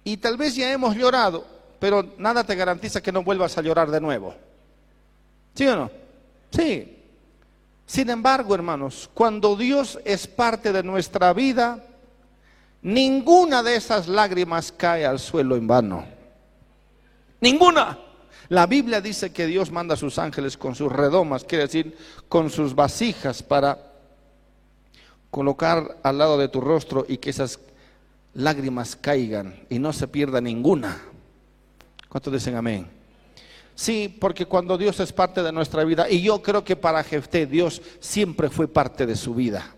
Y 0.03 0.16
tal 0.16 0.36
vez 0.36 0.57
ya 0.57 0.72
hemos 0.72 0.97
llorado, 0.97 1.47
pero 1.78 2.14
nada 2.18 2.43
te 2.43 2.57
garantiza 2.57 3.01
que 3.01 3.12
no 3.12 3.22
vuelvas 3.22 3.57
a 3.57 3.62
llorar 3.62 3.91
de 3.91 4.01
nuevo. 4.01 4.34
¿Sí 5.55 5.66
o 5.68 5.76
no? 5.76 5.91
Sí. 6.51 6.97
Sin 7.86 8.11
embargo, 8.11 8.55
hermanos, 8.55 9.09
cuando 9.14 9.55
Dios 9.55 10.01
es 10.05 10.26
parte 10.26 10.72
de 10.72 10.82
nuestra 10.82 11.32
vida, 11.32 11.84
ninguna 12.82 13.62
de 13.62 13.76
esas 13.76 14.09
lágrimas 14.09 14.72
cae 14.72 15.07
al 15.07 15.18
suelo 15.18 15.57
en 15.57 15.66
vano. 15.66 16.05
Ninguna. 17.41 17.99
La 18.49 18.66
Biblia 18.66 19.01
dice 19.01 19.30
que 19.32 19.46
Dios 19.46 19.70
manda 19.70 19.94
a 19.94 19.99
sus 19.99 20.18
ángeles 20.18 20.57
con 20.57 20.74
sus 20.74 20.90
redomas, 20.90 21.44
quiere 21.44 21.64
decir 21.64 21.96
con 22.28 22.49
sus 22.49 22.74
vasijas 22.74 23.42
para 23.42 23.78
colocar 25.30 25.99
al 26.03 26.18
lado 26.18 26.38
de 26.38 26.49
tu 26.49 26.61
rostro 26.61 27.05
y 27.07 27.18
que 27.18 27.30
esas 27.30 27.61
lágrimas 28.32 28.96
caigan 28.96 29.66
y 29.68 29.78
no 29.78 29.92
se 29.92 30.09
pierda 30.09 30.40
ninguna. 30.40 30.99
¿Cuántos 32.09 32.32
dicen 32.32 32.57
amén? 32.57 32.88
Sí, 33.74 34.16
porque 34.18 34.46
cuando 34.46 34.78
Dios 34.78 34.99
es 34.99 35.12
parte 35.12 35.42
de 35.42 35.53
nuestra 35.53 35.84
vida, 35.84 36.11
y 36.11 36.22
yo 36.22 36.42
creo 36.42 36.64
que 36.64 36.74
para 36.74 37.05
Jefté 37.05 37.46
Dios 37.46 37.82
siempre 38.01 38.49
fue 38.49 38.66
parte 38.66 39.07
de 39.07 39.14
su 39.14 39.34
vida. 39.34 39.74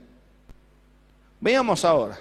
Veamos 1.40 1.84
ahora. 1.84 2.18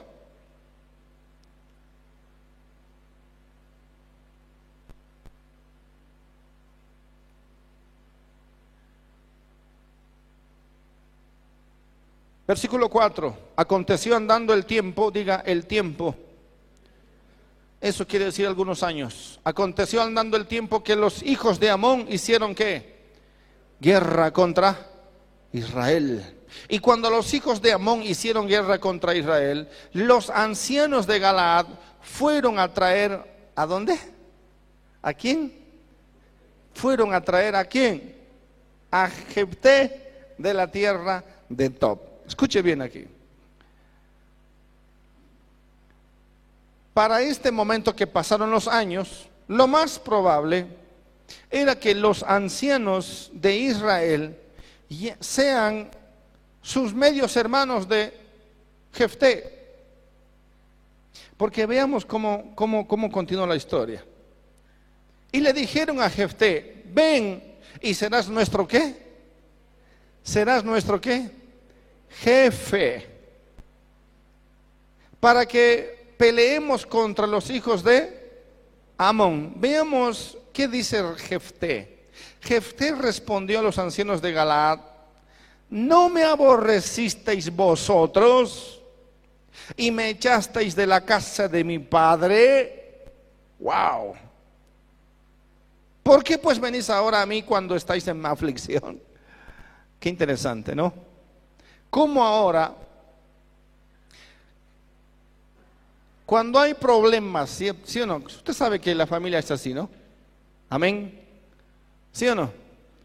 Versículo 12.50 12.90
4. 12.90 13.38
Aconteció 13.58 14.16
andando 14.16 14.56
el 14.56 14.66
tiempo, 14.66 15.12
diga 15.12 15.44
el 15.46 15.68
tiempo. 15.68 16.16
Eso 17.80 18.08
quiere 18.08 18.26
decir 18.26 18.48
algunos 18.48 18.82
años. 18.82 19.40
Aconteció 19.44 20.02
andando 20.02 20.36
el 20.36 20.48
tiempo 20.48 20.84
que 20.84 20.96
los 20.96 21.22
hijos 21.22 21.60
de 21.60 21.70
Amón 21.70 22.08
hicieron 22.10 22.56
qué? 22.56 23.02
Guerra 23.80 24.34
contra 24.34 24.84
Israel. 25.54 26.40
Y 26.68 26.80
cuando 26.80 27.12
los 27.12 27.32
hijos 27.36 27.62
de 27.62 27.72
Amón 27.72 28.02
hicieron 28.02 28.48
guerra 28.48 28.80
contra 28.80 29.14
Israel, 29.14 29.70
los 29.94 30.32
ancianos 30.32 31.06
de 31.06 31.20
Galaad 31.20 31.68
fueron 32.02 32.58
a 32.58 32.74
traer, 32.74 33.52
¿a 33.56 33.68
dónde? 33.68 33.96
¿A 35.04 35.14
quién? 35.14 35.54
Fueron 36.74 37.14
a 37.14 37.22
traer 37.22 37.56
a 37.56 37.64
quién? 37.66 38.18
a 38.90 39.08
Jefté 39.08 40.34
de 40.36 40.52
la 40.52 40.72
tierra 40.72 41.24
de 41.48 41.70
Top. 41.70 42.09
Escuche 42.30 42.62
bien 42.62 42.80
aquí. 42.84 43.08
Para 46.94 47.22
este 47.24 47.50
momento 47.50 47.96
que 47.96 48.06
pasaron 48.06 48.52
los 48.52 48.68
años, 48.68 49.28
lo 49.48 49.68
más 49.68 49.98
probable 49.98 50.68
era 51.50 51.80
que 51.80 51.96
los 51.96 52.22
ancianos 52.22 53.32
de 53.34 53.58
Israel 53.58 54.40
sean 55.20 55.90
sus 56.62 56.94
medios 56.94 57.36
hermanos 57.36 57.90
de 57.90 58.14
Jefté. 58.94 59.74
Porque 61.36 61.66
veamos 61.66 62.06
cómo, 62.06 62.54
cómo, 62.54 62.88
cómo 62.88 63.12
continúa 63.12 63.48
la 63.48 63.56
historia. 63.56 64.06
Y 65.32 65.40
le 65.40 65.52
dijeron 65.52 66.00
a 66.00 66.10
Jefté, 66.12 66.84
ven 66.94 67.58
y 67.82 67.96
serás 67.96 68.30
nuestro 68.30 68.68
qué? 68.68 69.10
Serás 70.22 70.64
nuestro 70.64 71.02
qué? 71.02 71.39
Jefe. 72.10 73.08
Para 75.20 75.46
que 75.46 76.14
peleemos 76.18 76.86
contra 76.86 77.26
los 77.26 77.50
hijos 77.50 77.84
de 77.84 78.20
Amón. 78.98 79.54
Veamos 79.56 80.38
qué 80.52 80.68
dice 80.68 81.02
Jefté. 81.16 82.08
Jefté 82.42 82.94
respondió 82.94 83.60
a 83.60 83.62
los 83.62 83.78
ancianos 83.78 84.22
de 84.22 84.34
Galaad, 84.34 84.80
¿no 85.70 86.10
me 86.10 86.24
aborrecisteis 86.24 87.50
vosotros 87.54 88.82
y 89.78 89.92
me 89.92 90.10
echasteis 90.10 90.76
de 90.76 90.88
la 90.88 91.06
casa 91.06 91.48
de 91.48 91.64
mi 91.64 91.80
padre? 91.80 93.06
¡Wow! 93.60 94.16
¿Por 96.04 96.24
qué 96.24 96.38
pues 96.38 96.60
venís 96.60 96.90
ahora 96.90 97.22
a 97.22 97.26
mí 97.26 97.44
cuando 97.44 97.76
estáis 97.76 98.08
en 98.08 98.26
aflicción? 98.26 99.02
Qué 100.00 100.10
interesante, 100.10 100.76
¿no? 100.76 101.09
¿Cómo 101.90 102.24
ahora, 102.24 102.76
cuando 106.26 106.60
hay 106.60 106.76
problemas, 106.76 107.50
¿sí, 107.50 108.02
o 108.02 108.06
no? 108.06 108.18
Usted 108.18 108.54
sabe 108.54 108.80
que 108.80 108.94
la 108.94 109.08
familia 109.08 109.40
es 109.40 109.50
así, 109.50 109.74
¿no? 109.74 109.90
Amén. 110.70 111.20
¿Sí 112.12 112.28
o 112.28 112.36
no? 112.36 112.52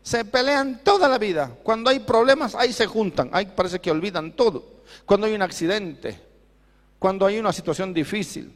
Se 0.02 0.26
pelean 0.26 0.82
toda 0.84 1.08
la 1.08 1.16
vida. 1.16 1.50
Cuando 1.62 1.88
hay 1.88 2.00
problemas, 2.00 2.54
ahí 2.54 2.72
se 2.74 2.86
juntan. 2.86 3.30
Ahí 3.32 3.46
parece 3.46 3.80
que 3.80 3.90
olvidan 3.90 4.32
todo. 4.32 4.62
Cuando 5.06 5.26
hay 5.26 5.34
un 5.34 5.40
accidente, 5.40 6.20
cuando 6.98 7.24
hay 7.24 7.38
una 7.38 7.54
situación 7.54 7.94
difícil, 7.94 8.54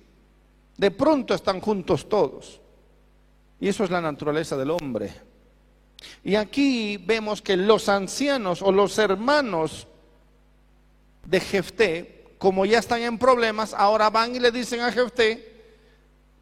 de 0.76 0.90
pronto 0.90 1.32
están 1.32 1.60
juntos 1.60 2.06
todos. 2.06 2.60
Y 3.58 3.68
eso 3.68 3.84
es 3.84 3.90
la 3.90 4.02
naturaleza 4.02 4.56
del 4.58 4.70
hombre. 4.70 5.12
Y 6.22 6.34
aquí 6.34 6.98
vemos 6.98 7.42
que 7.42 7.56
los 7.56 7.88
ancianos 7.88 8.60
o 8.62 8.70
los 8.70 8.98
hermanos 8.98 9.87
de 11.28 11.40
Jefté, 11.40 12.24
como 12.38 12.64
ya 12.64 12.78
están 12.78 13.02
en 13.02 13.18
problemas, 13.18 13.74
ahora 13.74 14.08
van 14.08 14.34
y 14.34 14.38
le 14.38 14.50
dicen 14.50 14.80
a 14.80 14.90
Jefté, 14.90 15.62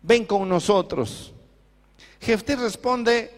ven 0.03 0.25
con 0.25 0.49
nosotros. 0.49 1.33
Jefté 2.21 2.57
responde, 2.57 3.33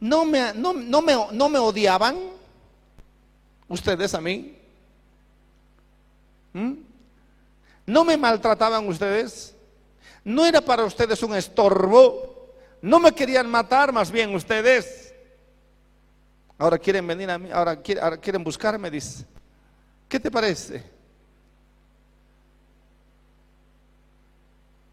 ¿no 0.00 0.24
me, 0.24 0.52
no, 0.54 0.72
me, 0.72 1.14
no 1.32 1.48
me 1.48 1.58
odiaban 1.58 2.16
ustedes 3.68 4.14
a 4.14 4.20
mí? 4.20 4.56
¿Mm? 6.52 6.72
¿No 7.86 8.04
me 8.04 8.16
maltrataban 8.16 8.88
ustedes? 8.88 9.54
no 10.24 10.46
era 10.46 10.60
para 10.62 10.84
ustedes 10.84 11.22
un 11.22 11.34
estorbo, 11.34 12.54
no 12.80 12.98
me 12.98 13.12
querían 13.12 13.48
matar 13.48 13.92
más 13.92 14.10
bien 14.10 14.34
ustedes. 14.34 15.14
Ahora 16.56 16.78
quieren 16.78 17.06
venir 17.06 17.30
a 17.30 17.38
mí, 17.38 17.50
ahora 17.50 17.80
quieren, 17.80 18.42
buscarme, 18.42 18.90
dice. 18.90 19.26
¿Qué 20.14 20.20
te 20.20 20.30
parece? 20.30 20.80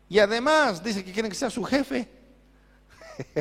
Y 0.09 0.17
además 0.17 0.84
dice 0.84 1.05
que 1.05 1.11
quieren 1.11 1.30
que 1.30 1.38
sea 1.38 1.51
su 1.51 1.63
jefe. 1.63 2.09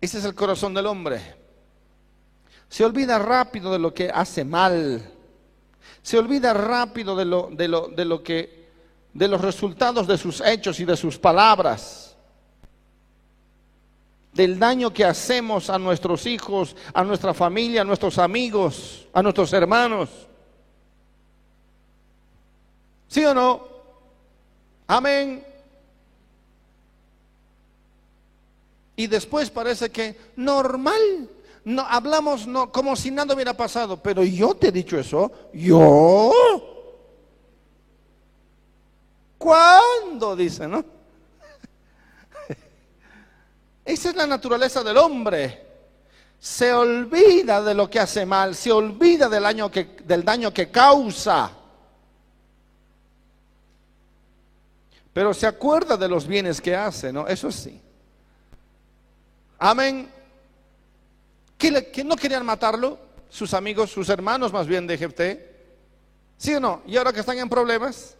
Ese 0.00 0.18
es 0.18 0.24
el 0.24 0.36
corazón 0.36 0.72
del 0.72 0.86
hombre. 0.86 1.34
Se 2.68 2.84
olvida 2.84 3.18
rápido 3.18 3.72
de 3.72 3.80
lo 3.80 3.92
que 3.92 4.08
hace 4.08 4.44
mal. 4.44 5.02
Se 6.00 6.16
olvida 6.16 6.54
rápido 6.54 7.16
de 7.16 7.24
lo, 7.24 7.50
de 7.50 7.66
lo, 7.66 7.88
de 7.88 8.04
lo 8.04 8.22
que 8.22 8.68
de 9.12 9.26
los 9.26 9.40
resultados 9.40 10.06
de 10.06 10.16
sus 10.16 10.40
hechos 10.42 10.78
y 10.78 10.84
de 10.84 10.96
sus 10.96 11.18
palabras, 11.18 12.09
del 14.40 14.58
daño 14.58 14.90
que 14.90 15.04
hacemos 15.04 15.68
a 15.68 15.78
nuestros 15.78 16.24
hijos, 16.24 16.74
a 16.94 17.04
nuestra 17.04 17.34
familia, 17.34 17.82
a 17.82 17.84
nuestros 17.84 18.16
amigos, 18.16 19.06
a 19.12 19.22
nuestros 19.22 19.52
hermanos. 19.52 20.08
¿Sí 23.06 23.22
o 23.22 23.34
no? 23.34 23.68
Amén. 24.86 25.44
Y 28.96 29.06
después 29.06 29.50
parece 29.50 29.90
que 29.90 30.18
normal, 30.36 31.28
no 31.66 31.82
hablamos 31.82 32.46
no, 32.46 32.72
como 32.72 32.96
si 32.96 33.10
nada 33.10 33.34
hubiera 33.34 33.54
pasado, 33.54 33.98
pero 33.98 34.24
yo 34.24 34.54
te 34.54 34.68
he 34.68 34.72
dicho 34.72 34.98
eso, 34.98 35.30
yo 35.52 36.32
¿Cuándo? 39.36 40.34
Dice, 40.34 40.66
¿no? 40.66 40.82
Esa 43.90 44.10
es 44.10 44.14
la 44.14 44.26
naturaleza 44.26 44.84
del 44.84 44.96
hombre. 44.98 45.66
Se 46.38 46.72
olvida 46.72 47.60
de 47.60 47.74
lo 47.74 47.90
que 47.90 47.98
hace 47.98 48.24
mal, 48.24 48.54
se 48.54 48.70
olvida 48.70 49.28
del 49.28 49.42
daño 49.42 49.68
que, 49.68 49.96
del 50.04 50.24
daño 50.24 50.54
que 50.54 50.70
causa. 50.70 51.50
Pero 55.12 55.34
se 55.34 55.46
acuerda 55.46 55.96
de 55.96 56.08
los 56.08 56.24
bienes 56.24 56.60
que 56.60 56.76
hace, 56.76 57.12
¿no? 57.12 57.26
Eso 57.26 57.50
sí. 57.50 57.80
Amén. 59.58 60.08
¿Que, 61.58 62.04
no 62.04 62.14
querían 62.14 62.46
matarlo? 62.46 62.96
Sus 63.28 63.52
amigos, 63.54 63.90
sus 63.90 64.08
hermanos 64.08 64.52
más 64.52 64.68
bien 64.68 64.86
de 64.86 64.98
Jefté. 64.98 65.50
¿Sí 66.38 66.54
o 66.54 66.60
no? 66.60 66.82
Y 66.86 66.96
ahora 66.96 67.12
que 67.12 67.20
están 67.20 67.38
en 67.38 67.48
problemas, 67.48 68.16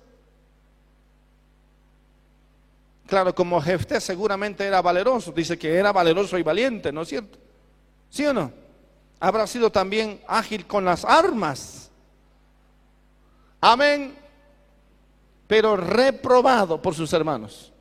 Claro, 3.10 3.34
como 3.34 3.60
Jefté 3.60 4.00
seguramente 4.00 4.64
era 4.64 4.80
valeroso, 4.80 5.32
dice 5.32 5.58
que 5.58 5.74
era 5.74 5.90
valeroso 5.90 6.38
y 6.38 6.44
valiente, 6.44 6.92
¿no 6.92 7.02
es 7.02 7.08
cierto? 7.08 7.38
¿Sí 8.08 8.24
o 8.24 8.32
no? 8.32 8.52
Habrá 9.18 9.48
sido 9.48 9.68
también 9.68 10.20
ágil 10.28 10.64
con 10.64 10.84
las 10.84 11.04
armas. 11.04 11.90
Amén. 13.60 14.14
Pero 15.48 15.76
reprobado 15.76 16.80
por 16.80 16.94
sus 16.94 17.12
hermanos. 17.12 17.72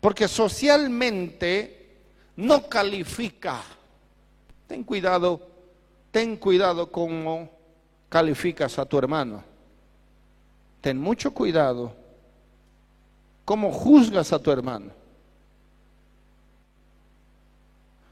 Porque 0.00 0.26
socialmente 0.26 1.98
no 2.36 2.66
califica. 2.66 3.62
Ten 4.66 4.84
cuidado, 4.84 5.46
ten 6.10 6.38
cuidado 6.38 6.90
cómo 6.90 7.50
calificas 8.08 8.78
a 8.78 8.86
tu 8.86 8.96
hermano. 8.96 9.44
Ten 10.80 10.98
mucho 10.98 11.34
cuidado 11.34 12.05
¿Cómo 13.46 13.70
juzgas 13.70 14.32
a 14.32 14.40
tu 14.40 14.50
hermano? 14.50 14.90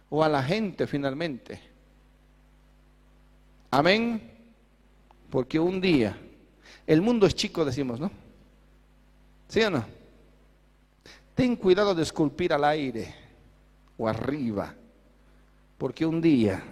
O 0.09 0.23
a 0.23 0.29
la 0.29 0.41
gente 0.41 0.87
finalmente. 0.87 1.61
Amén. 3.73 4.31
Porque 5.31 5.59
un 5.59 5.81
día, 5.81 6.17
el 6.87 7.03
mundo 7.03 7.27
es 7.27 7.35
chico, 7.35 7.65
decimos, 7.65 7.99
¿no? 7.99 8.13
¿Sí 9.49 9.61
o 9.63 9.71
no? 9.71 9.85
Ten 11.35 11.57
cuidado 11.57 11.97
de 11.97 12.05
esculpir 12.05 12.53
al 12.53 12.63
aire 12.63 13.13
o 13.99 14.07
arriba, 14.07 14.73
porque 15.77 16.07
un 16.07 16.21
día 16.21 16.63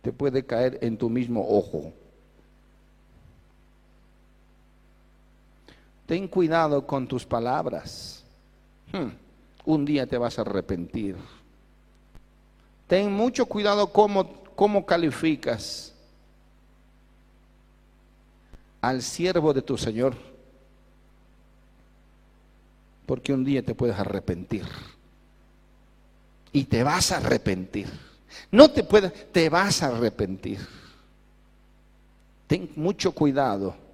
te 0.00 0.12
puede 0.12 0.46
caer 0.46 0.78
en 0.80 0.96
tu 0.96 1.10
mismo 1.10 1.46
ojo. 1.46 1.92
Ten 6.08 6.26
cuidado 6.26 6.86
con 6.86 7.06
tus 7.06 7.26
palabras. 7.26 8.24
Hmm, 8.90 9.10
un 9.66 9.84
día 9.84 10.06
te 10.06 10.16
vas 10.16 10.38
a 10.38 10.40
arrepentir. 10.40 11.16
Ten 12.86 13.12
mucho 13.12 13.44
cuidado 13.44 13.92
cómo, 13.92 14.42
cómo 14.56 14.86
calificas 14.86 15.92
al 18.80 19.02
siervo 19.02 19.52
de 19.52 19.60
tu 19.60 19.76
Señor. 19.76 20.16
Porque 23.04 23.34
un 23.34 23.44
día 23.44 23.62
te 23.62 23.74
puedes 23.74 23.98
arrepentir. 23.98 24.64
Y 26.54 26.64
te 26.64 26.84
vas 26.84 27.12
a 27.12 27.18
arrepentir. 27.18 27.86
No 28.50 28.70
te 28.70 28.82
puedes, 28.82 29.30
te 29.30 29.50
vas 29.50 29.82
a 29.82 29.88
arrepentir. 29.88 30.66
Ten 32.46 32.70
mucho 32.76 33.12
cuidado 33.12 33.87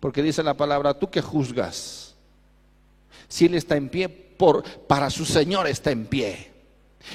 porque 0.00 0.22
dice 0.22 0.42
la 0.42 0.54
palabra, 0.54 0.94
tú 0.94 1.10
que 1.10 1.20
juzgas. 1.20 2.16
Si 3.28 3.46
Él 3.46 3.54
está 3.54 3.76
en 3.76 3.88
pie, 3.88 4.08
por, 4.08 4.64
para 4.86 5.10
su 5.10 5.24
Señor 5.26 5.68
está 5.68 5.90
en 5.90 6.06
pie. 6.06 6.50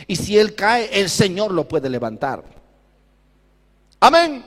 Y 0.07 0.15
si 0.15 0.37
él 0.37 0.55
cae, 0.55 0.99
el 0.99 1.09
Señor 1.09 1.51
lo 1.51 1.67
puede 1.67 1.89
levantar. 1.89 2.43
Amén. 3.99 4.43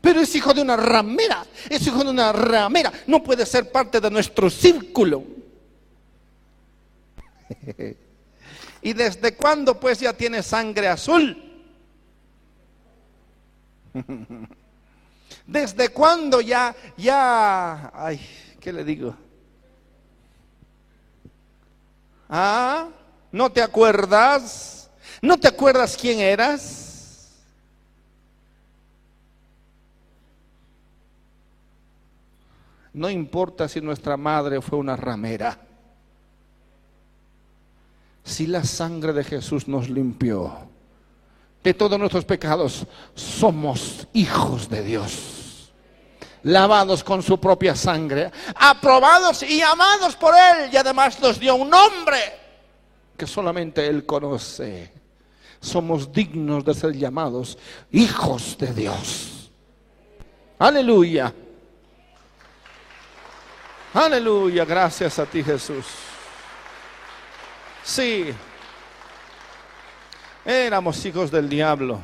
Pero 0.00 0.20
es 0.20 0.34
hijo 0.34 0.54
de 0.54 0.62
una 0.62 0.76
ramera, 0.76 1.46
es 1.68 1.86
hijo 1.86 2.02
de 2.02 2.10
una 2.10 2.32
ramera, 2.32 2.90
no 3.06 3.22
puede 3.22 3.44
ser 3.44 3.70
parte 3.70 4.00
de 4.00 4.10
nuestro 4.10 4.48
círculo. 4.48 5.24
¿Y 8.82 8.94
desde 8.94 9.34
cuándo 9.34 9.78
pues 9.78 10.00
ya 10.00 10.14
tiene 10.14 10.42
sangre 10.42 10.88
azul? 10.88 11.36
¿Desde 15.50 15.88
cuándo 15.88 16.40
ya, 16.40 16.76
ya, 16.96 17.90
ay, 17.92 18.20
¿qué 18.60 18.72
le 18.72 18.84
digo? 18.84 19.16
¿Ah? 22.28 22.88
¿No 23.32 23.50
te 23.50 23.60
acuerdas? 23.60 24.88
¿No 25.20 25.36
te 25.40 25.48
acuerdas 25.48 25.96
quién 26.00 26.20
eras? 26.20 27.36
No 32.92 33.10
importa 33.10 33.68
si 33.68 33.80
nuestra 33.80 34.16
madre 34.16 34.60
fue 34.60 34.78
una 34.78 34.94
ramera. 34.94 35.58
Si 38.22 38.46
la 38.46 38.62
sangre 38.62 39.12
de 39.12 39.24
Jesús 39.24 39.66
nos 39.66 39.90
limpió 39.90 40.70
de 41.64 41.74
todos 41.74 41.98
nuestros 41.98 42.24
pecados, 42.24 42.86
somos 43.16 44.06
hijos 44.12 44.70
de 44.70 44.84
Dios 44.84 45.39
lavados 46.42 47.04
con 47.04 47.22
su 47.22 47.38
propia 47.38 47.74
sangre, 47.74 48.30
aprobados 48.54 49.42
y 49.42 49.60
amados 49.62 50.16
por 50.16 50.34
Él, 50.34 50.70
y 50.72 50.76
además 50.76 51.20
nos 51.20 51.38
dio 51.38 51.54
un 51.54 51.70
nombre 51.70 52.18
que 53.16 53.26
solamente 53.26 53.86
Él 53.86 54.06
conoce. 54.06 54.92
Somos 55.60 56.10
dignos 56.10 56.64
de 56.64 56.72
ser 56.72 56.92
llamados 56.92 57.58
hijos 57.90 58.56
de 58.56 58.72
Dios. 58.72 59.50
Aleluya. 60.58 61.34
Aleluya, 63.92 64.64
gracias 64.64 65.18
a 65.18 65.26
ti 65.26 65.42
Jesús. 65.42 65.84
Sí, 67.82 68.26
éramos 70.44 71.04
hijos 71.04 71.30
del 71.30 71.48
diablo. 71.48 72.00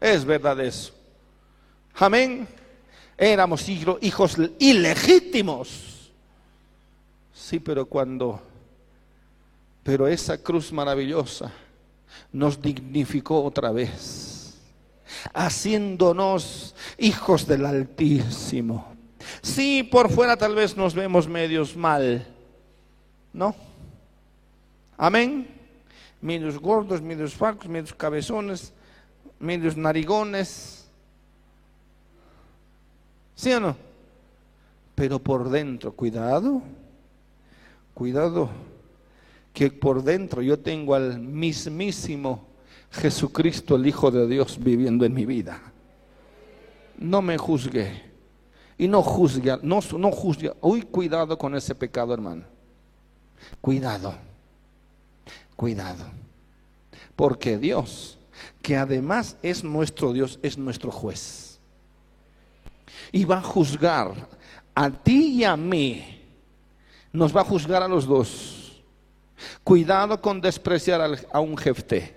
Es 0.00 0.24
verdad 0.24 0.58
eso. 0.60 0.92
Amén. 1.94 2.48
Éramos 3.18 3.68
hijos 3.68 4.36
ilegítimos. 4.60 6.12
Sí, 7.32 7.58
pero 7.58 7.86
cuando, 7.86 8.40
pero 9.82 10.06
esa 10.06 10.38
cruz 10.38 10.72
maravillosa 10.72 11.50
nos 12.32 12.62
dignificó 12.62 13.42
otra 13.42 13.72
vez, 13.72 14.54
haciéndonos 15.34 16.76
hijos 16.96 17.44
del 17.48 17.66
Altísimo. 17.66 18.94
Sí, 19.42 19.82
por 19.82 20.10
fuera 20.10 20.36
tal 20.36 20.54
vez 20.54 20.76
nos 20.76 20.94
vemos 20.94 21.26
medios 21.26 21.76
mal, 21.76 22.24
¿no? 23.32 23.54
Amén. 24.96 25.48
Medios 26.20 26.56
gordos, 26.58 27.02
medios 27.02 27.34
flacos, 27.34 27.68
medios 27.68 27.94
cabezones, 27.94 28.72
medios 29.40 29.76
narigones 29.76 30.77
¿Sí 33.38 33.52
o 33.52 33.60
no? 33.60 33.76
Pero 34.96 35.20
por 35.20 35.48
dentro, 35.48 35.92
cuidado, 35.92 36.60
cuidado, 37.94 38.50
que 39.54 39.70
por 39.70 40.02
dentro 40.02 40.42
yo 40.42 40.58
tengo 40.58 40.96
al 40.96 41.20
mismísimo 41.20 42.48
Jesucristo, 42.90 43.76
el 43.76 43.86
Hijo 43.86 44.10
de 44.10 44.26
Dios, 44.26 44.58
viviendo 44.60 45.04
en 45.04 45.14
mi 45.14 45.24
vida. 45.24 45.62
No 46.98 47.22
me 47.22 47.38
juzgue 47.38 48.02
y 48.76 48.88
no 48.88 49.04
juzgue, 49.04 49.56
no, 49.62 49.78
no 49.96 50.10
juzgue. 50.10 50.52
Uy, 50.60 50.82
cuidado 50.82 51.38
con 51.38 51.54
ese 51.54 51.76
pecado, 51.76 52.12
hermano. 52.12 52.42
Cuidado, 53.60 54.16
cuidado. 55.54 56.06
Porque 57.14 57.56
Dios, 57.56 58.18
que 58.60 58.76
además 58.76 59.36
es 59.44 59.62
nuestro 59.62 60.12
Dios, 60.12 60.40
es 60.42 60.58
nuestro 60.58 60.90
juez 60.90 61.47
y 63.12 63.24
va 63.24 63.38
a 63.38 63.42
juzgar 63.42 64.28
a 64.74 64.90
ti 64.90 65.38
y 65.38 65.44
a 65.44 65.56
mí. 65.56 66.14
Nos 67.12 67.34
va 67.36 67.40
a 67.40 67.44
juzgar 67.44 67.82
a 67.82 67.88
los 67.88 68.06
dos. 68.06 68.82
Cuidado 69.64 70.20
con 70.20 70.40
despreciar 70.40 71.00
a 71.32 71.40
un 71.40 71.56
jefte. 71.56 72.14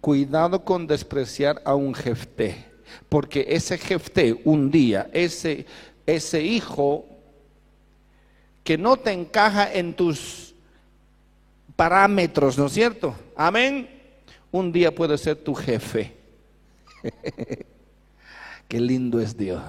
Cuidado 0.00 0.64
con 0.64 0.86
despreciar 0.86 1.62
a 1.64 1.74
un 1.74 1.94
jefte. 1.94 2.64
Porque 3.08 3.46
ese 3.48 3.78
jefte 3.78 4.40
un 4.44 4.70
día, 4.70 5.08
ese, 5.12 5.66
ese 6.06 6.42
hijo 6.42 7.06
que 8.64 8.76
no 8.76 8.96
te 8.96 9.12
encaja 9.12 9.72
en 9.72 9.94
tus 9.94 10.54
parámetros, 11.76 12.58
¿no 12.58 12.66
es 12.66 12.72
cierto? 12.72 13.14
Amén. 13.36 13.88
Un 14.50 14.72
día 14.72 14.94
puede 14.94 15.16
ser 15.18 15.36
tu 15.36 15.54
jefe. 15.54 16.14
Qué 18.68 18.80
lindo 18.80 19.20
es 19.20 19.36
Dios. 19.36 19.62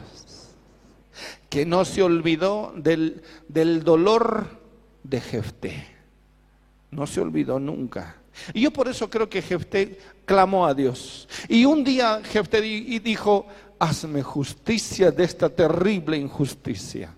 Que 1.50 1.66
no 1.66 1.86
se 1.86 2.02
olvidó 2.02 2.74
del, 2.76 3.22
del 3.48 3.84
dolor 3.84 4.62
de 5.04 5.22
Jefté. 5.22 5.88
No 6.91 7.06
se 7.08 7.22
olvidó 7.22 7.60
nunca. 7.60 8.18
Y 8.54 8.62
yo 8.62 8.72
por 8.72 8.88
eso 8.88 9.10
creo 9.10 9.30
que 9.30 9.41
Jefté 9.41 9.98
clamó 10.26 10.66
a 10.66 10.74
Dios. 10.74 11.28
Y 11.48 11.66
un 11.66 11.84
día 11.84 12.22
Jefté 12.24 12.62
dijo, 12.62 13.48
hazme 13.80 14.24
justicia 14.24 15.12
de 15.12 15.24
esta 15.24 15.50
terrible 15.50 16.18
injusticia. 16.18 17.14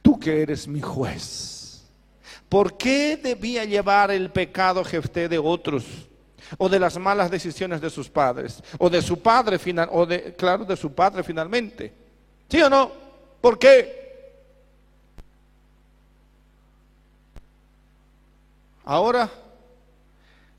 Tú 0.00 0.18
que 0.18 0.42
eres 0.42 0.66
mi 0.66 0.80
juez. 0.80 1.82
¿Por 2.48 2.76
qué 2.76 3.16
debía 3.16 3.64
llevar 3.64 4.10
el 4.10 4.30
pecado 4.30 4.84
Jefté 4.84 5.28
de 5.28 5.38
otros? 5.38 5.84
O 6.58 6.68
de 6.68 6.78
las 6.78 6.98
malas 6.98 7.30
decisiones 7.30 7.80
de 7.80 7.90
sus 7.90 8.08
padres, 8.08 8.62
o 8.78 8.90
de 8.90 9.02
su 9.02 9.20
padre 9.20 9.58
final, 9.58 9.88
o 9.92 10.06
de, 10.06 10.34
claro, 10.34 10.64
de 10.64 10.76
su 10.76 10.92
padre 10.92 11.22
finalmente. 11.22 11.92
¿Sí 12.48 12.60
o 12.62 12.68
no? 12.68 12.92
¿Por 13.40 13.58
qué? 13.58 14.02
Ahora, 18.84 19.30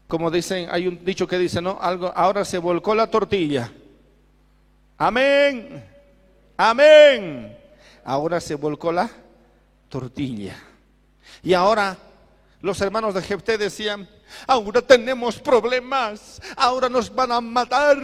como 0.08 0.32
dicen, 0.32 0.68
hay 0.72 0.88
un 0.88 1.04
dicho 1.04 1.28
que 1.28 1.38
dice, 1.38 1.62
¿no? 1.62 1.78
Algo, 1.82 2.12
ahora 2.16 2.46
se 2.46 2.58
volcó 2.58 2.96
la 2.96 3.08
tortilla. 3.08 3.72
Amén. 4.98 5.84
Amén. 6.58 7.58
Ahora 8.06 8.40
se 8.40 8.56
volcó 8.56 8.92
la 8.92 9.10
tortilla. 9.90 10.56
Y 11.42 11.54
ahora 11.54 11.98
los 12.62 12.80
hermanos 12.82 13.14
de 13.14 13.22
Jefté 13.22 13.58
decían, 13.58 14.08
ahora 14.48 14.82
tenemos 14.82 15.40
problemas, 15.40 16.42
ahora 16.56 16.90
nos 16.90 17.14
van 17.14 17.32
a 17.32 17.42
matar, 17.42 17.98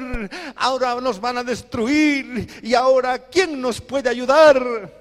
ahora 0.55 0.95
nos 1.01 1.19
van 1.19 1.37
a 1.37 1.43
destruir 1.43 2.47
y 2.63 2.73
ahora 2.73 3.19
¿quién 3.19 3.61
nos 3.61 3.81
puede 3.81 4.09
ayudar? 4.09 4.93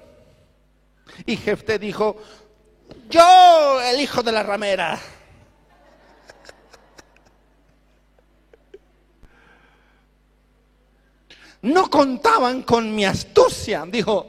Y 1.25 1.35
Jefté 1.35 1.79
dijo, 1.79 2.17
yo, 3.09 3.81
el 3.81 3.99
hijo 4.01 4.23
de 4.23 4.31
la 4.31 4.43
ramera. 4.43 4.99
No 11.61 11.89
contaban 11.89 12.63
con 12.63 12.95
mi 12.95 13.03
astucia, 13.03 13.85
dijo, 13.85 14.25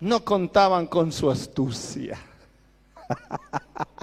no 0.00 0.24
contaban 0.24 0.86
con 0.86 1.10
su 1.10 1.30
astucia. 1.30 2.18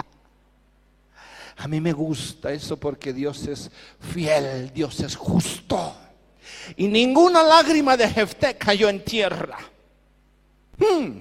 A 1.64 1.68
mí 1.70 1.80
me 1.80 1.94
gusta 1.94 2.52
eso 2.52 2.76
porque 2.76 3.14
Dios 3.14 3.48
es 3.48 3.72
fiel, 4.12 4.74
Dios 4.74 5.00
es 5.00 5.16
justo. 5.16 5.96
Y 6.76 6.90
ninguna 6.90 7.42
lágrima 7.42 7.96
de 7.96 8.10
Jefté 8.10 8.58
cayó 8.58 8.90
en 8.90 9.02
tierra. 9.06 9.60
Hmm. 10.78 11.20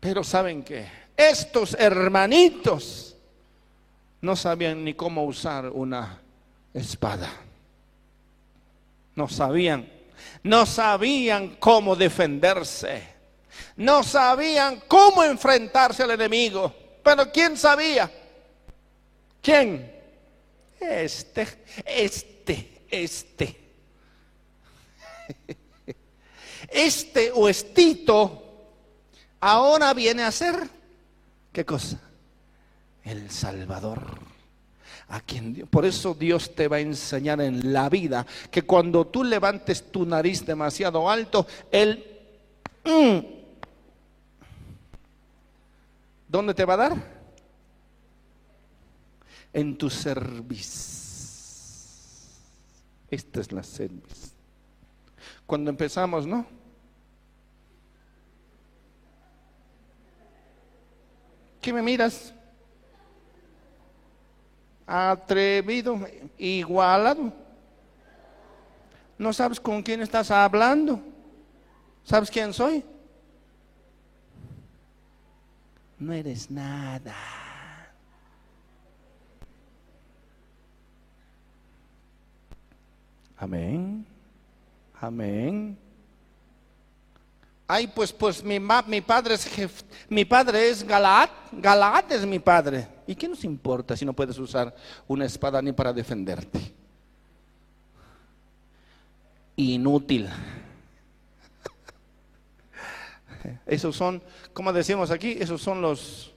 Pero 0.00 0.22
saben 0.22 0.62
que 0.62 0.86
estos 1.16 1.72
hermanitos 1.78 3.16
no 4.20 4.36
sabían 4.36 4.84
ni 4.84 4.92
cómo 4.92 5.24
usar 5.24 5.70
una 5.70 6.20
espada. 6.74 7.32
No 9.16 9.28
sabían, 9.28 9.88
no 10.42 10.66
sabían 10.66 11.56
cómo 11.58 11.96
defenderse. 11.96 13.02
No 13.76 14.02
sabían 14.02 14.82
cómo 14.86 15.24
enfrentarse 15.24 16.02
al 16.02 16.10
enemigo. 16.10 16.74
Pero 17.02 17.32
¿quién 17.32 17.56
sabía? 17.56 18.19
¿Quién? 19.42 19.90
Este, 20.80 21.46
este, 21.86 22.82
este. 22.90 23.56
Este 26.68 27.32
o 27.34 27.48
ahora 29.40 29.94
viene 29.94 30.22
a 30.22 30.30
ser, 30.30 30.68
¿qué 31.52 31.64
cosa? 31.64 32.00
El 33.02 33.30
Salvador. 33.30 34.18
a 35.08 35.20
quien. 35.20 35.66
Por 35.66 35.84
eso 35.84 36.14
Dios 36.14 36.54
te 36.54 36.68
va 36.68 36.76
a 36.76 36.80
enseñar 36.80 37.40
en 37.40 37.72
la 37.72 37.88
vida 37.88 38.24
que 38.50 38.62
cuando 38.62 39.06
tú 39.06 39.24
levantes 39.24 39.90
tu 39.90 40.06
nariz 40.06 40.46
demasiado 40.46 41.10
alto, 41.10 41.46
Él... 41.72 42.04
mm, 42.84 43.18
¿Dónde 46.28 46.54
te 46.54 46.64
va 46.64 46.74
a 46.74 46.76
dar? 46.76 47.19
En 49.52 49.76
tu 49.76 49.90
cerviz. 49.90 51.00
Esta 53.10 53.40
es 53.40 53.50
la 53.52 53.62
cerviz. 53.62 54.34
Cuando 55.46 55.70
empezamos, 55.70 56.26
¿no? 56.26 56.46
¿Qué 61.60 61.72
me 61.72 61.82
miras? 61.82 62.32
Atrevido, 64.86 66.00
igualado. 66.38 67.32
No 69.18 69.32
sabes 69.32 69.60
con 69.60 69.82
quién 69.82 70.00
estás 70.00 70.30
hablando. 70.30 71.00
¿Sabes 72.04 72.30
quién 72.30 72.52
soy? 72.54 72.82
No 75.98 76.12
eres 76.12 76.50
nada. 76.50 77.14
Amén. 83.40 84.06
Amén. 85.00 85.78
Ay, 87.66 87.86
pues, 87.86 88.12
pues 88.12 88.42
mi, 88.44 88.58
ma- 88.60 88.82
mi 88.82 89.00
padre 89.00 89.34
es 89.34 89.46
jef- 89.56 89.84
mi 90.08 90.24
padre 90.24 90.68
es 90.68 90.82
Galaad, 90.86 91.30
Galaad 91.52 92.12
es 92.12 92.26
mi 92.26 92.38
padre. 92.38 92.86
¿Y 93.06 93.14
qué 93.14 93.28
nos 93.28 93.42
importa 93.44 93.96
si 93.96 94.04
no 94.04 94.12
puedes 94.12 94.36
usar 94.38 94.74
una 95.08 95.24
espada 95.24 95.62
ni 95.62 95.72
para 95.72 95.92
defenderte? 95.92 96.74
Inútil. 99.56 100.28
Esos 103.66 103.96
son, 103.96 104.22
como 104.52 104.72
decimos 104.72 105.10
aquí, 105.10 105.36
esos 105.40 105.62
son 105.62 105.80
los... 105.80 106.34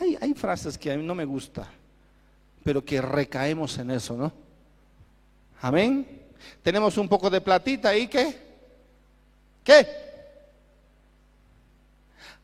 Hay, 0.00 0.16
hay 0.20 0.34
frases 0.34 0.76
que 0.76 0.90
a 0.92 0.96
mí 0.96 1.02
no 1.04 1.14
me 1.14 1.24
gusta, 1.24 1.68
pero 2.66 2.84
que 2.84 3.00
recaemos 3.00 3.78
en 3.78 3.92
eso, 3.92 4.16
¿no? 4.16 4.32
Amén. 5.62 6.04
Tenemos 6.64 6.98
un 6.98 7.08
poco 7.08 7.30
de 7.30 7.40
platita 7.40 7.90
ahí, 7.90 8.08
¿qué? 8.08 8.36
¿Qué? 9.62 9.86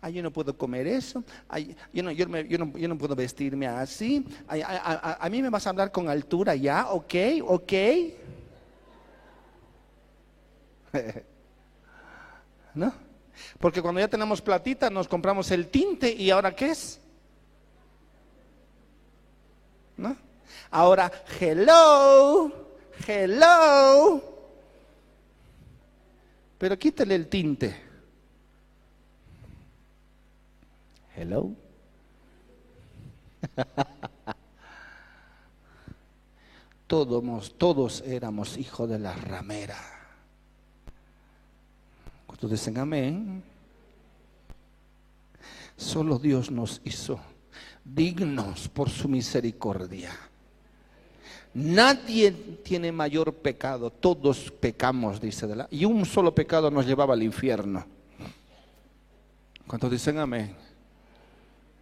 Ay, 0.00 0.12
yo 0.12 0.22
no 0.22 0.30
puedo 0.32 0.56
comer 0.56 0.86
eso. 0.86 1.24
Ay, 1.48 1.74
yo, 1.92 2.04
no, 2.04 2.12
yo, 2.12 2.26
no- 2.28 2.78
yo 2.78 2.86
no 2.88 2.96
puedo 2.96 3.16
vestirme 3.16 3.66
así. 3.66 4.24
Ay, 4.46 4.62
a- 4.62 5.18
a 5.20 5.28
mí 5.28 5.42
me 5.42 5.50
vas 5.50 5.66
a 5.66 5.70
hablar 5.70 5.90
con 5.90 6.08
altura 6.08 6.54
ya, 6.54 6.88
¿ok? 6.90 7.14
¿Ok? 7.44 7.72
¿No? 12.74 12.92
Porque 13.58 13.82
cuando 13.82 14.00
ya 14.00 14.06
tenemos 14.06 14.40
platita 14.40 14.88
nos 14.88 15.08
compramos 15.08 15.50
el 15.50 15.66
tinte 15.66 16.12
y 16.12 16.30
ahora 16.30 16.54
¿qué 16.54 16.70
es? 16.70 17.00
Ahora, 20.70 21.10
hello, 21.40 22.50
hello. 23.06 24.22
Pero 26.58 26.78
quítale 26.78 27.14
el 27.14 27.28
tinte. 27.28 27.74
Hello. 31.16 31.50
Todos, 36.86 37.54
todos 37.56 38.02
éramos 38.02 38.58
hijos 38.58 38.86
de 38.86 38.98
la 38.98 39.14
ramera. 39.14 39.78
Cuando 42.26 42.48
dicen 42.48 42.76
amén, 42.76 43.42
solo 45.74 46.18
Dios 46.18 46.50
nos 46.50 46.82
hizo 46.84 47.18
dignos 47.84 48.68
por 48.68 48.88
su 48.88 49.08
misericordia. 49.08 50.10
Nadie 51.54 52.30
tiene 52.30 52.90
mayor 52.92 53.34
pecado, 53.34 53.90
todos 53.90 54.50
pecamos, 54.50 55.20
dice 55.20 55.46
de 55.46 55.56
la, 55.56 55.68
y 55.70 55.84
un 55.84 56.06
solo 56.06 56.34
pecado 56.34 56.70
nos 56.70 56.86
llevaba 56.86 57.12
al 57.12 57.22
infierno. 57.22 57.84
¿Cuántos 59.66 59.90
dicen 59.90 60.18
amén? 60.18 60.54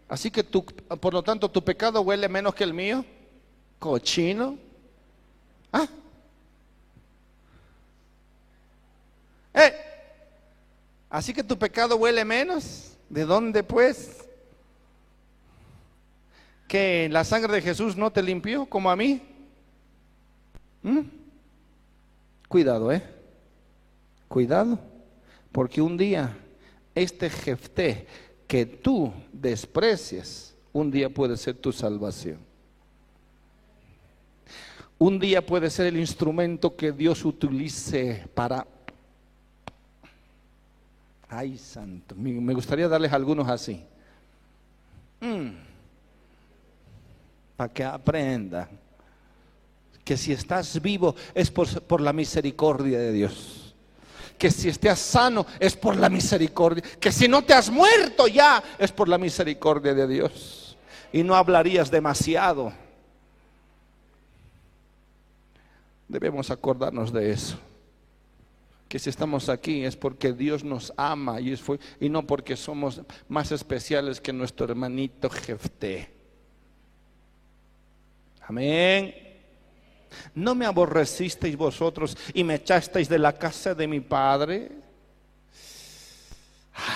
Así 0.08 0.30
que 0.30 0.42
tú, 0.42 0.64
por 0.64 1.14
lo 1.14 1.22
tanto, 1.22 1.48
tu 1.48 1.62
pecado 1.62 2.00
huele 2.00 2.28
menos 2.28 2.52
que 2.52 2.64
el 2.64 2.74
mío, 2.74 3.04
cochino. 3.78 4.58
¿Ah? 5.72 5.86
¿Eh? 9.54 9.72
Así 11.08 11.32
que 11.32 11.44
tu 11.44 11.56
pecado 11.56 11.96
huele 11.96 12.24
menos. 12.24 12.96
¿De 13.08 13.24
dónde 13.24 13.62
pues? 13.62 14.24
Que 16.70 17.08
la 17.10 17.24
sangre 17.24 17.54
de 17.54 17.62
Jesús 17.62 17.96
no 17.96 18.12
te 18.12 18.22
limpió 18.22 18.64
como 18.64 18.92
a 18.92 18.94
mí. 18.94 19.20
¿Mm? 20.84 21.00
Cuidado, 22.46 22.92
¿eh? 22.92 23.02
Cuidado. 24.28 24.78
Porque 25.50 25.82
un 25.82 25.96
día 25.96 26.38
este 26.94 27.28
Jefté 27.28 28.06
que 28.46 28.66
tú 28.66 29.12
desprecias, 29.32 30.54
un 30.72 30.92
día 30.92 31.10
puede 31.10 31.36
ser 31.36 31.56
tu 31.56 31.72
salvación. 31.72 32.38
Un 34.96 35.18
día 35.18 35.44
puede 35.44 35.70
ser 35.70 35.86
el 35.86 35.96
instrumento 35.96 36.76
que 36.76 36.92
Dios 36.92 37.24
utilice 37.24 38.28
para... 38.32 38.64
Ay, 41.28 41.58
santo, 41.58 42.14
me 42.14 42.54
gustaría 42.54 42.86
darles 42.86 43.12
algunos 43.12 43.48
así. 43.48 43.84
Para 47.60 47.74
que 47.74 47.84
aprendan 47.84 48.70
que 50.02 50.16
si 50.16 50.32
estás 50.32 50.80
vivo 50.80 51.14
es 51.34 51.50
por, 51.50 52.00
la 52.00 52.10
misericordia 52.10 52.98
de 52.98 53.12
Dios. 53.12 53.74
Que 54.38 54.50
si 54.50 54.70
estás 54.70 54.98
sano 54.98 55.44
es 55.58 55.76
por 55.76 55.94
la 55.94 56.08
misericordia. 56.08 56.82
Que 56.98 57.12
si 57.12 57.28
no 57.28 57.42
te 57.42 57.52
has 57.52 57.68
muerto 57.68 58.28
ya 58.28 58.64
es 58.78 58.90
por 58.90 59.10
la 59.10 59.18
misericordia 59.18 59.92
de 59.92 60.08
Dios. 60.08 60.74
Y 61.12 61.22
no 61.22 61.34
hablarías 61.36 61.90
demasiado. 61.90 62.72
Debemos 66.08 66.50
acordarnos 66.50 67.12
de 67.12 67.30
eso. 67.30 67.58
Que 68.88 68.98
si 68.98 69.10
estamos 69.10 69.50
aquí 69.50 69.84
es 69.84 69.96
porque 69.96 70.32
Dios 70.32 70.64
nos 70.64 70.94
ama 70.96 71.42
y, 71.42 71.54
y 72.00 72.08
no 72.08 72.26
porque 72.26 72.56
somos 72.56 73.02
más 73.28 73.52
especiales 73.52 74.18
que 74.18 74.32
nuestro 74.32 74.64
hermanito 74.64 75.28
Jefté. 75.28 76.19
Amén. 78.42 79.14
¿No 80.34 80.54
me 80.54 80.66
aborrecisteis 80.66 81.56
vosotros 81.56 82.16
y 82.34 82.44
me 82.44 82.56
echasteis 82.56 83.08
de 83.08 83.18
la 83.18 83.32
casa 83.32 83.74
de 83.74 83.86
mi 83.86 84.00
padre? 84.00 84.70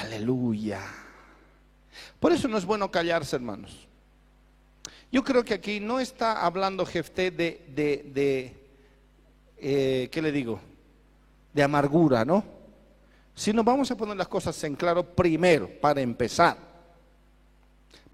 Aleluya. 0.00 0.80
Por 2.18 2.32
eso 2.32 2.48
no 2.48 2.58
es 2.58 2.64
bueno 2.64 2.90
callarse, 2.90 3.36
hermanos. 3.36 3.86
Yo 5.12 5.22
creo 5.22 5.44
que 5.44 5.54
aquí 5.54 5.78
no 5.78 6.00
está 6.00 6.44
hablando 6.44 6.84
Jefté 6.84 7.30
de, 7.30 7.64
de, 7.68 8.10
de 8.12 8.64
eh, 9.58 10.08
¿qué 10.10 10.20
le 10.20 10.32
digo? 10.32 10.60
De 11.52 11.62
amargura, 11.62 12.24
¿no? 12.24 12.44
Sino 13.34 13.62
vamos 13.62 13.90
a 13.90 13.96
poner 13.96 14.16
las 14.16 14.28
cosas 14.28 14.62
en 14.64 14.74
claro 14.74 15.04
primero, 15.04 15.70
para 15.80 16.00
empezar. 16.00 16.73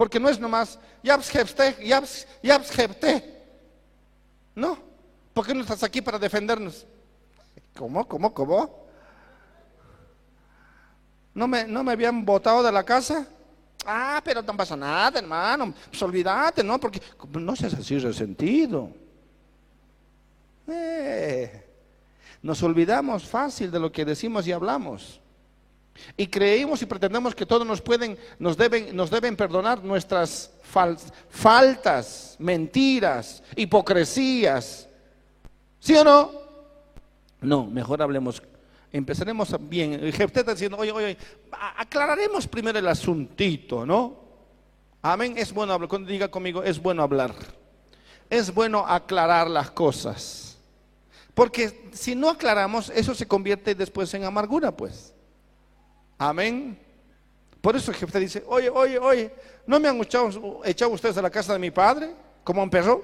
Porque 0.01 0.19
no 0.19 0.31
es 0.31 0.41
nomás, 0.41 0.79
Yabs 1.03 1.29
Jefté, 1.29 1.77
Yabs, 1.85 2.27
Yabs 2.43 2.71
Jefté. 2.71 3.45
No, 4.55 4.79
¿por 5.35 5.47
qué 5.47 5.53
no 5.53 5.61
estás 5.61 5.83
aquí 5.83 6.01
para 6.01 6.19
defendernos? 6.19 6.87
¿Cómo, 7.77 8.09
cómo, 8.09 8.33
cómo? 8.33 8.87
¿No 11.35 11.47
me, 11.47 11.67
no 11.67 11.85
me 11.85 11.93
habían 11.93 12.25
botado 12.25 12.63
de 12.63 12.73
la 12.73 12.83
casa? 12.83 13.27
Ah, 13.85 14.23
pero 14.25 14.41
no 14.41 14.57
pasa 14.57 14.75
nada, 14.75 15.19
hermano. 15.19 15.75
Pues 15.91 16.03
olvídate, 16.03 16.65
¿no? 16.65 16.81
Porque 16.81 17.03
no 17.39 17.55
seas 17.55 17.75
así 17.75 17.99
resentido. 17.99 18.89
Eh, 20.67 21.63
nos 22.41 22.63
olvidamos 22.63 23.29
fácil 23.29 23.71
de 23.71 23.79
lo 23.79 23.93
que 23.93 24.07
decimos 24.07 24.47
y 24.47 24.53
hablamos. 24.53 25.21
Y 26.17 26.27
creímos 26.27 26.83
y 26.83 26.87
pretendemos 26.87 27.35
que 27.35 27.47
todos 27.47 27.67
nos 27.67 27.81
pueden, 27.81 28.19
nos 28.39 28.57
deben, 28.57 28.95
nos 28.95 29.11
deben 29.11 29.37
perdonar 29.37 29.83
nuestras 29.85 30.51
fal- 30.73 30.99
faltas, 31.29 32.37
mentiras, 32.39 33.43
hipocresías. 33.57 34.89
¿Sí 35.79 35.95
o 35.97 36.05
no? 36.05 36.31
No, 37.41 37.67
mejor 37.67 38.03
hablemos. 38.03 38.43
Empezaremos 38.93 39.55
bien. 39.69 39.95
El 39.95 40.13
jefe 40.13 40.41
está 40.41 40.53
diciendo, 40.53 40.77
oye, 40.77 40.93
oye, 40.93 41.17
aclararemos 41.77 42.47
primero 42.47 42.79
el 42.79 42.89
asuntito, 42.89 43.87
¿no? 43.87 44.19
Amén, 45.03 45.35
es 45.39 45.53
bueno 45.53 45.73
hablar. 45.73 45.89
Cuando 45.89 46.11
diga 46.11 46.29
conmigo, 46.31 46.63
es 46.63 46.81
bueno 46.81 47.03
hablar. 47.03 47.35
Es 48.29 48.53
bueno 48.53 48.85
aclarar 48.87 49.49
las 49.49 49.71
cosas. 49.71 50.59
Porque 51.35 51.89
si 51.93 52.15
no 52.15 52.29
aclaramos, 52.29 52.91
eso 52.91 53.15
se 53.15 53.27
convierte 53.27 53.75
después 53.75 54.13
en 54.15 54.25
amargura, 54.25 54.77
pues. 54.77 55.15
Amén. 56.21 56.79
Por 57.63 57.75
eso 57.75 57.95
jefe 57.95 58.21
dice, 58.21 58.45
oye, 58.47 58.69
oye, 58.69 58.99
oye, 58.99 59.35
¿no 59.67 59.81
me 59.81 59.89
han 59.89 59.99
echado, 60.03 60.91
ustedes 60.91 61.17
a 61.17 61.23
la 61.23 61.31
casa 61.31 61.55
de 61.55 61.59
mi 61.59 61.71
padre 61.71 62.15
como 62.45 62.63
un 62.63 62.69
perro? 62.69 63.03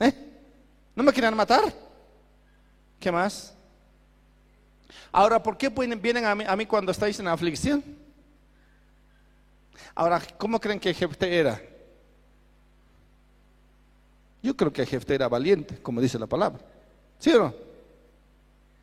¿Eh? 0.00 0.12
¿No 0.96 1.02
me 1.02 1.12
quieren 1.12 1.36
matar? 1.36 1.70
¿Qué 2.98 3.12
más? 3.12 3.54
Ahora, 5.12 5.42
¿por 5.42 5.58
qué 5.58 5.68
vienen 5.68 6.24
a 6.24 6.56
mí, 6.56 6.64
cuando 6.64 6.92
estáis 6.92 7.20
en 7.20 7.28
aflicción? 7.28 7.84
Ahora, 9.94 10.22
¿cómo 10.38 10.58
creen 10.58 10.80
que 10.80 10.94
Jefte 10.94 11.38
era? 11.38 11.60
Yo 14.42 14.56
creo 14.56 14.72
que 14.72 14.86
Jefte 14.86 15.14
era 15.14 15.28
valiente, 15.28 15.76
como 15.82 16.00
dice 16.00 16.18
la 16.18 16.26
palabra. 16.26 16.64
¿Sí 17.18 17.30
o 17.34 17.38
no? 17.38 17.54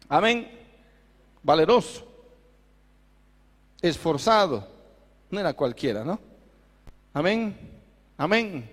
Amén. 0.07 0.47
Valeroso. 1.41 2.11
Esforzado. 3.82 4.68
No 5.30 5.40
era 5.40 5.54
cualquiera, 5.54 6.04
¿no? 6.04 6.20
Amén. 7.14 7.56
Amén. 8.18 8.70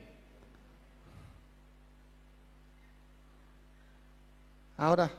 Ahora, 4.77 5.11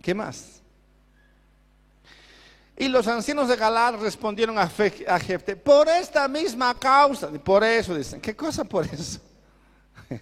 ¿qué 0.00 0.14
más? 0.14 0.62
Y 2.76 2.88
los 2.88 3.06
ancianos 3.06 3.48
de 3.48 3.56
Galad 3.56 3.96
respondieron 4.00 4.58
a, 4.58 4.68
Jefte, 4.68 5.56
por 5.56 5.88
esta 5.88 6.26
misma 6.26 6.74
causa, 6.74 7.28
por 7.30 7.62
eso 7.62 7.94
dicen, 7.94 8.20
¿qué 8.20 8.34
cosa 8.34 8.64
por 8.64 8.86
eso? 8.86 9.20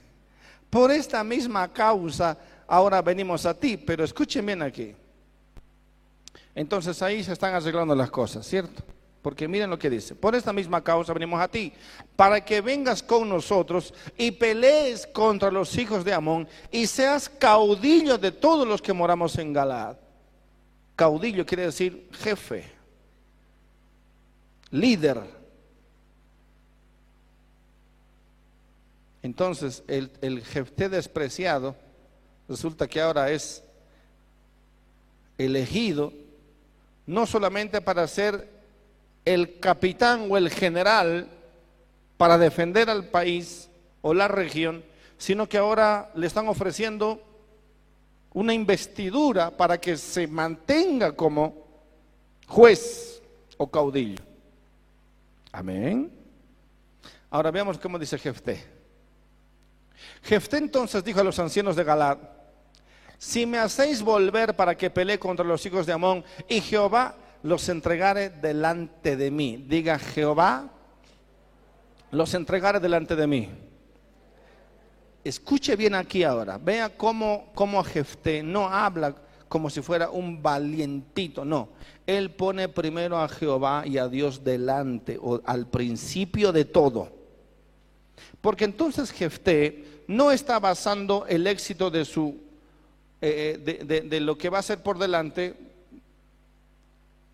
por 0.68 0.91
esta 0.91 1.23
misma 1.25 1.73
causa 1.73 2.37
ahora 2.66 3.01
venimos 3.01 3.47
a 3.47 3.55
ti, 3.55 3.77
pero 3.77 4.05
escuchen 4.05 4.45
bien 4.45 4.62
aquí. 4.62 4.95
Entonces 6.55 7.00
ahí 7.03 7.24
se 7.24 7.32
están 7.32 7.55
arreglando 7.55 7.94
las 7.94 8.11
cosas, 8.11 8.46
¿cierto? 8.46 8.82
Porque 9.22 9.46
miren 9.46 9.70
lo 9.70 9.78
que 9.78 9.88
dice, 9.88 10.14
por 10.16 10.34
esta 10.34 10.53
misma 10.53 10.82
causa 10.82 11.12
venimos 11.12 11.40
a 11.40 11.48
ti, 11.48 11.72
para 12.16 12.44
que 12.44 12.61
vengas 12.61 13.03
con 13.03 13.28
nosotros 13.28 13.94
y 14.18 14.32
pelees 14.32 15.07
contra 15.07 15.50
los 15.50 15.78
hijos 15.78 16.05
de 16.05 16.12
Amón 16.12 16.48
y 16.72 16.86
seas 16.88 17.28
caudillo 17.28 18.18
de 18.18 18.32
todos 18.32 18.66
los 18.66 18.82
que 18.82 18.92
moramos 18.92 19.38
en 19.38 19.53
Galad. 19.53 19.96
Caudillo 20.96 21.46
quiere 21.46 21.66
decir 21.66 22.09
jefe, 22.12 22.64
líder. 24.70 25.22
Entonces, 29.22 29.84
el, 29.86 30.11
el 30.20 30.44
jefe 30.44 30.88
despreciado 30.88 31.76
resulta 32.48 32.88
que 32.88 33.00
ahora 33.00 33.30
es 33.30 33.62
elegido 35.38 36.12
no 37.12 37.26
solamente 37.26 37.80
para 37.80 38.08
ser 38.08 38.48
el 39.24 39.60
capitán 39.60 40.26
o 40.30 40.36
el 40.36 40.50
general 40.50 41.28
para 42.16 42.38
defender 42.38 42.88
al 42.88 43.08
país 43.08 43.68
o 44.00 44.14
la 44.14 44.28
región, 44.28 44.82
sino 45.18 45.48
que 45.48 45.58
ahora 45.58 46.10
le 46.14 46.26
están 46.26 46.48
ofreciendo 46.48 47.22
una 48.32 48.54
investidura 48.54 49.50
para 49.50 49.78
que 49.78 49.96
se 49.96 50.26
mantenga 50.26 51.12
como 51.12 51.66
juez 52.46 53.22
o 53.58 53.70
caudillo. 53.70 54.22
Amén. 55.52 56.10
Ahora 57.30 57.50
veamos 57.50 57.78
cómo 57.78 57.98
dice 57.98 58.18
Jefté. 58.18 58.64
Jefté 60.22 60.56
entonces 60.56 61.04
dijo 61.04 61.20
a 61.20 61.24
los 61.24 61.38
ancianos 61.38 61.76
de 61.76 61.84
Galad, 61.84 62.18
si 63.23 63.47
me 63.47 63.59
hacéis 63.59 64.03
volver 64.03 64.57
para 64.57 64.77
que 64.77 64.91
pelee 64.91 65.18
contra 65.20 65.45
los 65.45 65.64
hijos 65.64 65.87
de 65.87 65.93
Amón 65.93 66.25
y 66.49 66.61
Jehová 66.61 67.14
los 67.45 67.68
entregare 67.68 68.31
delante 68.31 69.16
de 69.16 69.31
mí, 69.31 69.64
diga 69.68 69.99
Jehová, 69.99 70.70
los 72.11 72.35
entregare 72.35 72.81
delante 72.81 73.14
de 73.14 73.27
mí 73.29 73.49
escuche 75.25 75.77
bien 75.77 75.95
aquí 75.95 76.25
ahora, 76.25 76.59
vea 76.59 76.97
cómo, 76.97 77.51
cómo 77.55 77.83
Jefté 77.85 78.43
no 78.43 78.68
habla 78.68 79.14
como 79.49 79.68
si 79.68 79.83
fuera 79.83 80.11
un 80.11 80.43
valientito, 80.43 81.45
no. 81.45 81.68
Él 82.07 82.31
pone 82.31 82.68
primero 82.68 83.18
a 83.18 83.29
Jehová 83.29 83.85
y 83.87 83.99
a 83.99 84.09
Dios 84.09 84.43
delante, 84.43 85.18
o 85.20 85.41
al 85.45 85.68
principio 85.68 86.53
de 86.53 86.64
todo. 86.64 87.11
Porque 88.41 88.64
entonces 88.64 89.12
Jefté 89.12 90.05
no 90.09 90.33
está 90.33 90.59
basando 90.59 91.27
el 91.29 91.47
éxito 91.47 91.91
de 91.91 92.05
su 92.05 92.51
eh, 93.23 93.59
eh, 93.64 93.85
de, 93.85 94.01
de 94.03 94.20
lo 94.20 94.37
que 94.37 94.51
va 94.51 94.59
a 94.59 94.62
ser 94.62 94.83
por 94.83 94.99
delante, 94.99 95.55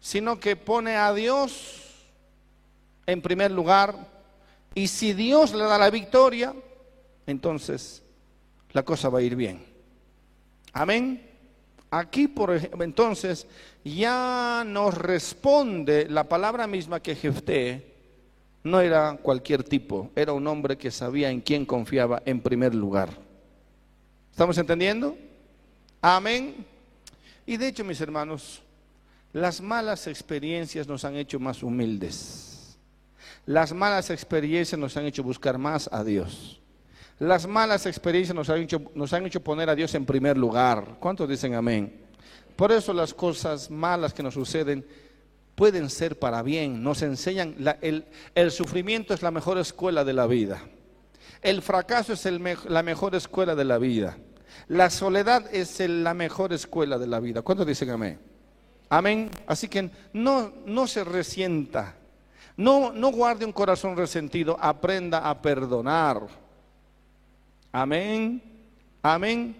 sino 0.00 0.38
que 0.38 0.54
pone 0.54 0.96
a 0.96 1.12
Dios 1.12 1.84
en 3.06 3.22
primer 3.22 3.50
lugar, 3.50 3.96
y 4.74 4.88
si 4.88 5.14
Dios 5.14 5.54
le 5.54 5.64
da 5.64 5.78
la 5.78 5.88
victoria, 5.88 6.54
entonces 7.26 8.02
la 8.72 8.82
cosa 8.82 9.08
va 9.08 9.20
a 9.20 9.22
ir 9.22 9.34
bien. 9.34 9.64
Amén. 10.74 11.26
Aquí, 11.90 12.28
por 12.28 12.52
entonces, 12.52 13.46
ya 13.82 14.62
nos 14.66 14.94
responde 14.94 16.06
la 16.10 16.24
palabra 16.24 16.66
misma 16.66 17.00
que 17.00 17.16
Jefté 17.16 17.94
no 18.62 18.80
era 18.80 19.18
cualquier 19.22 19.64
tipo, 19.64 20.10
era 20.14 20.34
un 20.34 20.46
hombre 20.46 20.76
que 20.76 20.90
sabía 20.90 21.30
en 21.30 21.40
quién 21.40 21.64
confiaba 21.64 22.22
en 22.26 22.42
primer 22.42 22.74
lugar. 22.74 23.08
¿Estamos 24.30 24.58
entendiendo? 24.58 25.16
Amén. 26.00 26.66
Y 27.46 27.56
de 27.56 27.68
hecho, 27.68 27.84
mis 27.84 28.00
hermanos, 28.00 28.62
las 29.32 29.60
malas 29.60 30.06
experiencias 30.06 30.86
nos 30.86 31.04
han 31.04 31.16
hecho 31.16 31.40
más 31.40 31.62
humildes. 31.62 32.78
Las 33.46 33.72
malas 33.72 34.10
experiencias 34.10 34.78
nos 34.78 34.96
han 34.96 35.06
hecho 35.06 35.22
buscar 35.22 35.58
más 35.58 35.88
a 35.92 36.04
Dios. 36.04 36.60
Las 37.18 37.46
malas 37.46 37.86
experiencias 37.86 38.34
nos 38.34 38.48
han, 38.48 38.60
hecho, 38.60 38.82
nos 38.94 39.12
han 39.12 39.26
hecho 39.26 39.42
poner 39.42 39.68
a 39.70 39.74
Dios 39.74 39.94
en 39.94 40.04
primer 40.04 40.36
lugar. 40.36 40.96
¿Cuántos 41.00 41.28
dicen 41.28 41.54
amén? 41.54 42.06
Por 42.54 42.72
eso 42.72 42.92
las 42.92 43.14
cosas 43.14 43.70
malas 43.70 44.12
que 44.12 44.22
nos 44.22 44.34
suceden 44.34 44.86
pueden 45.54 45.90
ser 45.90 46.18
para 46.18 46.42
bien. 46.42 46.82
Nos 46.82 47.02
enseñan, 47.02 47.56
el, 47.80 48.50
sufrimiento 48.50 49.14
es 49.14 49.22
la 49.22 49.30
mejor 49.30 49.58
escuela 49.58 50.04
de 50.04 50.12
la 50.12 50.26
vida. 50.26 50.62
El 51.42 51.62
fracaso 51.62 52.12
es 52.12 52.24
la 52.24 52.82
mejor 52.82 53.14
escuela 53.14 53.54
de 53.54 53.64
la 53.64 53.78
vida. 53.78 54.16
La 54.66 54.90
soledad 54.90 55.46
es 55.54 55.80
la 55.80 56.14
mejor 56.14 56.52
escuela 56.52 56.98
de 56.98 57.06
la 57.06 57.20
vida. 57.20 57.42
¿Cuántos 57.42 57.66
dicen 57.66 57.90
amén? 57.90 58.18
Amén. 58.88 59.30
Así 59.46 59.68
que 59.68 59.90
no, 60.12 60.52
no 60.66 60.86
se 60.86 61.04
resienta. 61.04 61.94
No, 62.56 62.92
no 62.92 63.12
guarde 63.12 63.44
un 63.44 63.52
corazón 63.52 63.96
resentido. 63.96 64.56
Aprenda 64.60 65.28
a 65.28 65.40
perdonar. 65.40 66.26
Amén. 67.70 68.42
Amén. 69.02 69.56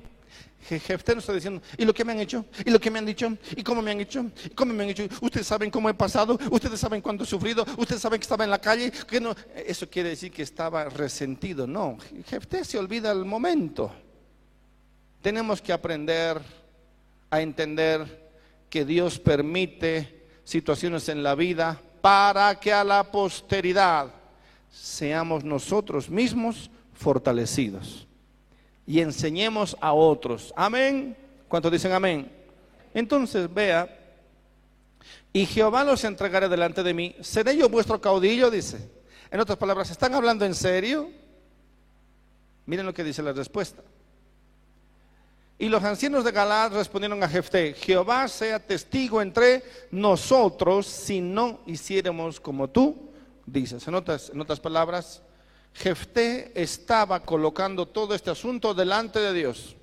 Jefté 0.68 1.14
nos 1.14 1.24
está 1.24 1.32
diciendo, 1.32 1.62
¿y 1.76 1.84
lo 1.84 1.94
que 1.94 2.04
me 2.04 2.12
han 2.12 2.20
hecho? 2.20 2.44
¿Y 2.64 2.70
lo 2.70 2.80
que 2.80 2.90
me 2.90 2.98
han 2.98 3.06
dicho? 3.06 3.32
¿Y 3.56 3.62
cómo 3.62 3.80
me 3.80 3.90
han 3.92 4.00
hecho? 4.00 4.26
¿Y 4.44 4.50
cómo 4.50 4.74
me 4.74 4.82
han 4.82 4.90
hecho? 4.90 5.04
Ustedes 5.20 5.46
saben 5.46 5.70
cómo 5.70 5.88
he 5.88 5.94
pasado, 5.94 6.38
ustedes 6.50 6.78
saben 6.78 7.00
cuánto 7.00 7.24
he 7.24 7.26
sufrido, 7.26 7.64
ustedes 7.78 8.02
saben 8.02 8.18
que 8.18 8.24
estaba 8.24 8.44
en 8.44 8.50
la 8.50 8.60
calle, 8.60 8.90
que 8.90 9.20
no, 9.20 9.34
eso 9.54 9.88
quiere 9.88 10.10
decir 10.10 10.30
que 10.30 10.42
estaba 10.42 10.86
resentido. 10.86 11.66
No, 11.66 11.96
Jefté 12.26 12.64
se 12.64 12.76
olvida 12.76 13.12
el 13.12 13.24
momento. 13.24 13.92
Tenemos 15.22 15.60
que 15.60 15.72
aprender 15.72 16.40
a 17.30 17.40
entender 17.40 18.30
que 18.70 18.84
Dios 18.84 19.18
permite 19.18 20.26
situaciones 20.44 21.08
en 21.08 21.22
la 21.22 21.34
vida 21.34 21.80
para 22.00 22.58
que 22.58 22.72
a 22.72 22.84
la 22.84 23.10
posteridad 23.10 24.14
seamos 24.70 25.44
nosotros 25.44 26.08
mismos 26.08 26.70
fortalecidos 26.94 28.06
y 28.86 29.00
enseñemos 29.00 29.76
a 29.80 29.92
otros. 29.92 30.52
Amén. 30.56 31.16
¿Cuántos 31.48 31.72
dicen 31.72 31.92
amén? 31.92 32.30
Entonces, 32.94 33.52
vea, 33.52 33.98
y 35.32 35.44
Jehová 35.46 35.84
los 35.84 36.02
entregaré 36.04 36.48
delante 36.48 36.82
de 36.82 36.94
mí. 36.94 37.14
¿Seré 37.20 37.56
yo 37.56 37.68
vuestro 37.68 38.00
caudillo? 38.00 38.50
Dice. 38.50 38.90
En 39.30 39.40
otras 39.40 39.58
palabras, 39.58 39.90
¿están 39.90 40.14
hablando 40.14 40.44
en 40.44 40.54
serio? 40.54 41.10
Miren 42.64 42.86
lo 42.86 42.94
que 42.94 43.04
dice 43.04 43.22
la 43.22 43.32
respuesta. 43.32 43.82
Y 45.58 45.68
los 45.68 45.82
ancianos 45.82 46.24
de 46.24 46.30
Galad 46.30 46.72
respondieron 46.72 47.20
a 47.22 47.28
Jefté, 47.28 47.74
Jehová 47.74 48.28
sea 48.28 48.64
testigo 48.64 49.20
entre 49.20 49.64
nosotros 49.90 50.86
si 50.86 51.20
no 51.20 51.60
hiciéramos 51.66 52.38
como 52.38 52.68
tú 52.68 53.10
dices. 53.44 53.86
En 53.88 53.94
otras, 53.96 54.30
en 54.30 54.40
otras 54.40 54.60
palabras, 54.60 55.20
Jefté 55.74 56.52
estaba 56.54 57.20
colocando 57.20 57.86
todo 57.86 58.14
este 58.14 58.30
asunto 58.30 58.72
delante 58.72 59.18
de 59.18 59.32
Dios. 59.32 59.74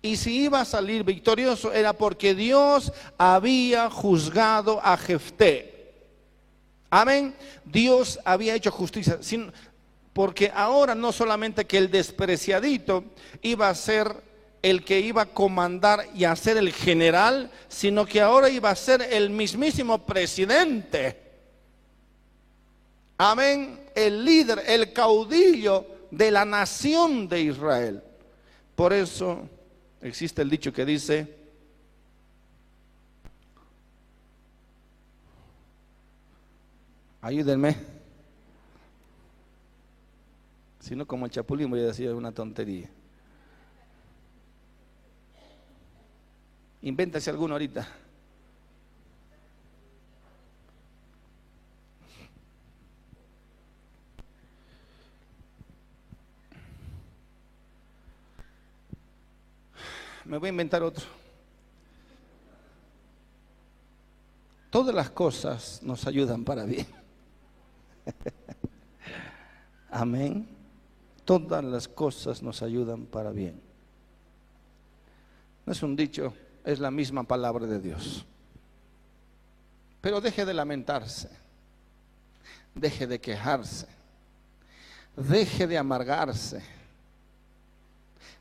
Y 0.00 0.16
si 0.16 0.44
iba 0.44 0.60
a 0.60 0.64
salir 0.64 1.02
victorioso 1.02 1.72
era 1.72 1.92
porque 1.92 2.34
Dios 2.34 2.92
había 3.18 3.90
juzgado 3.90 4.80
a 4.84 4.96
Jefté. 4.96 5.94
Amén. 6.90 7.34
Dios 7.64 8.20
había 8.24 8.54
hecho 8.54 8.70
justicia. 8.70 9.18
porque 10.12 10.52
ahora 10.54 10.94
no 10.94 11.10
solamente 11.10 11.64
que 11.64 11.78
el 11.78 11.90
despreciadito 11.90 13.02
iba 13.40 13.68
a 13.68 13.74
ser 13.74 14.31
el 14.62 14.84
que 14.84 15.00
iba 15.00 15.22
a 15.22 15.26
comandar 15.26 16.08
y 16.14 16.24
a 16.24 16.36
ser 16.36 16.56
el 16.56 16.72
general, 16.72 17.50
sino 17.68 18.06
que 18.06 18.20
ahora 18.20 18.48
iba 18.48 18.70
a 18.70 18.76
ser 18.76 19.02
el 19.02 19.28
mismísimo 19.30 20.06
presidente. 20.06 21.20
Amén. 23.18 23.80
El 23.94 24.24
líder, 24.24 24.62
el 24.66 24.92
caudillo 24.92 25.86
de 26.10 26.30
la 26.30 26.44
nación 26.44 27.28
de 27.28 27.40
Israel. 27.40 28.02
Por 28.76 28.92
eso 28.92 29.48
existe 30.00 30.42
el 30.42 30.50
dicho 30.50 30.72
que 30.72 30.84
dice, 30.84 31.36
ayúdenme, 37.20 37.76
si 40.80 40.94
no 40.96 41.06
como 41.06 41.26
el 41.26 41.32
chapulín 41.32 41.70
voy 41.70 41.80
a 41.80 41.86
decir 41.86 42.10
una 42.12 42.32
tontería. 42.32 42.90
Invéntase 46.82 47.30
alguno 47.30 47.54
ahorita. 47.54 47.86
Me 60.24 60.38
voy 60.38 60.48
a 60.48 60.50
inventar 60.50 60.82
otro. 60.82 61.04
Todas 64.70 64.94
las 64.94 65.10
cosas 65.10 65.80
nos 65.82 66.06
ayudan 66.06 66.44
para 66.44 66.64
bien. 66.64 66.86
Amén. 69.90 70.48
Todas 71.24 71.62
las 71.62 71.86
cosas 71.86 72.42
nos 72.42 72.62
ayudan 72.62 73.04
para 73.04 73.30
bien. 73.30 73.60
No 75.66 75.72
es 75.72 75.82
un 75.82 75.94
dicho, 75.94 76.32
es 76.64 76.78
la 76.78 76.90
misma 76.90 77.24
palabra 77.24 77.66
de 77.66 77.78
Dios. 77.78 78.24
Pero 80.00 80.20
deje 80.20 80.44
de 80.44 80.54
lamentarse, 80.54 81.30
deje 82.74 83.06
de 83.06 83.20
quejarse, 83.20 83.86
deje 85.16 85.66
de 85.66 85.78
amargarse, 85.78 86.62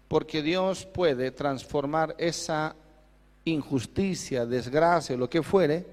porque 0.08 0.42
Dios 0.42 0.86
puede 0.86 1.32
transformar 1.32 2.16
esa 2.18 2.76
injusticia, 3.46 4.46
desgracia, 4.46 5.16
lo 5.16 5.30
que 5.30 5.44
fuere, 5.44 5.86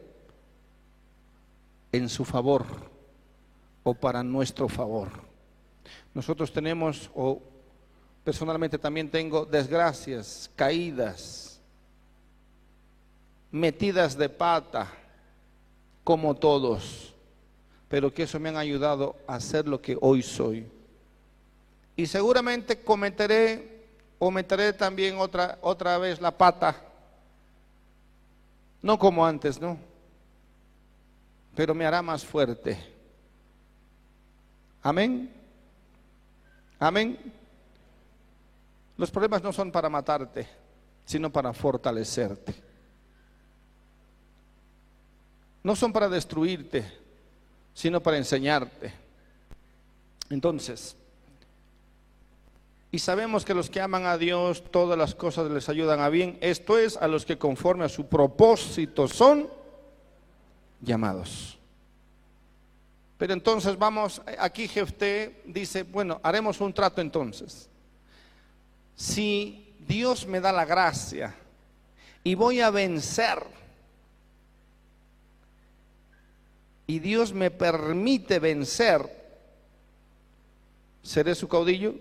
en 1.92 2.08
su 2.08 2.24
favor 2.24 2.66
o 3.82 3.94
para 3.94 4.22
nuestro 4.22 4.68
favor. 4.68 5.08
Nosotros 6.14 6.52
tenemos, 6.52 7.10
o 7.14 7.40
personalmente 8.24 8.78
también 8.78 9.10
tengo, 9.10 9.46
desgracias, 9.46 10.50
caídas, 10.54 11.47
metidas 13.50 14.16
de 14.16 14.28
pata, 14.28 14.88
como 16.04 16.34
todos, 16.34 17.14
pero 17.88 18.12
que 18.12 18.24
eso 18.24 18.38
me 18.38 18.48
han 18.48 18.56
ayudado 18.56 19.16
a 19.26 19.40
ser 19.40 19.66
lo 19.66 19.80
que 19.80 19.96
hoy 20.00 20.22
soy. 20.22 20.66
Y 21.96 22.06
seguramente 22.06 22.80
cometeré 22.82 23.86
o 24.18 24.30
meteré 24.30 24.72
también 24.72 25.18
otra, 25.18 25.58
otra 25.62 25.98
vez 25.98 26.20
la 26.20 26.30
pata, 26.30 26.76
no 28.82 28.98
como 28.98 29.26
antes, 29.26 29.60
¿no? 29.60 29.78
Pero 31.54 31.74
me 31.74 31.84
hará 31.84 32.02
más 32.02 32.24
fuerte. 32.24 32.78
Amén. 34.82 35.32
Amén. 36.78 37.18
Los 38.96 39.10
problemas 39.10 39.42
no 39.42 39.52
son 39.52 39.72
para 39.72 39.88
matarte, 39.88 40.46
sino 41.04 41.30
para 41.30 41.52
fortalecerte 41.52 42.67
no 45.68 45.76
son 45.76 45.92
para 45.92 46.08
destruirte, 46.08 46.82
sino 47.74 48.02
para 48.02 48.16
enseñarte. 48.16 48.90
Entonces, 50.30 50.96
y 52.90 52.98
sabemos 52.98 53.44
que 53.44 53.52
los 53.52 53.68
que 53.68 53.82
aman 53.82 54.06
a 54.06 54.16
Dios, 54.16 54.64
todas 54.70 54.96
las 54.96 55.14
cosas 55.14 55.50
les 55.50 55.68
ayudan 55.68 56.00
a 56.00 56.08
bien. 56.08 56.38
Esto 56.40 56.78
es 56.78 56.96
a 56.96 57.06
los 57.06 57.26
que 57.26 57.36
conforme 57.36 57.84
a 57.84 57.90
su 57.90 58.06
propósito 58.06 59.08
son 59.08 59.46
llamados. 60.80 61.58
Pero 63.18 63.34
entonces 63.34 63.76
vamos, 63.76 64.22
aquí 64.38 64.68
Jefté 64.68 65.42
dice, 65.44 65.82
bueno, 65.82 66.18
haremos 66.22 66.62
un 66.62 66.72
trato 66.72 67.02
entonces. 67.02 67.68
Si 68.96 69.74
Dios 69.86 70.26
me 70.26 70.40
da 70.40 70.50
la 70.50 70.64
gracia 70.64 71.34
y 72.24 72.34
voy 72.34 72.62
a 72.62 72.70
vencer 72.70 73.58
y 76.88 77.00
Dios 77.00 77.34
me 77.34 77.50
permite 77.50 78.38
vencer, 78.38 79.02
¿seré 81.02 81.34
su 81.34 81.46
caudillo? 81.46 81.94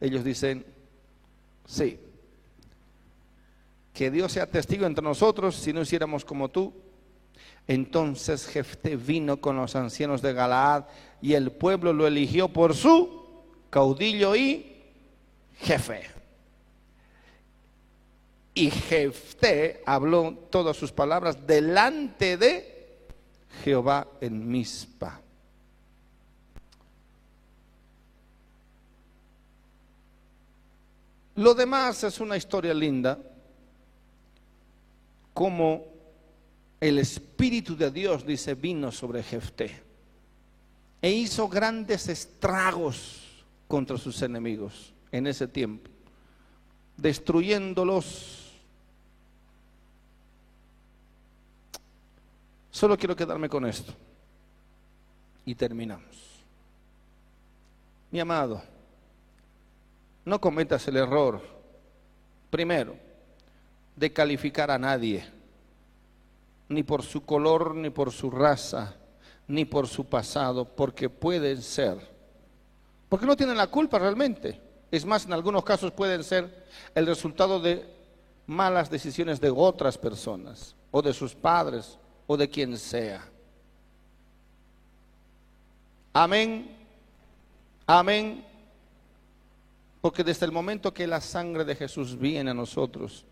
Ellos 0.00 0.24
dicen, 0.24 0.66
sí. 1.64 2.00
Que 3.94 4.10
Dios 4.10 4.32
sea 4.32 4.50
testigo 4.50 4.84
entre 4.84 5.04
nosotros 5.04 5.54
si 5.54 5.72
no 5.72 5.82
hiciéramos 5.82 6.24
como 6.24 6.48
tú. 6.48 6.74
Entonces 7.68 8.48
Jefté 8.48 8.96
vino 8.96 9.40
con 9.40 9.56
los 9.56 9.76
ancianos 9.76 10.22
de 10.22 10.32
Galaad 10.32 10.86
y 11.22 11.34
el 11.34 11.52
pueblo 11.52 11.92
lo 11.92 12.08
eligió 12.08 12.48
por 12.48 12.74
su 12.74 13.44
caudillo 13.70 14.34
y 14.34 14.74
jefe. 15.60 16.02
Y 18.54 18.72
Jefté 18.72 19.84
habló 19.86 20.34
todas 20.50 20.76
sus 20.76 20.90
palabras 20.90 21.46
delante 21.46 22.36
de 22.36 22.75
Jehová 23.64 24.06
en 24.20 24.48
Mispa. 24.48 25.20
Lo 31.36 31.54
demás 31.54 32.02
es 32.04 32.18
una 32.20 32.36
historia 32.36 32.72
linda, 32.72 33.18
como 35.34 35.84
el 36.80 36.98
Espíritu 36.98 37.76
de 37.76 37.90
Dios, 37.90 38.24
dice, 38.24 38.54
vino 38.54 38.90
sobre 38.90 39.22
Jefté 39.22 39.82
e 41.02 41.10
hizo 41.10 41.48
grandes 41.48 42.08
estragos 42.08 43.22
contra 43.68 43.98
sus 43.98 44.22
enemigos 44.22 44.94
en 45.12 45.26
ese 45.26 45.46
tiempo, 45.46 45.90
destruyéndolos 46.96 48.45
Solo 52.76 52.98
quiero 52.98 53.16
quedarme 53.16 53.48
con 53.48 53.64
esto. 53.64 53.90
Y 55.46 55.54
terminamos. 55.54 56.14
Mi 58.10 58.20
amado, 58.20 58.60
no 60.26 60.38
cometas 60.38 60.86
el 60.86 60.98
error, 60.98 61.40
primero, 62.50 62.94
de 63.96 64.12
calificar 64.12 64.70
a 64.70 64.78
nadie, 64.78 65.24
ni 66.68 66.82
por 66.82 67.02
su 67.02 67.24
color, 67.24 67.74
ni 67.74 67.88
por 67.88 68.12
su 68.12 68.30
raza, 68.30 68.94
ni 69.48 69.64
por 69.64 69.88
su 69.88 70.04
pasado, 70.04 70.66
porque 70.66 71.08
pueden 71.08 71.62
ser, 71.62 71.96
porque 73.08 73.24
no 73.24 73.38
tienen 73.38 73.56
la 73.56 73.68
culpa 73.68 73.98
realmente. 73.98 74.60
Es 74.90 75.06
más, 75.06 75.24
en 75.24 75.32
algunos 75.32 75.64
casos 75.64 75.92
pueden 75.92 76.22
ser 76.22 76.66
el 76.94 77.06
resultado 77.06 77.58
de 77.58 77.90
malas 78.46 78.90
decisiones 78.90 79.40
de 79.40 79.48
otras 79.48 79.96
personas 79.96 80.76
o 80.90 81.00
de 81.00 81.14
sus 81.14 81.34
padres 81.34 81.98
o 82.26 82.36
de 82.36 82.48
quien 82.48 82.76
sea. 82.76 83.24
Amén. 86.12 86.70
Amén. 87.86 88.44
Porque 90.00 90.24
desde 90.24 90.46
el 90.46 90.52
momento 90.52 90.92
que 90.92 91.06
la 91.06 91.20
sangre 91.20 91.64
de 91.64 91.76
Jesús 91.76 92.18
viene 92.18 92.50
a 92.50 92.54
nosotros, 92.54 93.24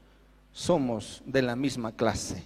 somos 0.52 1.22
de 1.24 1.42
la 1.42 1.56
misma 1.56 1.92
clase. 1.92 2.44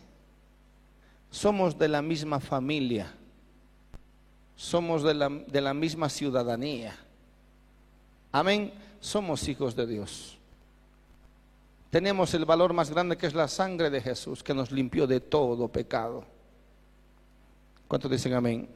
Somos 1.31 1.79
de 1.79 1.89
la 1.89 2.03
misma 2.03 2.41
familia. 2.41 3.15
Somos 4.57 5.03
de 5.03 5.15
la, 5.15 5.29
de 5.29 5.61
la 5.61 5.75
misma 5.75 6.09
ciudadanía. 6.09 6.97
Amén. 8.33 8.73
Somos 9.01 9.47
hijos 9.49 9.75
de 9.75 9.87
Dios 9.87 10.39
tenemos 11.91 12.35
el 12.35 12.45
valor 12.45 12.73
más 12.73 12.91
grande 12.91 13.17
que 13.17 13.27
es 13.27 13.35
la 13.35 13.49
sangre 13.49 13.89
de 13.91 14.01
Jesús, 14.01 14.43
que 14.43 14.55
nos 14.55 14.71
limpió 14.71 15.07
de 15.07 15.21
todo 15.21 15.69
pecado. 15.69 16.25
¿Cuántos 17.89 18.11
dicen 18.11 18.35
amén? 18.35 18.69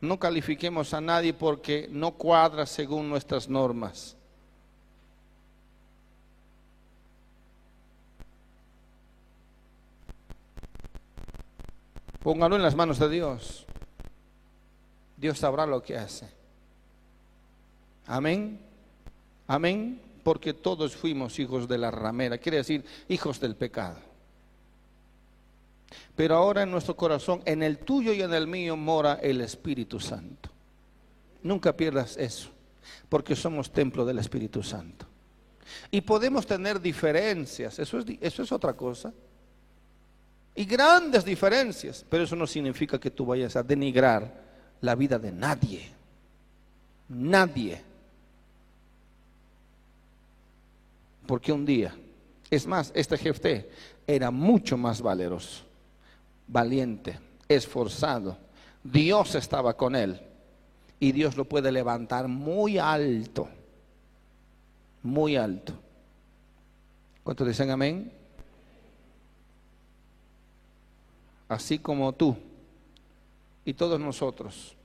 No 0.00 0.18
califiquemos 0.18 0.94
a 0.94 1.00
nadie 1.00 1.34
porque 1.34 1.88
no 1.90 2.12
cuadra 2.12 2.64
según 2.64 3.10
nuestras 3.10 3.48
normas. 3.48 4.16
Póngalo 12.22 12.56
en 12.56 12.62
las 12.62 12.74
manos 12.74 12.98
de 12.98 13.08
Dios. 13.08 13.66
Dios 15.16 15.38
sabrá 15.38 15.66
lo 15.66 15.82
que 15.82 15.96
hace. 15.96 16.28
Amén. 18.06 18.60
Amén. 19.46 20.00
Porque 20.22 20.54
todos 20.54 20.96
fuimos 20.96 21.38
hijos 21.38 21.68
de 21.68 21.78
la 21.78 21.90
ramera. 21.90 22.38
Quiere 22.38 22.58
decir 22.58 22.84
hijos 23.08 23.40
del 23.40 23.56
pecado. 23.56 24.07
Pero 26.18 26.34
ahora 26.34 26.64
en 26.64 26.72
nuestro 26.72 26.96
corazón, 26.96 27.42
en 27.44 27.62
el 27.62 27.78
tuyo 27.78 28.12
y 28.12 28.22
en 28.22 28.34
el 28.34 28.48
mío, 28.48 28.76
mora 28.76 29.20
el 29.22 29.40
Espíritu 29.40 30.00
Santo. 30.00 30.50
Nunca 31.44 31.76
pierdas 31.76 32.16
eso. 32.16 32.48
Porque 33.08 33.36
somos 33.36 33.70
templo 33.70 34.04
del 34.04 34.18
Espíritu 34.18 34.60
Santo. 34.60 35.06
Y 35.92 36.00
podemos 36.00 36.44
tener 36.44 36.80
diferencias. 36.80 37.78
Eso 37.78 38.00
es, 38.00 38.50
otra 38.50 38.72
cosa 38.72 39.12
y 40.56 40.64
grandes 40.64 41.24
diferencias, 41.24 42.04
pero 42.10 42.24
eso 42.24 42.34
no 42.34 42.48
significa 42.48 42.98
que 42.98 43.12
tú 43.12 43.24
vayas 43.24 43.54
a 43.54 43.62
denigrar 43.62 44.42
la 44.80 44.96
vida 44.96 45.20
de 45.20 45.30
nadie. 45.30 45.88
Nadie. 47.10 47.80
Porque 51.28 51.52
un 51.52 51.64
día, 51.64 51.94
es 52.50 52.66
más, 52.66 52.90
este 52.92 53.16
jefe 53.16 53.70
era 54.04 54.32
mucho 54.32 54.76
más 54.76 55.00
valeroso, 55.00 55.67
valiente, 56.48 57.18
esforzado. 57.48 58.36
Dios 58.82 59.34
estaba 59.34 59.76
con 59.76 59.94
él 59.94 60.20
y 60.98 61.12
Dios 61.12 61.36
lo 61.36 61.44
puede 61.44 61.70
levantar 61.70 62.26
muy 62.26 62.78
alto, 62.78 63.48
muy 65.02 65.36
alto. 65.36 65.74
¿Cuántos 67.22 67.46
dicen 67.46 67.70
amén? 67.70 68.18
así 71.48 71.78
como 71.78 72.12
tú 72.12 72.36
y 73.64 73.74
todos 73.74 73.98
nosotros 73.98 74.76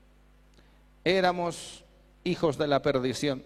éramos 1.03 1.84
hijos 2.23 2.57
de 2.57 2.68
la 2.68 2.81
perdición, 2.81 3.44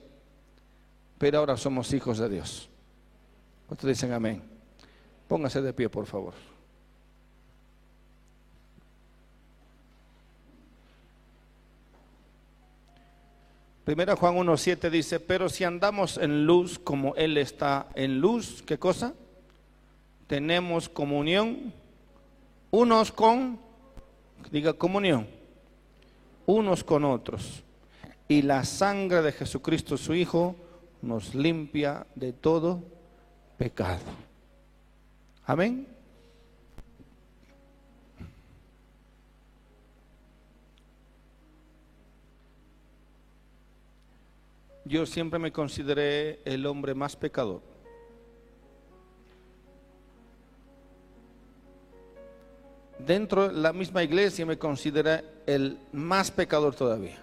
pero 1.18 1.40
ahora 1.40 1.58
somos 1.58 1.92
hijos 1.94 2.20
de 2.20 2.30
Dios. 2.30 2.70
¿Cuántos 3.68 3.88
dicen 3.90 4.14
amén? 4.14 4.44
Póngase 5.28 5.62
de 5.62 5.74
pie, 5.74 5.90
por 5.90 6.06
favor. 6.06 6.34
Primera 13.88 14.18
Juan 14.18 14.36
1.7 14.36 14.90
dice, 14.90 15.22
pero 15.22 15.48
si 15.48 15.64
andamos 15.64 16.18
en 16.18 16.46
luz 16.46 16.78
como 16.78 17.16
Él 17.16 17.38
está 17.38 17.88
en 17.96 18.20
luz, 18.20 18.62
¿qué 18.68 18.78
cosa? 18.78 19.14
Tenemos 20.28 20.90
comunión 20.90 21.74
unos 22.70 23.14
con, 23.14 23.58
diga 24.52 24.74
comunión, 24.74 25.26
unos 26.46 26.84
con 26.84 27.06
otros. 27.06 27.64
Y 28.28 28.42
la 28.42 28.66
sangre 28.66 29.22
de 29.22 29.32
Jesucristo 29.32 29.96
su 29.96 30.14
Hijo 30.14 30.58
nos 31.02 31.34
limpia 31.34 32.06
de 32.14 32.34
todo 32.34 32.84
pecado. 33.58 34.02
Amén. 35.46 35.88
Yo 44.88 45.06
siempre 45.06 45.40
me 45.40 45.52
consideré 45.52 46.40
el 46.46 46.66
hombre 46.66 46.94
más 46.96 47.16
pecador. 47.16 47.62
dentro 53.08 53.48
de 53.48 53.54
la 53.54 53.74
misma 53.74 54.04
iglesia 54.04 54.46
me 54.46 54.58
considera 54.58 55.24
el 55.46 55.78
más 55.92 56.32
pecador 56.32 56.76
todavía. 56.76 57.18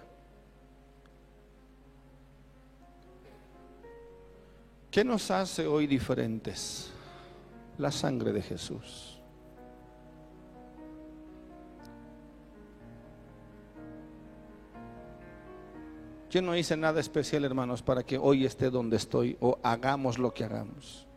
¿Qué 4.89 5.03
nos 5.03 5.29
hace 5.29 5.67
hoy 5.67 5.87
diferentes? 5.87 6.89
La 7.77 7.91
sangre 7.91 8.31
de 8.31 8.41
Jesús. 8.41 9.14
Yo 16.35 16.41
no 16.41 16.53
hice 16.53 16.75
nada 16.75 16.99
especial, 16.99 17.45
hermanos, 17.45 17.81
para 17.81 18.03
que 18.03 18.17
hoy 18.17 18.45
esté 18.45 18.69
donde 18.69 18.97
estoy 18.97 19.37
o 19.39 19.57
hagamos 19.63 20.19
lo 20.19 20.33
que 20.33 20.43
hagamos. 20.43 21.07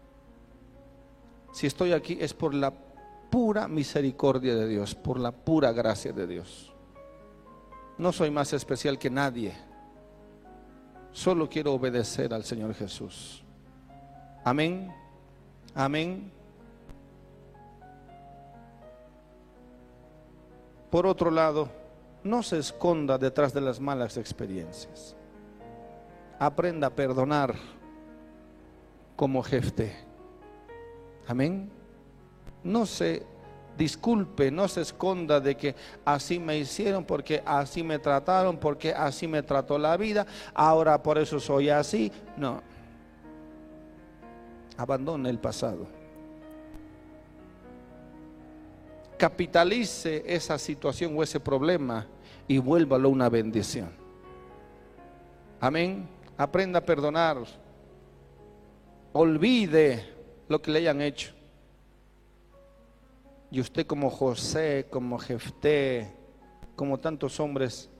Si 1.53 1.67
estoy 1.67 1.91
aquí 1.91 2.17
es 2.21 2.33
por 2.33 2.55
la 2.55 2.73
pura 3.29 3.67
misericordia 3.67 4.55
de 4.55 4.69
Dios, 4.69 4.95
por 4.95 5.19
la 5.19 5.33
pura 5.33 5.73
gracia 5.73 6.13
de 6.13 6.25
Dios. 6.25 6.73
No 7.99 8.13
soy 8.13 8.31
más 8.31 8.53
especial 8.53 8.97
que 8.97 9.11
nadie. 9.11 9.55
Solo 11.11 11.49
quiero 11.49 11.73
obedecer 11.73 12.33
al 12.33 12.45
Señor 12.45 12.73
Jesús. 12.75 13.43
Amén. 14.45 14.95
Amén. 15.75 16.31
Por 20.93 21.09
otro 21.09 21.33
lado, 21.33 21.69
no 22.25 22.43
se 22.43 22.59
esconda 22.59 23.19
detrás 23.19 23.53
de 23.53 23.61
las 23.61 23.81
malas 23.81 24.17
experiencias. 24.17 25.15
Aprenda 26.39 26.89
a 26.89 26.91
perdonar 26.91 27.55
como 29.17 29.43
jefe. 29.43 29.97
Amén 31.27 31.79
no 32.63 32.87
se 32.87 33.23
disculpe, 33.77 34.51
no 34.51 34.67
se 34.69 34.81
esconda 34.81 35.41
de 35.41 35.57
que 35.57 35.75
así 36.05 36.39
me 36.39 36.59
hicieron, 36.59 37.05
porque 37.05 37.43
así 37.45 37.83
me 37.83 37.99
trataron, 37.99 38.57
porque 38.59 38.93
así 38.93 39.27
me 39.27 39.43
trató 39.43 39.79
la 39.79 39.97
vida, 39.97 40.27
ahora 40.55 41.03
por 41.03 41.19
eso 41.19 41.39
soy 41.39 41.69
así. 41.69 42.11
No. 42.37 42.61
Abandone 44.77 45.31
el 45.31 45.39
pasado. 45.39 45.87
Capitalice 49.19 50.23
esa 50.27 50.57
situación 50.59 51.15
o 51.17 51.23
ese 51.23 51.41
problema 51.41 52.07
y 52.47 52.59
vuélvalo 52.59 53.11
una 53.11 53.29
bendición. 53.29 53.91
Amén. 55.61 56.09
Aprenda 56.37 56.79
a 56.79 56.85
perdonar. 56.85 57.39
Olvide 59.13 60.05
lo 60.49 60.63
que 60.63 60.71
le 60.71 60.79
hayan 60.79 61.03
hecho. 61.03 61.33
Y 63.51 63.61
usted 63.61 63.87
como 63.87 64.09
José, 64.09 64.87
como 64.89 65.19
Jefté, 65.19 66.15
como 66.77 66.99
tantos 66.99 67.41
hombres, 67.41 67.91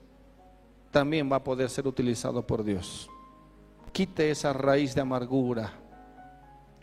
también 0.89 1.29
va 1.31 1.37
a 1.37 1.43
poder 1.43 1.69
ser 1.69 1.85
utilizado 1.85 2.45
por 2.45 2.63
Dios. 2.63 3.09
Quite 3.91 4.31
esa 4.31 4.53
raíz 4.53 4.95
de 4.95 5.01
amargura. 5.01 5.73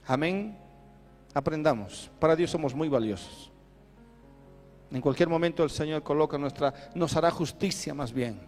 Amén. 0.07 0.59
Aprendamos. 1.33 2.11
Para 2.19 2.37
Dios 2.37 2.51
somos 2.51 2.75
muy 2.75 2.89
valiosos. 2.89 3.51
En 4.91 5.01
cualquier 5.01 5.29
momento 5.29 5.65
el 5.65 5.71
Señor 5.71 6.03
coloca 6.03 6.39
nuestra, 6.39 6.73
nos 6.95 7.17
hará 7.17 7.31
justicia 7.31 7.93
más 7.95 8.13
bien. 8.13 8.41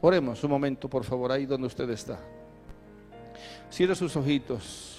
Oremos 0.00 0.42
un 0.44 0.50
momento, 0.50 0.88
por 0.88 1.04
favor, 1.04 1.32
ahí 1.32 1.46
donde 1.46 1.66
usted 1.66 1.88
está. 1.90 2.18
Cierre 3.70 3.94
sus 3.94 4.14
ojitos. 4.16 4.96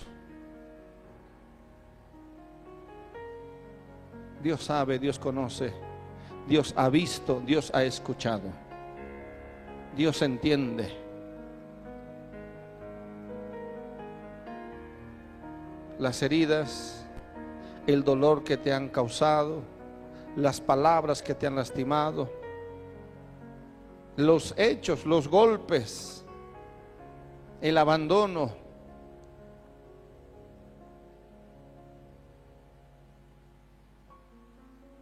Dios 4.42 4.64
sabe, 4.64 5.00
Dios 5.00 5.18
conoce, 5.18 5.74
Dios 6.48 6.74
ha 6.78 6.90
visto, 6.90 7.42
Dios 7.46 7.72
ha 7.74 7.84
escuchado, 7.84 8.50
Dios 9.96 10.22
entiende. 10.22 10.96
Las 15.98 16.22
heridas, 16.22 16.97
el 17.88 18.04
dolor 18.04 18.44
que 18.44 18.58
te 18.58 18.72
han 18.72 18.90
causado, 18.90 19.62
las 20.36 20.62
palabras 20.62 21.24
que 21.24 21.34
te 21.34 21.48
han 21.48 21.56
lastimado, 21.56 22.30
los 24.18 24.54
hechos, 24.58 25.06
los 25.06 25.28
golpes, 25.28 26.26
el 27.62 27.78
abandono, 27.78 28.68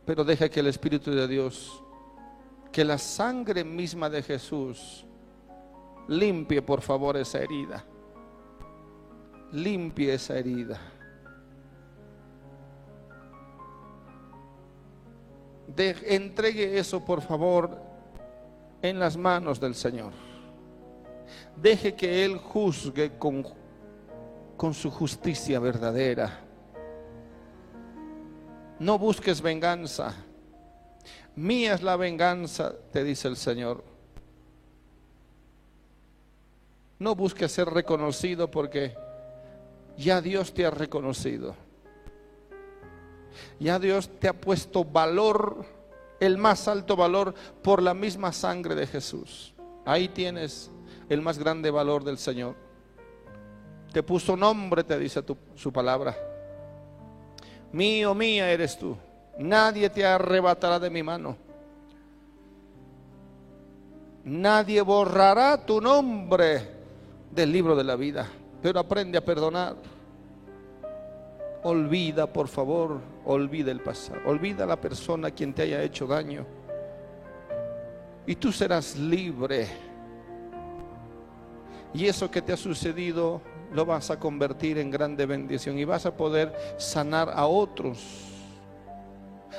Pero 0.06 0.24
deja 0.24 0.50
que 0.50 0.60
el 0.60 0.68
Espíritu 0.68 1.12
de 1.12 1.28
Dios, 1.28 1.82
que 2.72 2.86
la 2.86 2.98
sangre 2.98 3.64
misma 3.64 4.10
de 4.10 4.22
Jesús, 4.22 5.06
limpie 6.08 6.62
por 6.62 6.82
favor 6.82 7.18
esa 7.18 7.40
herida. 7.40 7.84
Limpie 9.52 10.14
esa 10.14 10.38
herida. 10.38 10.80
Entregue 15.78 16.78
eso 16.78 17.04
por 17.04 17.22
favor 17.22 17.78
en 18.82 19.00
las 19.00 19.18
manos 19.18 19.60
del 19.60 19.76
Señor. 19.76 20.12
Deje 21.56 21.96
que 21.96 22.24
Él 22.24 22.38
juzgue 22.38 23.18
con, 23.18 23.46
con 24.58 24.74
su 24.74 24.92
justicia 24.92 25.60
verdadera 25.60 26.46
No 28.80 29.00
busques 29.00 29.42
venganza. 29.42 30.14
Mía 31.36 31.74
es 31.74 31.82
la 31.82 31.96
venganza, 31.96 32.76
te 32.92 33.04
dice 33.04 33.28
el 33.28 33.38
Señor. 33.38 33.84
No 37.00 37.16
busques 37.16 37.52
ser 37.52 37.70
reconocido 37.70 38.50
porque 38.50 38.96
ya 39.98 40.22
Dios 40.22 40.54
te 40.54 40.66
ha 40.66 40.72
reconocido. 40.72 41.56
Ya 43.60 43.80
Dios 43.80 44.10
te 44.20 44.28
ha 44.28 44.34
puesto 44.34 44.84
valor, 44.84 45.66
el 46.20 46.38
más 46.38 46.68
alto 46.68 46.96
valor, 46.96 47.34
por 47.62 47.82
la 47.82 47.94
misma 47.94 48.32
sangre 48.32 48.76
de 48.76 48.88
Jesús. 48.88 49.54
Ahí 49.86 50.08
tienes 50.08 50.72
el 51.10 51.22
más 51.22 51.38
grande 51.38 51.72
valor 51.72 52.04
del 52.04 52.18
Señor. 52.18 52.56
Te 53.92 54.04
puso 54.04 54.36
nombre, 54.36 54.84
te 54.84 55.00
dice 55.00 55.24
su 55.56 55.72
palabra. 55.72 56.18
Mío, 57.72 58.14
mía 58.14 58.52
eres 58.52 58.78
tú. 58.78 58.98
Nadie 59.38 59.90
te 59.90 60.06
arrebatará 60.06 60.80
de 60.80 60.90
mi 60.90 61.04
mano. 61.04 61.38
Nadie 64.24 64.82
borrará 64.82 65.66
tu 65.66 65.80
nombre 65.80 66.68
del 67.32 67.52
libro 67.52 67.76
de 67.76 67.84
la 67.84 67.96
vida. 67.96 68.28
Pero 68.62 68.80
aprende 68.80 69.18
a 69.18 69.24
perdonar. 69.24 69.76
Olvida, 71.68 72.32
por 72.32 72.48
favor, 72.48 73.02
olvida 73.26 73.72
el 73.72 73.80
pasado. 73.80 74.20
Olvida 74.28 74.66
a 74.66 74.68
la 74.68 74.80
persona 74.80 75.30
a 75.30 75.32
quien 75.32 75.52
te 75.52 75.64
haya 75.64 75.82
hecho 75.82 76.06
daño. 76.06 76.46
Y 78.28 78.36
tú 78.36 78.52
serás 78.52 78.96
libre. 78.96 79.68
Y 81.92 82.06
eso 82.06 82.30
que 82.30 82.44
te 82.44 82.54
ha 82.54 82.58
sucedido 82.58 83.42
lo 83.74 83.84
vas 83.84 84.12
a 84.12 84.20
convertir 84.20 84.78
en 84.78 84.92
grande 84.92 85.26
bendición 85.26 85.80
y 85.80 85.86
vas 85.86 86.06
a 86.06 86.16
poder 86.16 86.54
sanar 86.78 87.32
a 87.34 87.48
otros, 87.48 87.98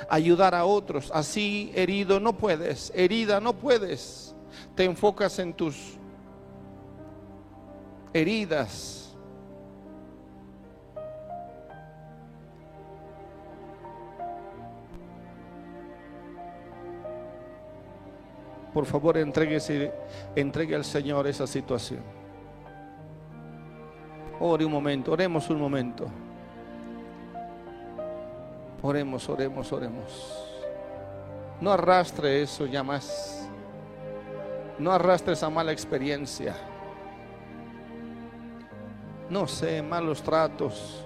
ayudar 0.08 0.54
a 0.54 0.64
otros. 0.64 1.10
Así 1.12 1.72
herido 1.74 2.20
no 2.20 2.38
puedes, 2.38 2.92
herida 2.94 3.40
no 3.40 3.52
puedes. 3.52 4.32
Te 4.76 4.84
enfocas 4.84 5.40
en 5.40 5.52
tus 5.52 5.98
heridas. 8.12 9.05
Por 18.76 18.84
favor, 18.84 19.16
entregue, 19.16 19.90
entregue 20.34 20.74
al 20.74 20.84
Señor 20.84 21.26
esa 21.26 21.46
situación. 21.46 22.02
Ore 24.38 24.66
un 24.66 24.70
momento, 24.70 25.12
oremos 25.12 25.48
un 25.48 25.58
momento. 25.58 26.04
Oremos, 28.82 29.26
oremos, 29.30 29.72
oremos. 29.72 30.46
No 31.58 31.72
arrastre 31.72 32.42
eso 32.42 32.66
ya 32.66 32.82
más. 32.82 33.48
No 34.78 34.92
arrastre 34.92 35.32
esa 35.32 35.48
mala 35.48 35.72
experiencia. 35.72 36.54
No 39.30 39.46
sé, 39.48 39.80
malos 39.80 40.22
tratos. 40.22 41.02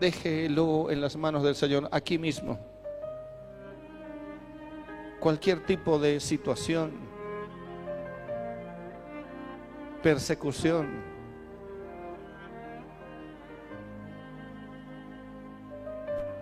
Déjelo 0.00 0.90
en 0.90 1.02
las 1.02 1.14
manos 1.16 1.42
del 1.42 1.54
Señor, 1.54 1.86
aquí 1.92 2.16
mismo. 2.16 2.71
Cualquier 5.22 5.64
tipo 5.64 5.98
de 6.00 6.18
situación 6.18 7.12
persecución. 10.02 10.88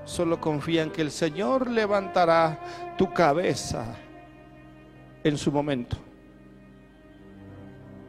Solo 0.04 0.40
confía 0.40 0.82
en 0.82 0.90
que 0.90 1.02
el 1.02 1.10
Señor 1.10 1.70
levantará 1.70 2.58
tu 2.96 3.12
cabeza 3.12 3.84
en 5.22 5.36
su 5.36 5.52
momento. 5.52 5.96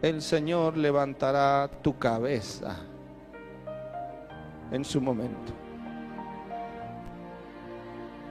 El 0.02 0.22
Señor 0.22 0.78
levantará 0.78 1.70
tu 1.84 2.00
cabeza 2.00 2.78
en 4.72 4.84
su 4.84 5.00
momento. 5.00 5.61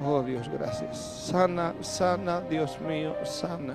Oh 0.03 0.23
Dios, 0.23 0.49
gracias. 0.49 0.97
Sana, 0.99 1.75
sana, 1.81 2.41
Dios 2.41 2.81
mío, 2.81 3.15
sana. 3.25 3.75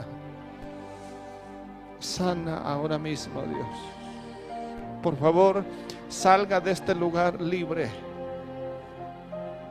Sana 1.99 2.57
ahora 2.57 2.97
mismo, 2.97 3.41
Dios. 3.43 3.68
Por 5.03 5.15
favor, 5.18 5.64
salga 6.10 6.60
de 6.60 6.72
este 6.72 6.95
lugar 6.95 7.39
libre. 7.39 7.89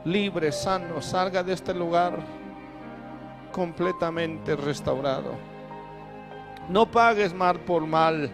Libre, 0.05 0.51
sano. 0.51 1.01
Salga 1.01 1.43
de 1.43 1.53
este 1.53 1.73
lugar 1.73 2.19
completamente 3.51 4.55
restaurado. 4.55 5.31
No 6.69 6.89
pagues 6.89 7.33
mal 7.33 7.59
por 7.59 7.85
mal. 7.85 8.29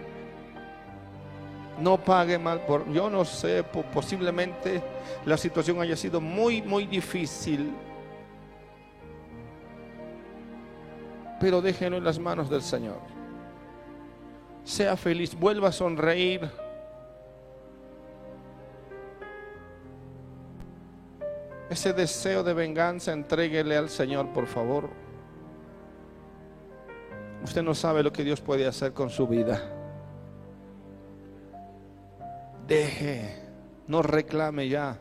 No 1.80 1.98
pague 1.98 2.38
mal 2.38 2.62
por... 2.62 2.88
Yo 2.92 3.10
no 3.10 3.26
sé, 3.26 3.64
posiblemente 3.64 4.84
la 5.26 5.38
situación 5.38 5.82
haya 5.82 5.96
sido 5.96 6.22
muy, 6.22 6.62
muy 6.62 6.86
difícil. 6.86 7.74
Pero 11.42 11.62
déjenlo 11.62 11.98
en 11.98 12.06
las 12.06 12.20
manos 12.20 12.50
del 12.50 12.62
Señor 12.62 13.00
sea 14.64 14.96
feliz, 14.96 15.36
vuelva 15.36 15.70
a 15.70 15.72
sonreír. 15.72 16.50
Ese 21.70 21.94
deseo 21.94 22.44
de 22.44 22.54
venganza, 22.54 23.14
entréguele 23.14 23.78
al 23.78 23.90
Señor, 23.90 24.32
por 24.34 24.46
favor. 24.46 24.90
Usted 27.44 27.64
no 27.64 27.74
sabe 27.74 28.04
lo 28.04 28.12
que 28.12 28.24
Dios 28.24 28.42
puede 28.42 28.68
hacer 28.68 28.94
con 28.94 29.10
su 29.10 29.28
vida. 29.28 29.62
Deje, 32.68 33.36
no 33.88 34.02
reclame 34.02 34.70
ya. 34.70 35.00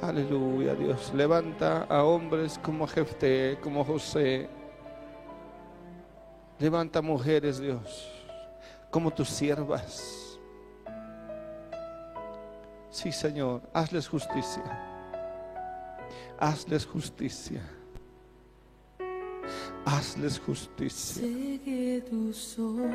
Aleluya, 0.00 0.74
Dios. 0.74 1.12
Levanta 1.12 1.84
a 1.84 2.04
hombres 2.04 2.58
como 2.62 2.86
Jefté, 2.86 3.58
como 3.60 3.84
José. 3.84 4.48
Levanta 6.60 7.02
mujeres, 7.02 7.58
Dios, 7.58 8.10
como 8.90 9.12
tus 9.12 9.28
siervas. 9.28 10.38
Sí, 12.90 13.10
Señor, 13.12 13.62
hazles 13.72 14.08
justicia. 14.08 14.64
Hazles 16.38 16.86
justicia. 16.86 17.62
Hazles 19.84 20.38
justicia. 20.38 21.22
tus 22.10 22.58
ojos, 22.58 22.88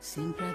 siempre 0.00 0.46